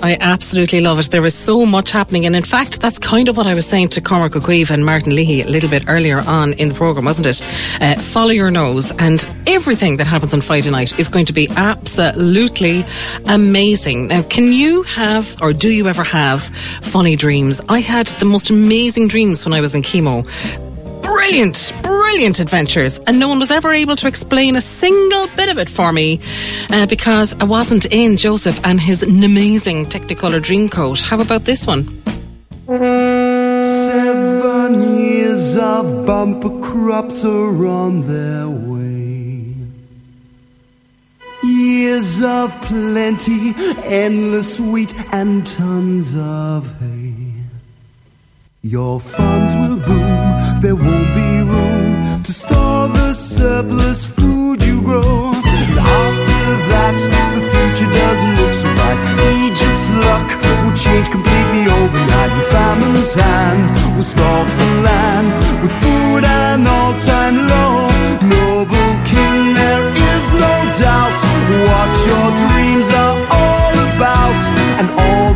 I 0.02 0.18
absolutely 0.20 0.82
love 0.82 1.00
it. 1.00 1.12
There 1.12 1.26
is 1.26 1.36
so 1.36 1.66
much 1.66 1.92
happening. 1.92 2.26
And 2.26 2.36
in 2.36 2.44
fact, 2.44 2.82
that's 2.82 2.98
kind 2.98 3.30
of 3.30 3.38
what 3.38 3.46
I 3.46 3.54
was 3.54 3.68
saying 3.68 3.90
to 3.90 4.02
Cormac 4.02 4.36
O 4.36 4.40
Caoimh 4.40 4.72
and 4.72 4.84
Martin 4.84 5.16
Leahy 5.16 5.42
a 5.42 5.48
little 5.48 5.70
bit 5.70 5.84
earlier 5.88 6.20
on 6.20 6.54
in 6.54 6.70
the 6.70 6.74
programme, 6.74 7.06
wasn't 7.06 7.28
it? 7.28 7.44
Uh, 7.80 8.02
follow 8.02 8.32
your 8.32 8.50
nose. 8.50 8.92
And 8.98 9.28
everything 9.46 9.98
that 9.98 10.08
happens 10.08 10.34
on 10.34 10.42
Friday 10.42 10.72
night 10.72 10.98
is 11.00 11.10
going 11.10 11.26
to 11.26 11.34
be 11.34 11.48
absolutely 11.56 12.86
amazing. 13.26 14.08
Now, 14.08 14.24
can 14.24 14.52
you 14.52 14.82
have, 14.84 15.36
or 15.42 15.54
do 15.54 15.70
you 15.70 15.88
ever 15.88 16.04
have 16.04 16.44
funny 16.82 17.16
dreams? 17.16 17.62
I 17.70 17.80
had 17.80 18.08
the 18.08 18.26
most 18.26 18.50
amazing 18.50 19.10
dreams 19.10 19.46
when 19.46 19.54
I 19.54 19.62
was 19.62 19.76
in 19.76 19.84
chemo 19.84 20.28
brilliant, 21.08 21.72
brilliant 21.84 22.40
adventures, 22.42 23.00
and 23.00 23.18
no 23.18 23.30
one 23.30 23.40
was 23.40 23.50
ever 23.50 23.74
able 23.74 23.96
to 23.96 24.08
explain 24.08 24.58
a 24.58 24.62
single 24.62 25.28
bit 25.38 25.48
of 25.48 25.58
it 25.58 25.70
for 25.70 25.94
me 25.94 26.20
uh, 26.70 26.86
because 26.86 27.34
I 27.40 27.46
wasn't 27.46 27.86
in 27.86 28.18
Joseph 28.18 28.60
and 28.66 28.80
his 28.80 29.04
amazing 29.04 29.86
Technicolor 29.86 30.42
Dreamcoat. 30.42 31.02
How 31.02 31.20
about 31.22 31.46
this 31.46 31.66
one? 31.66 31.86
Seven 33.62 35.00
years 35.00 35.56
of 35.56 36.06
bumper 36.06 36.60
crops 36.62 37.24
are 37.24 37.66
on 37.66 38.06
their 38.08 38.50
way. 38.50 39.54
Years 41.44 42.22
of 42.22 42.52
plenty, 42.64 43.54
endless 43.86 44.60
wheat, 44.60 44.94
and 45.14 45.48
tons 45.48 46.18
of 46.18 46.68
hay. 46.82 47.07
Your 48.64 49.00
farms 49.00 49.54
will 49.56 49.78
boom, 49.86 50.62
there 50.62 50.76
won't 50.76 51.10
be 51.14 51.30
room 51.46 52.24
to 52.24 52.34
store 52.34 52.88
the 52.88 53.14
surplus 53.14 54.04
food 54.04 54.64
you 54.64 54.82
grow. 54.82 55.32
And 55.46 55.78
after 55.78 56.50
that, 56.74 56.98
the 56.98 57.42
future 57.54 57.92
doesn't 57.94 58.36
look 58.42 58.54
so 58.56 58.68
bright. 58.74 58.98
Egypt's 59.46 59.90
luck 60.02 60.28
will 60.66 60.76
change 60.76 61.08
completely 61.12 61.70
overnight. 61.70 62.32
And 62.34 62.46
famine's 62.50 63.14
hand 63.14 63.96
will 63.96 64.04
stalk 64.04 64.48
the 64.50 64.70
land 64.82 65.28
with 65.62 65.72
food 65.78 66.26
and 66.26 66.68
all-time 66.68 67.38
low. 67.46 67.88
Noble 68.26 68.92
king, 69.06 69.54
there 69.54 69.86
is 69.94 70.26
no 70.34 70.54
doubt 70.82 71.18
what 71.62 71.92
your 72.10 72.28
dreams 72.42 72.90
are 72.90 73.22
all 73.38 73.74
about. 73.86 74.42
And 74.82 74.90
all 74.98 75.27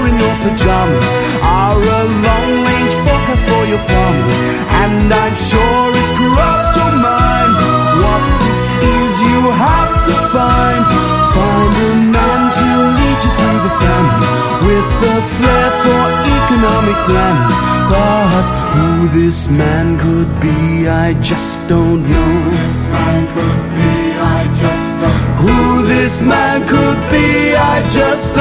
you 0.00 0.08
saw 0.08 0.08
in 0.08 0.16
your 0.18 0.36
pajamas 0.42 1.10
are 1.42 1.76
a 1.76 2.00
long-range 2.24 2.94
forecast 3.04 3.44
for 3.48 3.64
your 3.66 3.82
farmers. 3.88 4.40
And 4.80 5.12
I'm 5.12 5.34
sure 5.34 5.90
it's 5.94 6.12
crossed 6.12 6.76
your 6.76 6.94
mind 6.96 7.54
what 8.00 8.24
it 8.24 8.58
is 8.80 9.12
you 9.20 9.40
have 9.50 9.94
to 10.06 10.14
find. 10.32 10.84
Find 11.34 11.74
a 11.74 11.92
man 12.16 12.40
to 12.58 12.68
lead 12.96 13.20
you 13.24 13.32
through 13.38 13.60
the 13.66 13.72
famine 13.80 14.24
with 14.66 14.88
a 15.04 15.18
flair 15.36 15.70
for 15.82 16.04
economic 16.40 16.98
planning. 17.06 17.52
But 17.90 18.48
who 18.74 19.08
this 19.20 19.48
man 19.50 19.98
could 19.98 20.30
be, 20.40 20.88
I 20.88 21.14
just 21.20 21.68
don't 21.68 22.02
know. 22.08 22.50
This 22.50 22.84
man 22.92 23.26
could 23.34 23.62
be 23.76 24.10
I 24.20 24.44
just 24.62 24.90
don't. 25.00 25.20
Who 25.40 25.86
this 25.86 26.20
man 26.20 26.60
could 26.68 27.00
be, 27.10 27.56
I 27.56 27.82
just 27.90 28.34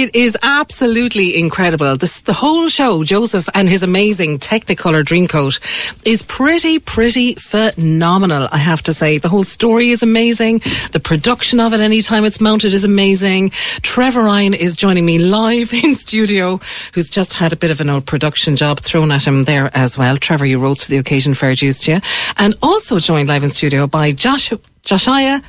It 0.00 0.14
is 0.14 0.34
absolutely 0.42 1.38
incredible. 1.38 1.94
This, 1.94 2.22
the 2.22 2.32
whole 2.32 2.70
show, 2.70 3.04
Joseph 3.04 3.50
and 3.52 3.68
his 3.68 3.82
amazing 3.82 4.38
Technicolor 4.38 5.04
Dreamcoat, 5.04 5.60
is 6.06 6.22
pretty, 6.22 6.78
pretty 6.78 7.34
phenomenal, 7.34 8.48
I 8.50 8.56
have 8.56 8.82
to 8.84 8.94
say. 8.94 9.18
The 9.18 9.28
whole 9.28 9.44
story 9.44 9.90
is 9.90 10.02
amazing. 10.02 10.62
The 10.92 11.00
production 11.00 11.60
of 11.60 11.74
it, 11.74 11.80
anytime 11.80 12.24
it's 12.24 12.40
mounted, 12.40 12.72
is 12.72 12.82
amazing. 12.82 13.50
Trevor 13.82 14.22
Ryan 14.22 14.54
is 14.54 14.74
joining 14.74 15.04
me 15.04 15.18
live 15.18 15.70
in 15.84 15.92
studio, 15.92 16.60
who's 16.94 17.10
just 17.10 17.34
had 17.34 17.52
a 17.52 17.56
bit 17.56 17.70
of 17.70 17.82
an 17.82 17.90
old 17.90 18.06
production 18.06 18.56
job 18.56 18.80
thrown 18.80 19.10
at 19.10 19.26
him 19.26 19.42
there 19.42 19.70
as 19.76 19.98
well. 19.98 20.16
Trevor, 20.16 20.46
you 20.46 20.58
rose 20.58 20.78
to 20.78 20.88
the 20.88 20.96
occasion, 20.96 21.34
fair 21.34 21.54
dues 21.54 21.80
to 21.80 21.92
you. 21.92 22.00
And 22.38 22.54
also 22.62 23.00
joined 23.00 23.28
live 23.28 23.42
in 23.42 23.50
studio 23.50 23.86
by 23.86 24.12
Josh, 24.12 24.50
Josiah 24.80 25.42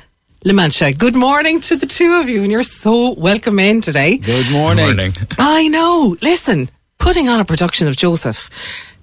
Lamantia. 0.44 0.98
Good 0.98 1.14
morning 1.14 1.60
to 1.60 1.76
the 1.76 1.86
two 1.86 2.20
of 2.20 2.28
you, 2.28 2.42
and 2.42 2.50
you're 2.50 2.64
so 2.64 3.14
welcome 3.14 3.60
in 3.60 3.80
today. 3.80 4.18
Good 4.18 4.50
morning. 4.50 4.86
Good 4.86 4.96
morning. 4.96 5.14
I 5.38 5.68
know. 5.68 6.16
Listen, 6.20 6.68
putting 6.98 7.28
on 7.28 7.38
a 7.38 7.44
production 7.44 7.86
of 7.86 7.96
Joseph 7.96 8.50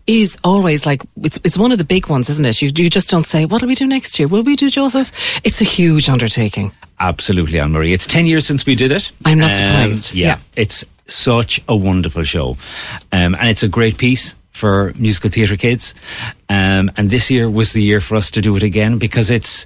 is 0.05 0.37
always 0.43 0.85
like 0.85 1.01
it's 1.23 1.39
it's 1.45 1.57
one 1.57 1.71
of 1.71 1.77
the 1.77 1.85
big 1.85 2.09
ones, 2.09 2.29
isn't 2.29 2.45
it? 2.45 2.61
You 2.61 2.71
you 2.75 2.89
just 2.89 3.09
don't 3.09 3.23
say, 3.23 3.45
"What'll 3.45 3.69
we 3.69 3.75
do 3.75 3.87
next 3.87 4.19
year? 4.19 4.27
Will 4.27 4.43
we 4.43 4.57
do 4.57 4.69
Joseph?" 4.69 5.13
It's 5.45 5.61
a 5.61 5.63
huge 5.63 6.09
undertaking. 6.09 6.73
Absolutely, 6.99 7.57
Anne 7.57 7.71
Marie. 7.71 7.93
It's 7.93 8.05
ten 8.05 8.25
years 8.25 8.45
since 8.45 8.65
we 8.65 8.75
did 8.75 8.91
it. 8.91 9.09
I'm 9.23 9.39
not 9.39 9.51
um, 9.51 9.55
surprised. 9.55 10.13
Yeah, 10.13 10.27
yeah, 10.27 10.37
it's 10.57 10.83
such 11.07 11.61
a 11.69 11.75
wonderful 11.75 12.23
show, 12.23 12.57
um, 13.13 13.33
and 13.35 13.47
it's 13.47 13.63
a 13.63 13.69
great 13.69 13.97
piece 13.97 14.35
for 14.51 14.91
musical 14.99 15.29
theatre 15.29 15.55
kids. 15.55 15.95
Um, 16.49 16.91
and 16.97 17.09
this 17.09 17.31
year 17.31 17.49
was 17.49 17.71
the 17.71 17.81
year 17.81 18.01
for 18.01 18.17
us 18.17 18.29
to 18.31 18.41
do 18.41 18.57
it 18.57 18.63
again 18.63 18.97
because 18.97 19.31
it's 19.31 19.65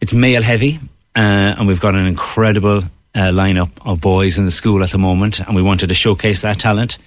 it's 0.00 0.12
male 0.12 0.42
heavy 0.42 0.80
uh, 1.14 1.56
and 1.58 1.66
we've 1.66 1.80
got 1.80 1.94
an 1.94 2.06
incredible 2.06 2.78
uh, 3.14 3.30
lineup 3.30 3.70
of 3.84 4.00
boys 4.00 4.38
in 4.38 4.44
the 4.44 4.50
school 4.50 4.82
at 4.82 4.90
the 4.90 4.98
moment, 4.98 5.40
and 5.40 5.54
we 5.54 5.62
wanted 5.62 5.88
to 5.88 5.94
showcase 5.94 6.42
that 6.42 6.58
talent. 6.58 6.98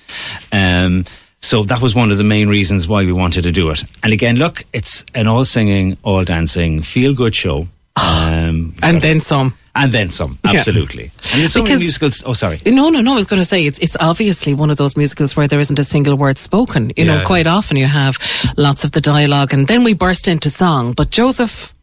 Um, 0.51 1.05
so 1.41 1.63
that 1.63 1.81
was 1.81 1.93
one 1.93 2.11
of 2.11 2.17
the 2.17 2.23
main 2.23 2.49
reasons 2.49 2.87
why 2.87 3.05
we 3.05 3.13
wanted 3.13 3.43
to 3.43 3.51
do 3.51 3.69
it. 3.69 3.83
And 4.03 4.11
again, 4.13 4.37
look, 4.37 4.63
it's 4.73 5.05
an 5.13 5.27
all 5.27 5.45
singing, 5.45 5.97
all 6.03 6.23
dancing, 6.23 6.81
feel 6.81 7.13
good 7.13 7.35
show. 7.35 7.67
Um, 8.25 8.73
and 8.81 9.01
then 9.01 9.19
some. 9.19 9.55
And 9.75 9.91
then 9.91 10.09
some, 10.09 10.39
absolutely. 10.43 11.03
Yeah. 11.03 11.31
And 11.31 11.41
there's 11.41 11.53
so 11.53 11.61
because, 11.61 11.75
many 11.75 11.85
musicals. 11.85 12.23
Oh, 12.25 12.33
sorry. 12.33 12.59
No, 12.65 12.89
no, 12.89 13.01
no. 13.01 13.13
I 13.13 13.15
was 13.15 13.27
going 13.27 13.39
to 13.39 13.45
say 13.45 13.65
it's 13.65 13.77
it's 13.79 13.95
obviously 13.99 14.53
one 14.53 14.71
of 14.71 14.77
those 14.77 14.97
musicals 14.97 15.37
where 15.37 15.47
there 15.47 15.59
isn't 15.59 15.77
a 15.77 15.83
single 15.83 16.15
word 16.15 16.37
spoken. 16.37 16.91
You 16.97 17.05
yeah. 17.05 17.17
know, 17.17 17.25
quite 17.25 17.45
often 17.45 17.77
you 17.77 17.85
have 17.85 18.17
lots 18.57 18.83
of 18.83 18.91
the 18.91 18.99
dialogue, 18.99 19.53
and 19.53 19.67
then 19.67 19.83
we 19.83 19.93
burst 19.93 20.27
into 20.27 20.49
song. 20.49 20.93
But 20.93 21.11
Joseph 21.11 21.74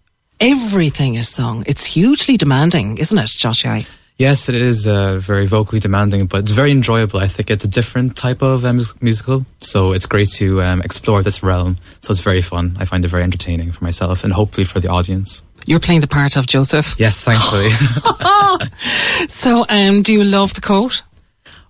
everything 0.43 1.15
is 1.15 1.29
sung. 1.29 1.63
It's 1.67 1.87
hugely 1.87 2.37
demanding, 2.37 2.99
isn't 2.99 3.17
it, 3.17 3.31
Joshua? 3.31 3.81
Yes, 4.19 4.49
it 4.49 4.57
is 4.57 4.87
uh, 4.87 5.19
very 5.19 5.47
vocally 5.47 5.81
demanding, 5.81 6.27
but 6.27 6.41
it's 6.41 6.51
very 6.51 6.71
enjoyable. 6.71 7.21
I 7.21 7.29
think 7.29 7.51
it's 7.51 7.65
a 7.65 7.69
different 7.69 8.17
type 8.17 8.43
of 8.43 8.65
um, 8.65 8.81
musical, 9.01 9.47
so 9.59 9.93
it's 9.93 10.07
great 10.07 10.29
to 10.35 10.61
um, 10.63 10.83
explore 10.83 11.23
this 11.23 11.43
realm. 11.43 11.77
So 12.01 12.11
it's 12.11 12.21
very 12.21 12.43
fun. 12.43 12.77
I 12.79 12.85
find 12.85 13.05
it 13.05 13.09
very 13.09 13.23
entertaining 13.23 13.73
for 13.73 13.85
myself 13.85 14.25
and 14.25 14.33
hopefully 14.33 14.65
for 14.65 14.81
the 14.81 14.89
audience. 14.89 15.45
You're 15.67 15.81
playing 15.81 16.01
the 16.01 16.09
part 16.09 16.37
of 16.37 16.47
Joseph? 16.47 16.97
Yes, 16.99 17.21
thankfully. 17.21 17.71
so, 19.29 19.65
um, 19.69 20.03
do 20.03 20.13
you 20.13 20.25
love 20.25 20.55
the 20.55 20.61
coat? 20.61 21.03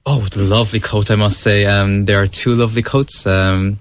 Oh, 0.04 0.22
the 0.32 0.42
lovely 0.42 0.80
coat, 0.80 1.10
I 1.10 1.14
must 1.14 1.40
say. 1.40 1.66
Um, 1.66 2.06
there 2.06 2.20
are 2.20 2.26
two 2.26 2.54
lovely 2.54 2.82
coats. 2.82 3.26
Um, 3.26 3.78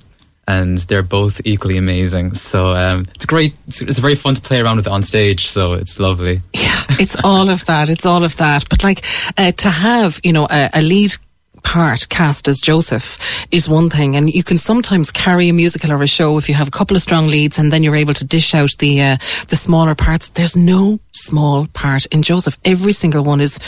and 0.51 0.77
they're 0.79 1.03
both 1.03 1.41
equally 1.45 1.77
amazing. 1.77 2.33
So 2.33 2.69
um, 2.69 3.05
it's 3.15 3.25
great. 3.25 3.53
It's, 3.67 3.81
it's, 3.81 3.99
very 3.99 4.15
fun 4.15 4.35
to 4.35 4.41
play 4.41 4.59
around 4.59 4.77
with 4.77 4.87
on 4.87 5.03
stage. 5.03 5.47
So 5.47 5.73
it's 5.73 5.99
lovely. 5.99 6.41
Yeah, 6.53 6.83
it's 6.99 7.15
all 7.23 7.49
of 7.49 7.65
that. 7.65 7.89
It's 7.89 8.05
all 8.05 8.23
of 8.23 8.35
that. 8.37 8.69
But 8.69 8.83
like 8.83 9.03
uh, 9.37 9.51
to 9.51 9.69
have, 9.69 10.19
you 10.23 10.33
know, 10.33 10.47
a, 10.49 10.69
a 10.73 10.81
lead 10.81 11.11
part 11.63 12.09
cast 12.09 12.47
as 12.47 12.59
Joseph 12.59 13.19
is 13.51 13.69
one 13.69 13.89
thing, 13.89 14.15
and 14.15 14.33
you 14.33 14.43
can 14.43 14.57
sometimes 14.57 15.11
carry 15.11 15.49
a 15.49 15.53
musical 15.53 15.91
or 15.91 16.01
a 16.01 16.07
show 16.07 16.37
if 16.37 16.49
you 16.49 16.55
have 16.55 16.67
a 16.67 16.71
couple 16.71 16.97
of 16.97 17.03
strong 17.03 17.27
leads, 17.27 17.59
and 17.59 17.71
then 17.71 17.83
you're 17.83 17.95
able 17.95 18.13
to 18.15 18.25
dish 18.25 18.55
out 18.55 18.71
the 18.79 19.01
uh, 19.01 19.17
the 19.47 19.55
smaller 19.55 19.95
parts. 19.95 20.29
There's 20.29 20.57
no 20.57 20.99
small 21.11 21.67
part 21.67 22.05
in 22.07 22.23
Joseph. 22.23 22.57
Every 22.65 22.93
single 22.93 23.23
one 23.23 23.41
is 23.41 23.59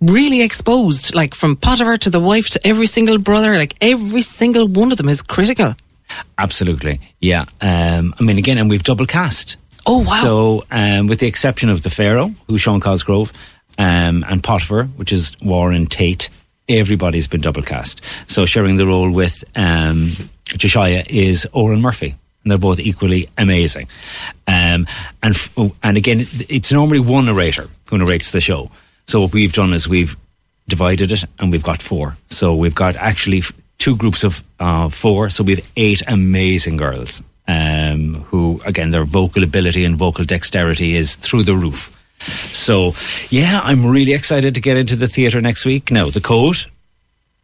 really 0.00 0.42
exposed, 0.42 1.14
like 1.14 1.34
from 1.34 1.56
Potiphar 1.56 1.96
to 1.98 2.10
the 2.10 2.20
wife 2.20 2.50
to 2.50 2.66
every 2.66 2.86
single 2.86 3.18
brother. 3.18 3.54
Like 3.58 3.74
every 3.80 4.22
single 4.22 4.68
one 4.68 4.92
of 4.92 4.98
them 4.98 5.08
is 5.08 5.22
critical. 5.22 5.74
Absolutely, 6.38 7.00
yeah. 7.20 7.44
Um, 7.60 8.14
I 8.18 8.22
mean, 8.22 8.38
again, 8.38 8.58
and 8.58 8.68
we've 8.70 8.82
double 8.82 9.06
cast. 9.06 9.56
Oh 9.86 9.98
wow! 9.98 10.20
So, 10.22 10.64
um, 10.70 11.06
with 11.08 11.20
the 11.20 11.26
exception 11.26 11.68
of 11.70 11.82
the 11.82 11.90
Pharaoh, 11.90 12.34
who's 12.46 12.60
Sean 12.62 12.80
Cosgrove, 12.80 13.32
um, 13.78 14.24
and 14.28 14.42
Potiphar, 14.42 14.84
which 14.84 15.12
is 15.12 15.36
Warren 15.42 15.86
Tate, 15.86 16.30
everybody's 16.68 17.28
been 17.28 17.40
double 17.40 17.62
cast. 17.62 18.00
So, 18.26 18.46
sharing 18.46 18.76
the 18.76 18.86
role 18.86 19.10
with 19.10 19.44
um, 19.56 20.12
Josiah 20.44 21.04
is 21.08 21.46
Oran 21.52 21.80
Murphy. 21.80 22.14
And 22.42 22.50
they're 22.50 22.58
both 22.58 22.78
equally 22.78 23.30
amazing. 23.38 23.88
Um, 24.46 24.86
and 25.22 25.34
f- 25.34 25.50
and 25.82 25.96
again, 25.96 26.26
it's 26.50 26.70
normally 26.72 27.00
one 27.00 27.24
narrator 27.24 27.70
who 27.86 27.96
narrates 27.96 28.32
the 28.32 28.40
show. 28.42 28.70
So 29.06 29.22
what 29.22 29.32
we've 29.32 29.52
done 29.54 29.72
is 29.72 29.88
we've 29.88 30.14
divided 30.68 31.10
it, 31.10 31.24
and 31.38 31.50
we've 31.50 31.62
got 31.62 31.80
four. 31.80 32.18
So 32.28 32.54
we've 32.54 32.74
got 32.74 32.96
actually 32.96 33.42
two 33.78 33.96
groups 33.96 34.24
of 34.24 34.42
uh, 34.60 34.88
four, 34.88 35.30
so 35.30 35.44
we 35.44 35.56
have 35.56 35.70
eight 35.76 36.02
amazing 36.08 36.76
girls 36.76 37.22
um, 37.46 38.14
who, 38.28 38.60
again, 38.64 38.90
their 38.90 39.04
vocal 39.04 39.42
ability 39.42 39.84
and 39.84 39.96
vocal 39.96 40.24
dexterity 40.24 40.96
is 40.96 41.16
through 41.16 41.42
the 41.42 41.54
roof. 41.54 41.90
So, 42.52 42.94
yeah, 43.28 43.60
I'm 43.62 43.84
really 43.84 44.14
excited 44.14 44.54
to 44.54 44.60
get 44.60 44.76
into 44.76 44.96
the 44.96 45.08
theatre 45.08 45.40
next 45.40 45.64
week. 45.64 45.90
Now, 45.90 46.08
the 46.08 46.20
coat 46.20 46.66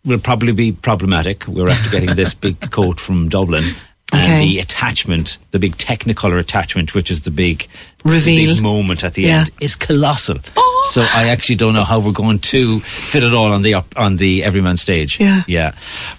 will 0.04 0.18
probably 0.18 0.52
be 0.52 0.72
problematic. 0.72 1.46
We're 1.46 1.68
after 1.70 1.90
getting 1.90 2.14
this 2.14 2.34
big 2.34 2.70
coat 2.70 2.98
from 3.00 3.28
Dublin. 3.28 3.64
Okay. 4.12 4.22
And 4.22 4.42
the 4.42 4.58
attachment, 4.58 5.38
the 5.52 5.58
big 5.58 5.76
Technicolor 5.76 6.38
attachment, 6.40 6.94
which 6.94 7.10
is 7.10 7.22
the 7.22 7.30
big 7.30 7.68
reveal 8.04 8.48
the 8.48 8.54
big 8.54 8.62
moment 8.62 9.04
at 9.04 9.14
the 9.14 9.22
yeah. 9.22 9.40
end, 9.40 9.50
is 9.60 9.76
colossal. 9.76 10.38
Oh. 10.56 10.90
So 10.92 11.02
I 11.02 11.28
actually 11.28 11.56
don't 11.56 11.74
know 11.74 11.84
how 11.84 12.00
we're 12.00 12.12
going 12.12 12.38
to 12.38 12.80
fit 12.80 13.22
it 13.22 13.34
all 13.34 13.52
on 13.52 13.62
the 13.62 13.74
on 13.96 14.16
the 14.16 14.42
Everyman 14.42 14.76
stage. 14.76 15.20
Yeah, 15.20 15.44
yeah. 15.46 15.74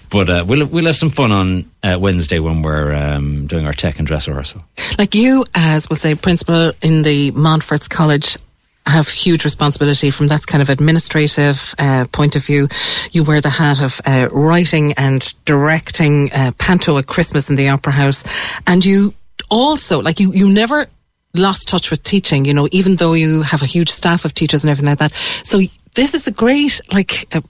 But 0.08 0.30
uh, 0.30 0.44
we'll 0.46 0.66
we'll 0.66 0.86
have 0.86 0.96
some 0.96 1.10
fun 1.10 1.32
on 1.32 1.70
uh, 1.82 1.98
Wednesday 2.00 2.38
when 2.38 2.62
we're 2.62 2.94
um, 2.94 3.46
doing 3.46 3.66
our 3.66 3.72
tech 3.72 3.98
and 3.98 4.06
dress 4.06 4.28
rehearsal. 4.28 4.64
Like 4.98 5.14
you, 5.14 5.44
as 5.54 5.90
we'll 5.90 5.96
say, 5.96 6.14
principal 6.14 6.72
in 6.80 7.02
the 7.02 7.30
Montfort's 7.32 7.88
College 7.88 8.38
have 8.86 9.08
huge 9.08 9.44
responsibility 9.44 10.10
from 10.10 10.28
that 10.28 10.46
kind 10.46 10.62
of 10.62 10.68
administrative 10.68 11.74
uh, 11.78 12.06
point 12.12 12.36
of 12.36 12.44
view. 12.44 12.68
You 13.12 13.24
wear 13.24 13.40
the 13.40 13.50
hat 13.50 13.80
of 13.80 14.00
uh, 14.06 14.28
writing 14.32 14.92
and 14.94 15.34
directing 15.44 16.32
uh, 16.32 16.52
Panto 16.58 16.98
at 16.98 17.06
Christmas 17.06 17.48
in 17.48 17.56
the 17.56 17.68
Opera 17.68 17.92
House, 17.92 18.24
and 18.66 18.84
you 18.84 19.14
also 19.50 20.00
like 20.00 20.20
you 20.20 20.32
you 20.32 20.48
never 20.48 20.86
lost 21.34 21.68
touch 21.68 21.90
with 21.90 22.02
teaching. 22.02 22.44
You 22.44 22.54
know, 22.54 22.68
even 22.72 22.96
though 22.96 23.14
you 23.14 23.42
have 23.42 23.62
a 23.62 23.66
huge 23.66 23.90
staff 23.90 24.24
of 24.24 24.34
teachers 24.34 24.64
and 24.64 24.70
everything 24.70 24.90
like 24.90 24.98
that. 24.98 25.12
So 25.44 25.60
this 25.94 26.14
is 26.14 26.26
a 26.26 26.32
great 26.32 26.80
like. 26.92 27.34
Uh, 27.34 27.40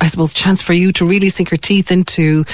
I 0.00 0.06
suppose 0.06 0.32
chance 0.32 0.62
for 0.62 0.72
you 0.72 0.92
to 0.92 1.04
really 1.04 1.28
sink 1.28 1.50
your 1.50 1.58
teeth 1.58 1.90
into, 1.90 2.44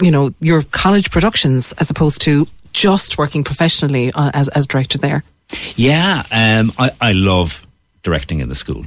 you 0.00 0.10
know, 0.10 0.32
your 0.40 0.62
college 0.62 1.10
productions 1.10 1.72
as 1.72 1.90
opposed 1.90 2.22
to 2.22 2.46
just 2.72 3.18
working 3.18 3.44
professionally 3.44 4.12
uh, 4.12 4.30
as 4.32 4.48
as 4.48 4.66
director 4.66 4.98
there. 4.98 5.24
Yeah, 5.74 6.22
um, 6.30 6.72
I, 6.78 6.90
I 7.00 7.12
love 7.12 7.66
directing 8.02 8.40
in 8.40 8.48
the 8.48 8.54
school. 8.54 8.84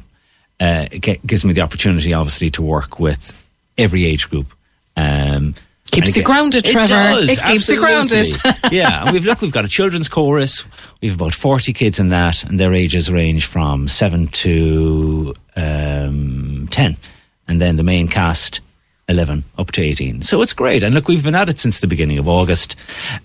Uh, 0.59 0.88
it 0.91 1.26
gives 1.26 1.43
me 1.43 1.53
the 1.53 1.61
opportunity, 1.61 2.13
obviously, 2.13 2.49
to 2.51 2.61
work 2.61 2.99
with 2.99 3.34
every 3.78 4.05
age 4.05 4.30
group. 4.30 4.47
Um, 4.95 5.55
keeps 5.91 6.16
you 6.16 6.24
grounded, 6.24 6.63
Trevor. 6.66 6.93
It, 6.93 7.28
does, 7.28 7.30
it 7.30 7.43
keeps 7.43 7.70
you 7.70 7.80
grounded. 7.80 8.28
yeah, 8.72 9.03
and 9.03 9.11
we've 9.11 9.26
look, 9.26 9.41
we've 9.41 9.51
got 9.51 9.66
a 9.66 9.70
children's 9.70 10.07
chorus. 10.07 10.66
We've 11.01 11.16
about 11.16 11.34
forty 11.34 11.74
kids 11.74 11.99
in 11.99 12.09
that, 12.09 12.43
and 12.43 12.59
their 12.59 12.74
ages 12.74 13.11
range 13.11 13.45
from 13.45 13.88
seven 13.88 14.28
to 14.28 15.34
um, 15.55 16.68
ten. 16.72 16.97
And 17.47 17.61
then 17.61 17.76
the 17.76 17.84
main 17.84 18.07
cast 18.07 18.61
11 19.08 19.43
up 19.58 19.72
to 19.72 19.82
18. 19.84 20.24
So 20.24 20.41
it's 20.41 20.53
great. 20.53 20.82
And 20.82 20.95
look, 20.95 21.08
we've 21.08 21.24
been 21.24 21.36
at 21.36 21.47
it 21.47 21.60
since 21.60 21.80
the 21.80 21.88
beginning 21.88 22.18
of 22.18 22.28
August. 22.28 22.76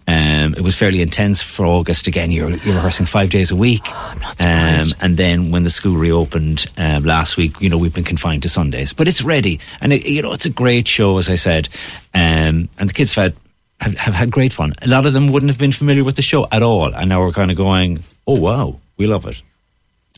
Um, 0.07 0.55
it 0.55 0.61
was 0.61 0.76
fairly 0.76 1.01
intense 1.01 1.43
for 1.43 1.64
August. 1.64 2.07
Again, 2.07 2.31
you're, 2.31 2.51
you're 2.51 2.74
rehearsing 2.74 3.07
five 3.07 3.31
days 3.31 3.51
a 3.51 3.57
week. 3.57 3.83
Oh, 3.87 4.11
I'm 4.12 4.18
not 4.18 4.39
surprised. 4.39 4.93
Um, 4.93 4.99
and 5.01 5.16
then 5.16 5.51
when 5.51 5.64
the 5.64 5.70
school 5.70 5.97
reopened 5.97 6.66
um, 6.76 7.05
last 7.05 7.37
week, 7.39 7.59
you 7.61 7.70
know, 7.70 7.78
we've 7.78 7.95
been 7.95 8.05
confined 8.05 8.43
to 8.43 8.49
Sundays. 8.51 8.93
But 8.93 9.09
it's 9.09 9.22
ready. 9.22 9.59
And, 9.81 9.93
it, 9.93 10.07
you 10.07 10.20
know, 10.20 10.33
it's 10.33 10.47
a 10.47 10.51
great 10.51 10.87
show, 10.87 11.16
as 11.16 11.31
I 11.31 11.37
said. 11.37 11.68
Um, 12.12 12.68
and 12.78 12.89
the 12.89 12.93
kids 12.93 13.14
have 13.14 13.33
had, 13.33 13.37
have, 13.81 13.99
have 13.99 14.14
had 14.14 14.31
great 14.31 14.53
fun. 14.53 14.74
A 14.83 14.89
lot 14.89 15.07
of 15.07 15.14
them 15.14 15.33
wouldn't 15.33 15.51
have 15.51 15.59
been 15.59 15.72
familiar 15.72 16.05
with 16.05 16.16
the 16.16 16.22
show 16.22 16.47
at 16.53 16.62
all. 16.62 16.95
And 16.95 17.09
now 17.09 17.20
we're 17.20 17.33
kind 17.33 17.51
of 17.51 17.57
going, 17.57 18.05
oh, 18.26 18.39
wow, 18.39 18.78
we 18.99 19.07
love 19.07 19.24
it. 19.24 19.43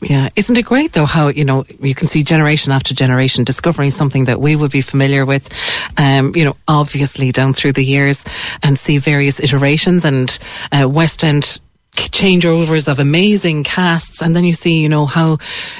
Yeah, 0.03 0.29
isn't 0.35 0.57
it 0.57 0.65
great 0.65 0.93
though 0.93 1.05
how 1.05 1.27
you 1.27 1.45
know 1.45 1.65
you 1.79 1.95
can 1.95 2.07
see 2.07 2.23
generation 2.23 2.71
after 2.71 2.93
generation 2.93 3.43
discovering 3.43 3.91
something 3.91 4.25
that 4.25 4.39
we 4.39 4.55
would 4.55 4.71
be 4.71 4.81
familiar 4.81 5.25
with, 5.25 5.49
um, 5.97 6.33
you 6.35 6.45
know, 6.45 6.55
obviously 6.67 7.31
down 7.31 7.53
through 7.53 7.73
the 7.73 7.83
years, 7.83 8.23
and 8.61 8.77
see 8.77 8.97
various 8.97 9.39
iterations 9.39 10.05
and 10.05 10.37
uh, 10.71 10.87
West 10.89 11.23
End 11.23 11.59
changeovers 11.93 12.87
of 12.91 12.99
amazing 12.99 13.63
casts, 13.63 14.21
and 14.21 14.35
then 14.35 14.43
you 14.43 14.53
see, 14.53 14.81
you 14.81 14.89
know, 14.89 15.05
how 15.05 15.37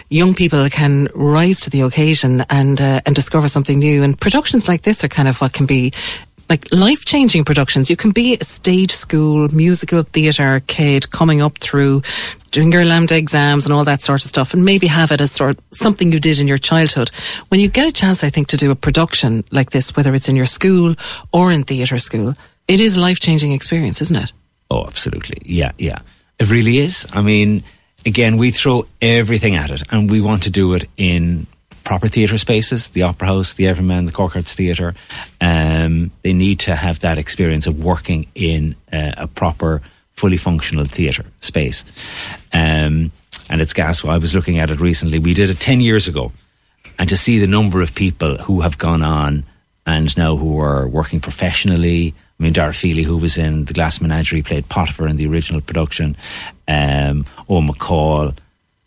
young 0.10 0.34
people 0.34 0.70
can 0.70 1.08
rise 1.16 1.62
to 1.62 1.70
the 1.70 1.82
occasion 1.82 2.46
and 2.50 2.80
uh, 2.80 3.02
and 3.06 3.16
discover 3.16 3.48
something 3.48 3.80
new. 3.80 4.04
And 4.04 4.20
productions 4.20 4.68
like 4.68 4.84
this 4.84 5.04
are 5.04 5.10
kind 5.10 5.28
of 5.28 5.42
what 5.42 5.54
can 5.54 5.66
be 5.66 5.92
like 6.50 6.68
life 6.72 7.06
changing 7.06 7.46
productions. 7.46 7.90
You 7.90 7.96
can 7.96 8.12
be 8.12 8.38
a 8.40 8.44
stage 8.44 8.92
school, 8.92 9.48
musical 9.50 10.04
theatre 10.04 10.62
kid 10.68 11.10
coming 11.12 11.42
up 11.42 11.58
through 11.58 12.02
doing 12.52 12.72
your 12.72 12.84
LAMDA 12.84 13.18
exams 13.18 13.66
and 13.66 13.74
all 13.74 13.84
that 13.86 14.02
sort 14.02 14.24
of 14.24 14.30
stuff, 14.30 14.54
and 14.54 14.64
maybe 14.64 14.88
have 14.88 15.12
it 15.12 15.22
as 15.22 15.32
sort 15.32 15.56
of 15.56 15.64
something 15.72 16.12
you 16.12 16.20
did 16.20 16.40
in 16.40 16.48
your 16.48 16.58
childhood. 16.58 17.10
When 17.48 17.60
you 17.60 17.68
get 17.68 17.88
a 17.88 17.92
chance, 17.92 18.24
I 18.24 18.30
think, 18.30 18.48
to 18.50 18.58
do 18.58 18.72
a 18.72 18.76
production 18.76 19.44
like 19.52 19.72
this, 19.72 19.96
whether 19.96 20.14
it's 20.14 20.30
in 20.30 20.36
your 20.36 20.46
school 20.46 20.96
or 21.32 21.52
in 21.52 21.64
theatre 21.64 21.98
school, 21.98 22.36
it 22.68 22.80
is 22.80 22.98
a 22.98 23.02
life 23.02 23.20
changing 23.20 23.52
experience, 23.52 24.02
isn't 24.02 24.16
it? 24.16 24.34
Oh, 24.70 24.86
absolutely. 24.86 25.42
Yeah, 25.46 25.72
yeah. 25.78 26.00
It 26.40 26.50
really 26.50 26.78
is. 26.78 27.06
I 27.14 27.22
mean, 27.22 27.64
again, 28.06 28.38
we 28.38 28.52
throw 28.52 28.88
everything 29.02 29.56
at 29.56 29.72
it, 29.72 29.84
and 29.92 30.10
we 30.10 30.22
want 30.22 30.44
to 30.44 30.50
do 30.50 30.74
it 30.74 30.86
in 30.98 31.48
proper 31.84 32.08
theatre 32.08 32.38
spaces, 32.38 32.90
the 32.90 33.04
Opera 33.04 33.28
House, 33.28 33.54
the 33.54 33.68
Everyman, 33.68 34.06
the 34.06 34.12
Cork 34.12 34.36
Arts 34.36 34.54
Theatre. 34.54 34.94
Um, 35.42 36.12
they 36.22 36.34
need 36.34 36.60
to 36.62 36.76
have 36.76 37.00
that 37.00 37.18
experience 37.18 37.68
of 37.68 37.84
working 37.84 38.28
in 38.36 38.76
uh, 38.92 39.12
a 39.18 39.28
proper, 39.28 39.82
fully 40.14 40.38
functional 40.38 40.86
theatre 40.86 41.26
space. 41.42 41.84
Um, 42.54 43.12
and 43.50 43.62
it's 43.62 43.74
gas. 43.74 44.06
I 44.06 44.18
was 44.18 44.34
looking 44.34 44.60
at 44.60 44.70
it 44.70 44.80
recently. 44.80 45.20
We 45.20 45.34
did 45.34 45.50
it 45.50 45.60
10 45.60 45.82
years 45.82 46.08
ago. 46.08 46.32
And 46.98 47.10
to 47.10 47.18
see 47.18 47.40
the 47.40 47.48
number 47.48 47.82
of 47.82 47.96
people 47.96 48.38
who 48.38 48.62
have 48.62 48.78
gone 48.78 49.04
on 49.04 49.46
and 49.86 50.16
now 50.18 50.36
who 50.36 50.60
are 50.60 50.88
working 50.88 51.20
professionally. 51.20 52.14
I 52.40 52.44
mean, 52.44 52.54
Dara 52.54 52.74
Feely, 52.74 53.04
who 53.04 53.18
was 53.18 53.38
in 53.38 53.66
The 53.66 53.74
Glass 53.74 54.02
Menagerie, 54.02 54.42
played 54.42 54.70
Potiphar 54.70 55.08
in 55.08 55.18
the 55.18 55.28
original 55.28 55.62
production. 55.62 56.16
Um, 56.68 57.26
McCall 57.48 58.36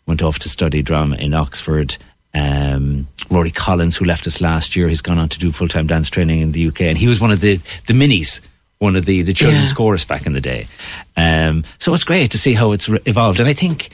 went 0.05 0.23
off 0.23 0.39
to 0.39 0.49
study 0.49 0.81
drama 0.81 1.15
in 1.17 1.33
Oxford. 1.33 1.97
Um, 2.37 3.07
Rory 3.29 3.51
Collins, 3.51 3.97
who 3.97 4.05
left 4.05 4.27
us 4.27 4.41
last 4.41 4.75
year, 4.75 4.87
he's 4.87 5.01
gone 5.01 5.17
on 5.17 5.29
to 5.29 5.39
do 5.39 5.51
full 5.51 5.67
time 5.67 5.87
dance 5.87 6.09
training 6.09 6.41
in 6.41 6.51
the 6.51 6.67
UK, 6.67 6.81
and 6.81 6.97
he 6.97 7.07
was 7.07 7.19
one 7.19 7.31
of 7.31 7.41
the 7.41 7.57
the 7.87 7.93
minis, 7.93 8.41
one 8.79 8.95
of 8.95 9.05
the 9.05 9.21
the 9.23 9.33
children's 9.33 9.71
Yeah. 9.71 9.75
chorus 9.75 10.05
back 10.05 10.25
in 10.25 10.33
the 10.33 10.41
day. 10.41 10.67
Um, 11.15 11.63
so 11.79 11.93
it's 11.93 12.03
great 12.03 12.31
to 12.31 12.37
see 12.37 12.53
how 12.53 12.71
it's 12.73 12.87
re- 12.89 12.99
evolved, 13.05 13.39
and 13.39 13.49
I 13.49 13.53
think 13.53 13.89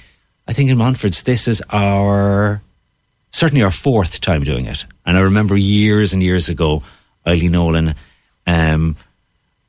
I 0.48 0.54
think 0.54 0.70
in 0.70 0.78
Montfort's 0.78 1.24
this 1.24 1.48
is 1.48 1.62
our 1.70 2.62
certainly 3.32 3.64
our 3.64 3.72
fourth 3.72 4.20
time 4.22 4.44
doing 4.44 4.66
it, 4.66 4.86
and 5.06 5.18
I 5.18 5.22
remember 5.22 5.56
years 5.58 6.14
and 6.14 6.22
years 6.22 6.50
ago, 6.50 6.84
Eileen 7.26 7.52
Nolan, 7.54 7.96
um, 8.46 8.96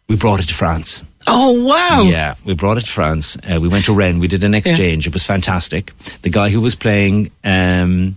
we 0.08 0.16
brought 0.16 0.40
it 0.40 0.48
to 0.48 0.54
France. 0.54 1.02
Oh 1.26 1.64
wow! 1.64 2.02
Yeah, 2.02 2.34
we 2.44 2.52
brought 2.54 2.76
it 2.76 2.84
to 2.84 2.92
France. 2.92 3.38
Uh, 3.38 3.58
we 3.60 3.68
went 3.68 3.86
to 3.86 3.94
Rennes. 3.94 4.20
We 4.20 4.28
did 4.28 4.44
an 4.44 4.52
exchange. 4.54 5.06
It 5.06 5.12
was 5.14 5.24
fantastic. 5.24 5.92
The 6.20 6.28
guy 6.28 6.50
who 6.50 6.60
was 6.60 6.74
playing 6.74 7.30
um, 7.44 8.16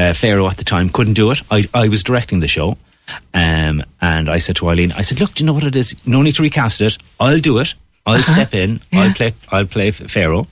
uh, 0.00 0.14
Pharaoh 0.14 0.48
at 0.48 0.56
the 0.56 0.64
time 0.64 0.88
couldn't 0.88 1.14
do 1.14 1.30
it. 1.30 1.42
I, 1.50 1.68
I 1.74 1.88
was 1.88 2.02
directing 2.02 2.40
the 2.40 2.48
show. 2.48 2.78
Um, 3.34 3.82
and 4.00 4.28
I 4.28 4.38
said 4.38 4.56
to 4.56 4.68
Eileen, 4.68 4.92
I 4.92 5.02
said, 5.02 5.20
look, 5.20 5.34
do 5.34 5.42
you 5.42 5.46
know 5.46 5.52
what 5.52 5.64
it 5.64 5.76
is? 5.76 5.94
No 6.06 6.22
need 6.22 6.36
to 6.36 6.42
recast 6.42 6.80
it. 6.80 6.96
I'll 7.18 7.40
do 7.40 7.58
it. 7.58 7.74
I'll 8.06 8.22
step 8.22 8.54
in. 8.54 8.80
I'll 8.92 9.12
play. 9.12 9.34
I'll 9.50 9.66
play 9.66 9.90
Pharaoh. 9.90 10.46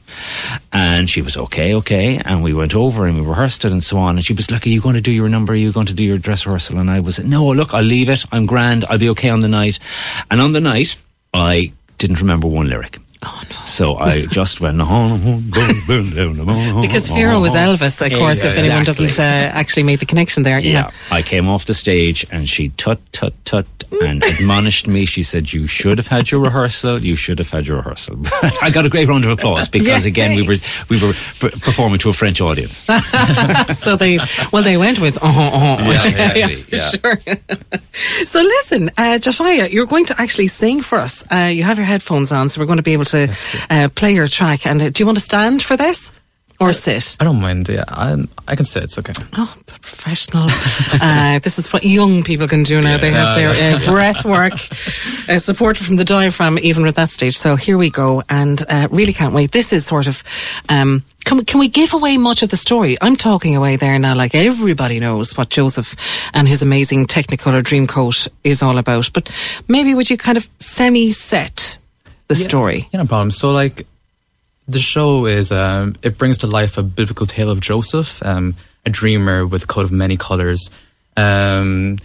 And 0.72 1.08
she 1.08 1.22
was 1.22 1.36
okay, 1.36 1.74
okay. 1.76 2.20
And 2.24 2.42
we 2.42 2.52
went 2.52 2.74
over 2.74 3.06
and 3.06 3.18
we 3.18 3.26
rehearsed 3.26 3.64
it 3.64 3.72
and 3.72 3.82
so 3.82 3.96
on. 3.98 4.16
And 4.16 4.24
she 4.24 4.34
was 4.34 4.50
like, 4.50 4.66
"Are 4.66 4.68
you 4.68 4.82
going 4.82 4.96
to 4.96 5.00
do 5.00 5.10
your 5.10 5.28
number? 5.28 5.54
Are 5.54 5.56
you 5.56 5.72
going 5.72 5.86
to 5.86 5.94
do 5.94 6.04
your 6.04 6.18
dress 6.18 6.44
rehearsal?" 6.46 6.78
And 6.78 6.90
I 6.90 7.00
was, 7.00 7.18
"No, 7.18 7.48
look, 7.48 7.72
I'll 7.72 7.82
leave 7.82 8.10
it. 8.10 8.24
I'm 8.30 8.46
grand. 8.46 8.84
I'll 8.84 8.98
be 8.98 9.08
okay 9.10 9.30
on 9.30 9.40
the 9.40 9.48
night." 9.48 9.78
And 10.30 10.40
on 10.40 10.52
the 10.52 10.60
night, 10.60 10.96
I 11.32 11.72
didn't 11.96 12.20
remember 12.20 12.46
one 12.46 12.68
lyric. 12.68 12.98
Oh 13.24 13.42
no! 13.50 13.56
So 13.64 13.96
I 13.96 14.22
just 14.26 14.60
went 14.60 14.78
Because 14.78 14.98
Pharaoh 17.08 17.40
was 17.40 17.52
Elvis, 17.52 18.00
of 18.06 18.12
course, 18.18 18.44
if 18.44 18.56
anyone 18.58 18.84
doesn't 18.84 19.18
uh, 19.18 19.22
actually 19.22 19.82
make 19.82 19.98
the 19.98 20.06
connection 20.06 20.44
there. 20.44 20.58
Yeah. 20.58 20.72
Yeah. 20.72 20.90
I 21.10 21.22
came 21.22 21.48
off 21.48 21.64
the 21.64 21.74
stage 21.74 22.24
and 22.30 22.48
she 22.48 22.68
tut, 22.70 23.00
tut, 23.12 23.34
tut 23.44 23.66
and 24.02 24.22
admonished 24.22 24.86
me. 24.86 25.04
She 25.06 25.22
said, 25.22 25.52
You 25.52 25.66
should 25.66 25.98
have 25.98 26.06
had 26.06 26.30
your 26.30 26.42
rehearsal. 26.42 27.04
You 27.04 27.16
should 27.16 27.38
have 27.38 27.50
had 27.50 27.66
your 27.66 27.78
rehearsal. 27.78 28.16
I 28.62 28.70
got 28.70 28.86
a 28.86 28.88
great 28.88 29.08
round 29.08 29.24
of 29.24 29.30
applause 29.30 29.68
because, 29.68 30.04
Yay. 30.04 30.10
again, 30.10 30.36
we 30.36 30.46
were 30.46 30.56
we 30.88 31.02
were 31.02 31.12
p- 31.12 31.50
performing 31.60 31.98
to 32.00 32.10
a 32.10 32.12
French 32.12 32.40
audience. 32.40 32.78
so 33.78 33.96
they, 33.96 34.18
well, 34.52 34.62
they 34.62 34.76
went 34.76 35.00
with, 35.00 35.18
uh 35.22 35.26
uh 35.26 35.76
Yeah, 35.80 36.06
exactly, 36.06 36.54
for 36.56 36.76
yeah. 36.76 36.90
sure. 36.90 38.26
so 38.26 38.40
listen, 38.40 38.90
uh, 38.96 39.18
Josiah, 39.18 39.68
you're 39.70 39.86
going 39.86 40.06
to 40.06 40.20
actually 40.20 40.46
sing 40.48 40.82
for 40.82 40.98
us. 40.98 41.24
Uh, 41.32 41.50
you 41.52 41.64
have 41.64 41.78
your 41.78 41.86
headphones 41.86 42.32
on, 42.32 42.48
so 42.48 42.60
we're 42.60 42.66
going 42.66 42.76
to 42.78 42.82
be 42.82 42.92
able 42.92 43.04
to 43.10 43.34
uh, 43.70 43.88
play 43.94 44.14
your 44.14 44.28
track. 44.28 44.66
And 44.66 44.80
uh, 44.80 44.90
do 44.90 45.02
you 45.02 45.06
want 45.06 45.18
to 45.18 45.24
stand 45.24 45.62
for 45.62 45.76
this 45.76 46.12
or 46.60 46.72
sit? 46.72 47.16
I 47.20 47.24
don't 47.24 47.40
mind. 47.40 47.68
Yeah, 47.68 47.84
I'm, 47.88 48.28
I 48.46 48.56
can 48.56 48.64
sit. 48.64 48.84
It's 48.84 48.98
okay. 48.98 49.12
Oh, 49.34 49.54
the 49.66 49.74
professional. 49.74 50.44
uh, 51.00 51.38
this 51.38 51.58
is 51.58 51.72
what 51.72 51.84
young 51.84 52.22
people 52.24 52.48
can 52.48 52.64
do 52.64 52.80
now. 52.80 52.98
They 52.98 53.10
have 53.12 53.36
their 53.36 53.50
uh, 53.50 53.84
breath 53.84 54.24
work, 54.24 54.52
uh, 55.28 55.38
support 55.38 55.76
from 55.76 55.96
the 55.96 56.04
diaphragm, 56.04 56.58
even 56.58 56.86
at 56.86 56.96
that 56.96 57.10
stage. 57.10 57.36
So 57.36 57.56
here 57.56 57.78
we 57.78 57.90
go, 57.90 58.22
and 58.28 58.62
uh, 58.68 58.88
really 58.90 59.12
can't 59.12 59.34
wait. 59.34 59.52
This 59.52 59.72
is 59.72 59.86
sort 59.86 60.06
of. 60.06 60.22
Um, 60.68 61.04
can 61.24 61.36
we, 61.36 61.44
can 61.44 61.60
we 61.60 61.68
give 61.68 61.92
away 61.92 62.16
much 62.16 62.42
of 62.42 62.48
the 62.48 62.56
story? 62.56 62.96
I'm 63.02 63.14
talking 63.14 63.54
away 63.54 63.76
there 63.76 63.98
now, 63.98 64.14
like 64.14 64.34
everybody 64.34 64.98
knows 64.98 65.36
what 65.36 65.50
Joseph 65.50 65.94
and 66.32 66.48
his 66.48 66.62
amazing 66.62 67.06
Technicolor 67.06 67.62
Dreamcoat 67.62 68.28
is 68.44 68.62
all 68.62 68.78
about. 68.78 69.10
But 69.12 69.30
maybe 69.68 69.94
would 69.94 70.08
you 70.08 70.16
kind 70.16 70.38
of 70.38 70.48
semi-set 70.58 71.78
the 72.28 72.34
story? 72.34 72.88
Yeah, 72.92 73.00
no 73.00 73.06
problem. 73.06 73.30
So, 73.30 73.50
like, 73.50 73.86
the 74.68 74.78
show 74.78 75.26
is 75.26 75.50
um, 75.50 75.96
it 76.02 76.18
brings 76.18 76.38
to 76.38 76.46
life 76.46 76.78
a 76.78 76.82
biblical 76.82 77.26
tale 77.26 77.50
of 77.50 77.60
Joseph, 77.60 78.22
um, 78.22 78.54
a 78.84 78.90
dreamer 78.90 79.46
with 79.46 79.64
a 79.64 79.66
coat 79.66 79.84
of 79.84 79.92
many 79.92 80.16
colors. 80.16 80.70
Um, 81.16 81.98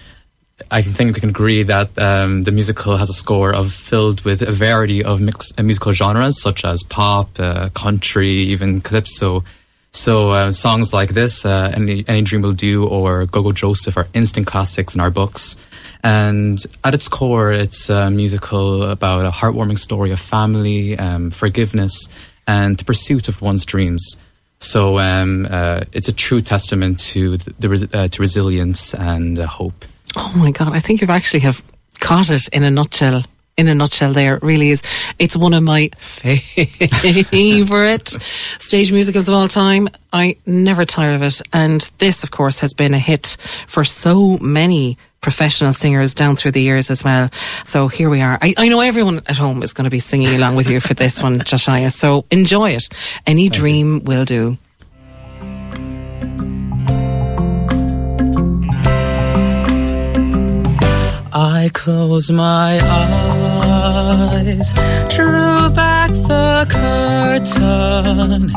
I 0.72 0.82
think 0.82 1.16
we 1.16 1.20
can 1.20 1.30
agree 1.30 1.64
that 1.64 1.98
um, 2.00 2.44
the 2.44 2.52
musical 2.52 2.96
has 2.98 3.10
a 3.10 3.14
score 3.14 3.54
of 3.54 3.72
filled 3.72 4.22
with 4.22 4.42
a 4.42 4.52
variety 4.52 5.04
of 5.04 5.20
mix, 5.20 5.52
uh, 5.58 5.64
musical 5.64 5.92
genres 5.92 6.42
such 6.42 6.64
as 6.64 6.84
pop, 6.84 7.30
uh, 7.40 7.70
country, 7.70 8.30
even 8.30 8.82
calypso. 8.82 9.44
So 9.94 10.32
uh, 10.32 10.52
songs 10.52 10.92
like 10.92 11.14
this, 11.14 11.46
uh, 11.46 11.72
any, 11.74 12.04
any 12.08 12.24
Dream 12.24 12.42
Will 12.42 12.52
Do 12.52 12.86
or 12.86 13.26
Go 13.28 13.44
Go 13.44 13.52
Joseph, 13.52 13.96
are 13.96 14.08
instant 14.14 14.48
classics 14.48 14.96
in 14.96 15.02
our 15.02 15.12
books. 15.12 15.56
And 16.04 16.62
at 16.84 16.94
its 16.94 17.08
core, 17.08 17.54
it's 17.54 17.90
a 17.90 18.12
musical 18.12 18.84
about 18.84 19.26
a 19.26 19.30
heartwarming 19.30 19.78
story 19.78 20.12
of 20.12 20.20
family, 20.20 20.98
um, 20.98 21.32
forgiveness, 21.32 22.10
and 22.48 22.78
the 22.78 22.84
pursuit 22.84 23.30
of 23.30 23.42
one's 23.42 23.66
dreams. 23.66 24.18
So 24.60 25.00
um, 25.00 25.48
uh, 25.50 25.82
it's 25.94 26.08
a 26.08 26.14
true 26.14 26.42
testament 26.42 27.00
to 27.12 27.38
the, 27.38 27.54
the 27.60 27.90
uh, 27.94 28.08
to 28.08 28.22
resilience 28.22 28.94
and 28.94 29.40
uh, 29.40 29.46
hope. 29.46 29.86
Oh 30.16 30.34
my 30.36 30.52
god, 30.52 30.74
I 30.74 30.80
think 30.80 31.02
you've 31.02 31.10
actually 31.10 31.42
have 31.42 31.64
caught 32.00 32.30
it 32.30 32.48
in 32.50 32.64
a 32.64 32.72
nutshell. 32.72 33.24
In 33.56 33.68
a 33.68 33.76
nutshell, 33.76 34.14
there 34.14 34.40
really 34.42 34.72
is. 34.72 34.82
It's 35.20 35.38
one 35.38 35.54
of 35.54 35.62
my 35.62 35.90
favorite 35.98 36.48
stage 38.60 38.92
musicals 38.92 39.30
of 39.30 39.36
all 39.36 39.48
time. 39.48 39.90
I 40.12 40.38
never 40.46 40.86
tire 40.86 41.14
of 41.14 41.22
it, 41.22 41.40
and 41.54 41.82
this, 42.00 42.24
of 42.24 42.32
course, 42.32 42.62
has 42.62 42.74
been 42.74 42.96
a 42.96 43.00
hit 43.00 43.38
for 43.68 43.84
so 43.84 44.38
many 44.40 44.98
professional 45.22 45.72
singers 45.74 46.14
down 46.14 46.36
through 46.36 46.52
the 46.52 46.62
years 46.62 46.92
as 46.92 47.04
well. 47.04 47.30
So 47.66 47.88
here 47.88 48.10
we 48.10 48.22
are. 48.22 48.38
I, 48.42 48.54
I 48.58 48.68
know 48.70 48.82
everyone 48.82 49.22
at 49.28 49.38
home 49.38 49.64
is 49.64 49.74
going 49.74 49.86
to 49.86 49.92
be 49.92 50.00
singing 50.00 50.36
along 50.36 50.56
with 50.56 50.68
you 50.70 50.80
for 50.80 50.94
this 50.94 51.24
one, 51.24 51.40
Joshua. 51.46 51.90
So 51.90 52.26
enjoy 52.30 52.72
it. 52.72 52.84
Any 53.26 53.50
dream 53.50 54.04
will 54.04 54.26
do. 54.26 54.58
I 61.36 61.72
close 61.74 62.30
my 62.30 62.80
eyes, 62.80 63.33
drew 65.10 65.70
back 65.82 66.12
the 66.12 66.66
curtain 66.70 68.50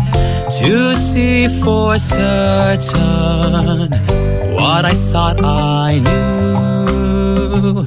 to 0.59 0.97
see 0.97 1.49
for 1.61 1.99
certain 1.99 3.91
what 4.55 4.85
I 4.85 4.95
thought 5.11 5.39
I 5.45 5.99
knew. 6.07 7.85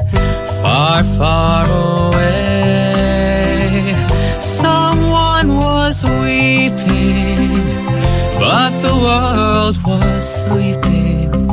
Far, 0.61 1.03
far 1.03 1.65
away, 1.91 2.95
someone 4.39 5.47
was 5.55 6.03
weeping, 6.03 7.63
but 8.39 8.71
the 8.85 8.95
world 9.05 9.75
was 9.85 10.23
sleeping 10.43 11.49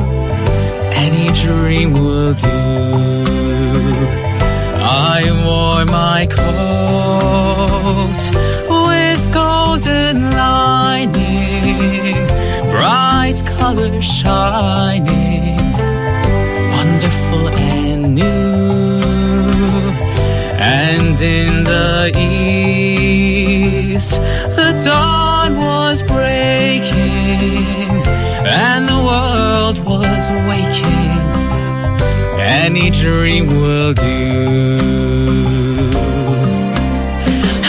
any 1.07 1.27
dream 1.41 1.93
will 1.93 2.33
do. 2.33 3.36
I 5.19 5.25
wore 5.43 5.83
my 5.85 6.27
coat 6.27 8.21
with 8.83 9.21
golden 9.33 10.15
lining 10.29 12.27
bright 12.69 13.41
colors 13.43 14.05
shining, 14.05 15.73
wonderful 16.77 17.47
and 17.49 18.13
new. 18.13 18.69
And 20.59 21.19
in 21.19 21.63
the 21.63 22.11
east, 23.95 24.21
the 24.59 24.71
dawn 24.85 25.57
was 25.57 26.03
breaking, 26.03 27.65
and 28.45 28.87
the 28.87 28.99
world 29.09 29.79
was 29.83 30.29
waking. 30.47 31.06
Any 32.47 32.89
dream 32.89 33.45
will 33.47 33.93
do. 33.93 34.45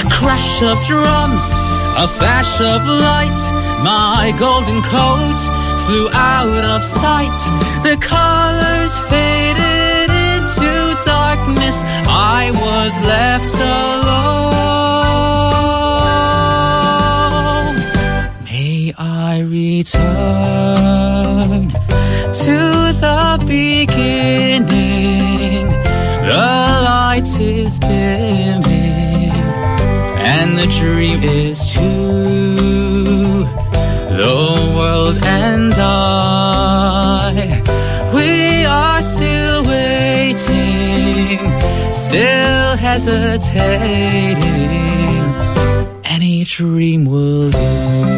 A 0.02 0.04
crash 0.10 0.62
of 0.62 0.78
drums, 0.86 1.52
a 2.04 2.06
flash 2.06 2.60
of 2.60 2.86
light, 2.86 3.40
my 3.82 4.32
golden 4.38 4.80
coat 4.82 5.38
flew 5.86 6.08
out 6.12 6.64
of 6.64 6.82
sight. 6.82 7.38
The 7.82 7.96
colors 7.96 8.98
faded 9.10 10.10
into 10.10 10.96
darkness. 11.04 11.82
I 12.06 12.50
was 12.54 12.92
left 13.00 13.54
alone. 13.54 14.48
May 18.44 18.92
I 18.96 19.40
return 19.40 19.98
to 22.44 22.87
is 31.24 31.66
too. 31.72 32.22
The 34.20 34.72
world 34.76 35.18
and 35.24 35.74
I, 35.76 37.62
we 38.14 38.64
are 38.64 39.02
still 39.02 39.64
waiting, 39.64 41.38
still 41.92 42.76
hesitating. 42.76 44.38
Any 46.04 46.44
dream 46.44 47.04
will 47.04 47.50
do. 47.50 48.17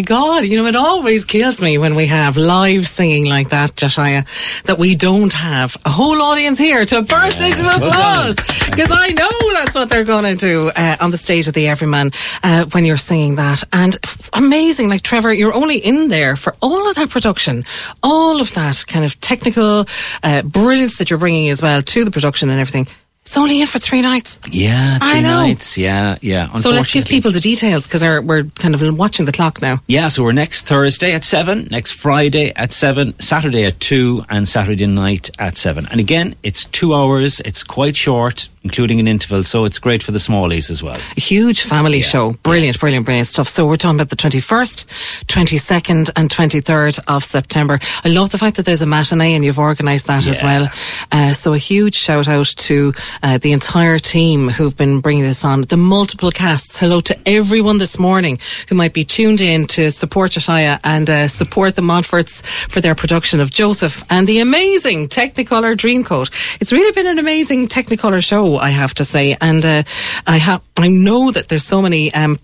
My 0.00 0.04
God. 0.04 0.44
You 0.44 0.56
know, 0.56 0.66
it 0.66 0.76
always 0.76 1.24
kills 1.26 1.60
me 1.60 1.76
when 1.76 1.94
we 1.94 2.06
have 2.06 2.36
live 2.38 2.86
singing 2.86 3.26
like 3.26 3.50
that, 3.50 3.76
Josiah, 3.76 4.24
that 4.64 4.78
we 4.78 4.94
don't 4.94 5.32
have 5.32 5.76
a 5.84 5.90
whole 5.90 6.22
audience 6.22 6.58
here 6.58 6.84
to 6.86 7.02
burst 7.02 7.40
into 7.40 7.62
applause. 7.62 8.36
Because 8.70 8.90
I 8.92 9.08
know 9.08 9.52
that's 9.52 9.74
what 9.74 9.90
they're 9.90 10.04
going 10.04 10.24
to 10.24 10.36
do 10.36 10.70
uh, 10.74 10.96
on 11.00 11.10
the 11.10 11.16
stage 11.16 11.48
of 11.48 11.54
the 11.54 11.66
Everyman 11.66 12.12
uh, 12.42 12.66
when 12.66 12.84
you're 12.84 12.96
singing 12.96 13.34
that. 13.34 13.64
And 13.72 13.98
amazing. 14.32 14.88
Like, 14.88 15.02
Trevor, 15.02 15.34
you're 15.34 15.52
only 15.52 15.78
in 15.78 16.08
there 16.08 16.36
for 16.36 16.54
all 16.62 16.88
of 16.88 16.94
that 16.94 17.10
production, 17.10 17.64
all 18.02 18.40
of 18.40 18.54
that 18.54 18.84
kind 18.86 19.04
of 19.04 19.20
technical 19.20 19.86
uh, 20.22 20.42
brilliance 20.42 20.98
that 20.98 21.10
you're 21.10 21.18
bringing 21.18 21.50
as 21.50 21.60
well 21.60 21.82
to 21.82 22.04
the 22.04 22.10
production 22.10 22.48
and 22.48 22.60
everything. 22.60 22.86
It's 23.24 23.36
only 23.36 23.60
in 23.60 23.66
for 23.66 23.78
three 23.78 24.00
nights. 24.00 24.40
Yeah, 24.50 24.98
three 24.98 25.08
I 25.08 25.20
know. 25.20 25.42
nights. 25.42 25.78
Yeah, 25.78 26.16
yeah. 26.20 26.52
So 26.54 26.70
let's 26.70 26.92
give 26.92 27.04
people 27.06 27.30
the 27.30 27.38
details 27.38 27.86
because 27.86 28.02
we're 28.02 28.44
kind 28.44 28.74
of 28.74 28.98
watching 28.98 29.26
the 29.26 29.32
clock 29.32 29.62
now. 29.62 29.80
Yeah, 29.86 30.08
so 30.08 30.24
we're 30.24 30.32
next 30.32 30.62
Thursday 30.66 31.12
at 31.12 31.22
7, 31.22 31.68
next 31.70 31.92
Friday 31.92 32.52
at 32.56 32.72
7, 32.72 33.18
Saturday 33.20 33.64
at 33.64 33.78
2, 33.78 34.24
and 34.30 34.48
Saturday 34.48 34.86
night 34.86 35.30
at 35.38 35.56
7. 35.56 35.86
And 35.90 36.00
again, 36.00 36.34
it's 36.42 36.64
two 36.64 36.92
hours, 36.94 37.40
it's 37.40 37.62
quite 37.62 37.94
short, 37.94 38.48
including 38.62 39.00
an 39.00 39.08
interval, 39.08 39.42
so 39.42 39.64
it's 39.64 39.78
great 39.78 40.02
for 40.02 40.12
the 40.12 40.18
smallies 40.18 40.70
as 40.70 40.82
well. 40.82 40.98
A 41.16 41.20
huge 41.20 41.62
family 41.62 42.02
show. 42.02 42.32
Brilliant, 42.42 42.78
brilliant, 42.78 43.06
brilliant 43.06 43.26
stuff. 43.26 43.48
So 43.48 43.66
we're 43.66 43.76
talking 43.76 43.96
about 43.96 44.10
the 44.10 44.16
21st, 44.16 44.86
22nd 45.26 46.10
and 46.14 46.28
23rd 46.28 47.00
of 47.08 47.24
September. 47.24 47.78
I 48.04 48.08
love 48.08 48.30
the 48.30 48.38
fact 48.38 48.56
that 48.56 48.66
there's 48.66 48.82
a 48.82 48.86
matinee 48.86 49.34
and 49.34 49.44
you've 49.44 49.58
organised 49.58 50.06
that 50.08 50.26
as 50.26 50.42
well. 50.42 50.68
Uh, 51.10 51.32
so 51.32 51.54
a 51.54 51.58
huge 51.58 51.94
shout 51.94 52.28
out 52.28 52.46
to 52.46 52.92
uh, 53.22 53.38
the 53.38 53.52
entire 53.52 53.98
team 53.98 54.48
who've 54.48 54.76
been 54.76 55.00
bringing 55.00 55.24
this 55.24 55.44
on, 55.44 55.62
the 55.62 55.76
multiple 55.78 56.30
casts. 56.30 56.78
Hello 56.78 57.00
to 57.00 57.16
everyone 57.26 57.78
this 57.78 57.98
morning 57.98 58.38
who 58.68 58.74
might 58.74 58.92
be 58.92 59.04
tuned 59.04 59.40
in 59.40 59.66
to 59.68 59.90
support 59.90 60.32
Josiah 60.32 60.78
and 60.84 61.08
uh, 61.08 61.28
support 61.28 61.76
the 61.76 61.82
Montforts 61.82 62.42
for 62.68 62.80
their 62.80 62.94
production 62.94 63.40
of 63.40 63.50
Joseph 63.50 64.04
and 64.10 64.26
the 64.26 64.40
amazing 64.40 65.08
Technicolor 65.08 65.74
Dreamcoat. 65.74 66.30
It's 66.60 66.72
really 66.72 66.92
been 66.92 67.06
an 67.06 67.18
amazing 67.18 67.68
Technicolor 67.68 68.22
show, 68.22 68.49
I 68.58 68.70
have 68.70 68.94
to 68.94 69.04
say. 69.04 69.36
And 69.40 69.64
uh, 69.64 69.82
I 70.26 70.38
have, 70.38 70.62
I 70.76 70.88
know 70.88 71.30
that 71.30 71.48
there's 71.48 71.64
so 71.64 71.82
many 71.82 72.12
um, 72.14 72.38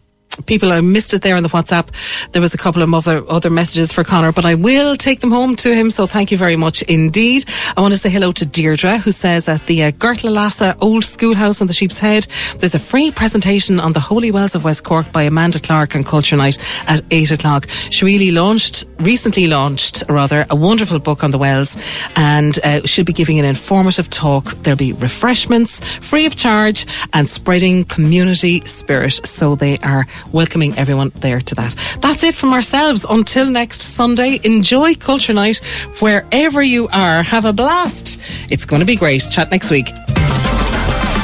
people 0.44 0.72
I 0.72 0.80
missed 0.80 1.14
it 1.14 1.22
there 1.22 1.36
on 1.36 1.42
the 1.42 1.48
WhatsApp. 1.48 1.88
There 2.32 2.42
was 2.42 2.54
a 2.54 2.58
couple 2.58 2.82
of 2.82 2.92
other 2.92 3.24
other 3.30 3.50
messages 3.50 3.92
for 3.92 4.04
Connor, 4.04 4.32
but 4.32 4.44
I 4.44 4.54
will 4.54 4.96
take 4.96 5.20
them 5.20 5.30
home 5.30 5.56
to 5.56 5.74
him. 5.74 5.90
So 5.90 6.06
thank 6.06 6.30
you 6.30 6.36
very 6.36 6.56
much 6.56 6.82
indeed. 6.82 7.44
I 7.76 7.80
want 7.80 7.92
to 7.92 7.98
say 7.98 8.10
hello 8.10 8.32
to 8.32 8.46
Deirdre, 8.46 8.98
who 8.98 9.12
says 9.12 9.48
at 9.48 9.66
the 9.66 9.84
uh, 9.84 10.74
Old 10.80 11.04
Schoolhouse 11.04 11.60
on 11.60 11.66
the 11.66 11.72
Sheep's 11.72 11.98
Head, 11.98 12.26
there's 12.58 12.74
a 12.74 12.78
free 12.78 13.10
presentation 13.10 13.80
on 13.80 13.92
the 13.92 14.00
Holy 14.00 14.30
Wells 14.30 14.54
of 14.54 14.64
West 14.64 14.84
Cork 14.84 15.10
by 15.12 15.22
Amanda 15.22 15.58
Clark 15.58 15.96
on 15.96 16.04
Culture 16.04 16.36
Night 16.36 16.58
at 16.86 17.00
eight 17.10 17.30
o'clock. 17.30 17.66
She 17.90 18.04
really 18.04 18.30
launched, 18.30 18.84
recently 18.98 19.46
launched 19.46 20.04
rather, 20.08 20.46
a 20.50 20.56
wonderful 20.56 20.98
book 20.98 21.24
on 21.24 21.30
the 21.30 21.38
wells, 21.38 21.76
and 22.16 22.58
uh, 22.64 22.86
she'll 22.86 23.04
be 23.04 23.12
giving 23.12 23.38
an 23.38 23.44
informative 23.44 24.10
talk. 24.10 24.44
There'll 24.62 24.76
be 24.76 24.92
refreshments 24.92 25.80
free 26.00 26.26
of 26.26 26.36
charge 26.36 26.86
and 27.12 27.28
spreading 27.28 27.84
community 27.84 28.60
spirit. 28.60 29.26
So 29.26 29.54
they 29.54 29.78
are 29.78 30.06
welcoming 30.32 30.76
everyone 30.78 31.10
there 31.16 31.40
to 31.40 31.54
that. 31.54 31.74
That's 32.00 32.22
it 32.22 32.34
from 32.34 32.52
ourselves. 32.52 33.04
Until 33.08 33.50
next 33.50 33.80
Sunday, 33.80 34.40
enjoy 34.44 34.94
Culture 34.94 35.32
Night 35.32 35.58
wherever 36.00 36.62
you 36.62 36.88
are. 36.92 37.22
Have 37.22 37.44
a 37.44 37.52
blast. 37.52 38.20
It's 38.50 38.64
going 38.64 38.80
to 38.80 38.86
be 38.86 38.96
great. 38.96 39.26
Chat 39.30 39.50
next 39.50 39.70
week. 39.70 39.86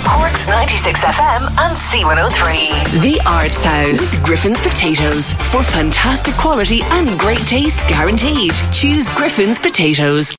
Cork's 0.04 0.48
96 0.48 1.00
FM 1.00 1.42
and 1.58 1.76
C103. 1.76 3.02
The 3.02 3.20
Arts 3.26 3.64
House 3.64 4.00
with 4.00 4.22
Griffin's 4.24 4.60
Potatoes. 4.60 5.32
For 5.52 5.62
fantastic 5.62 6.34
quality 6.34 6.80
and 6.84 7.18
great 7.18 7.38
taste 7.40 7.86
guaranteed. 7.88 8.52
Choose 8.72 9.08
Griffin's 9.14 9.58
Potatoes. 9.58 10.34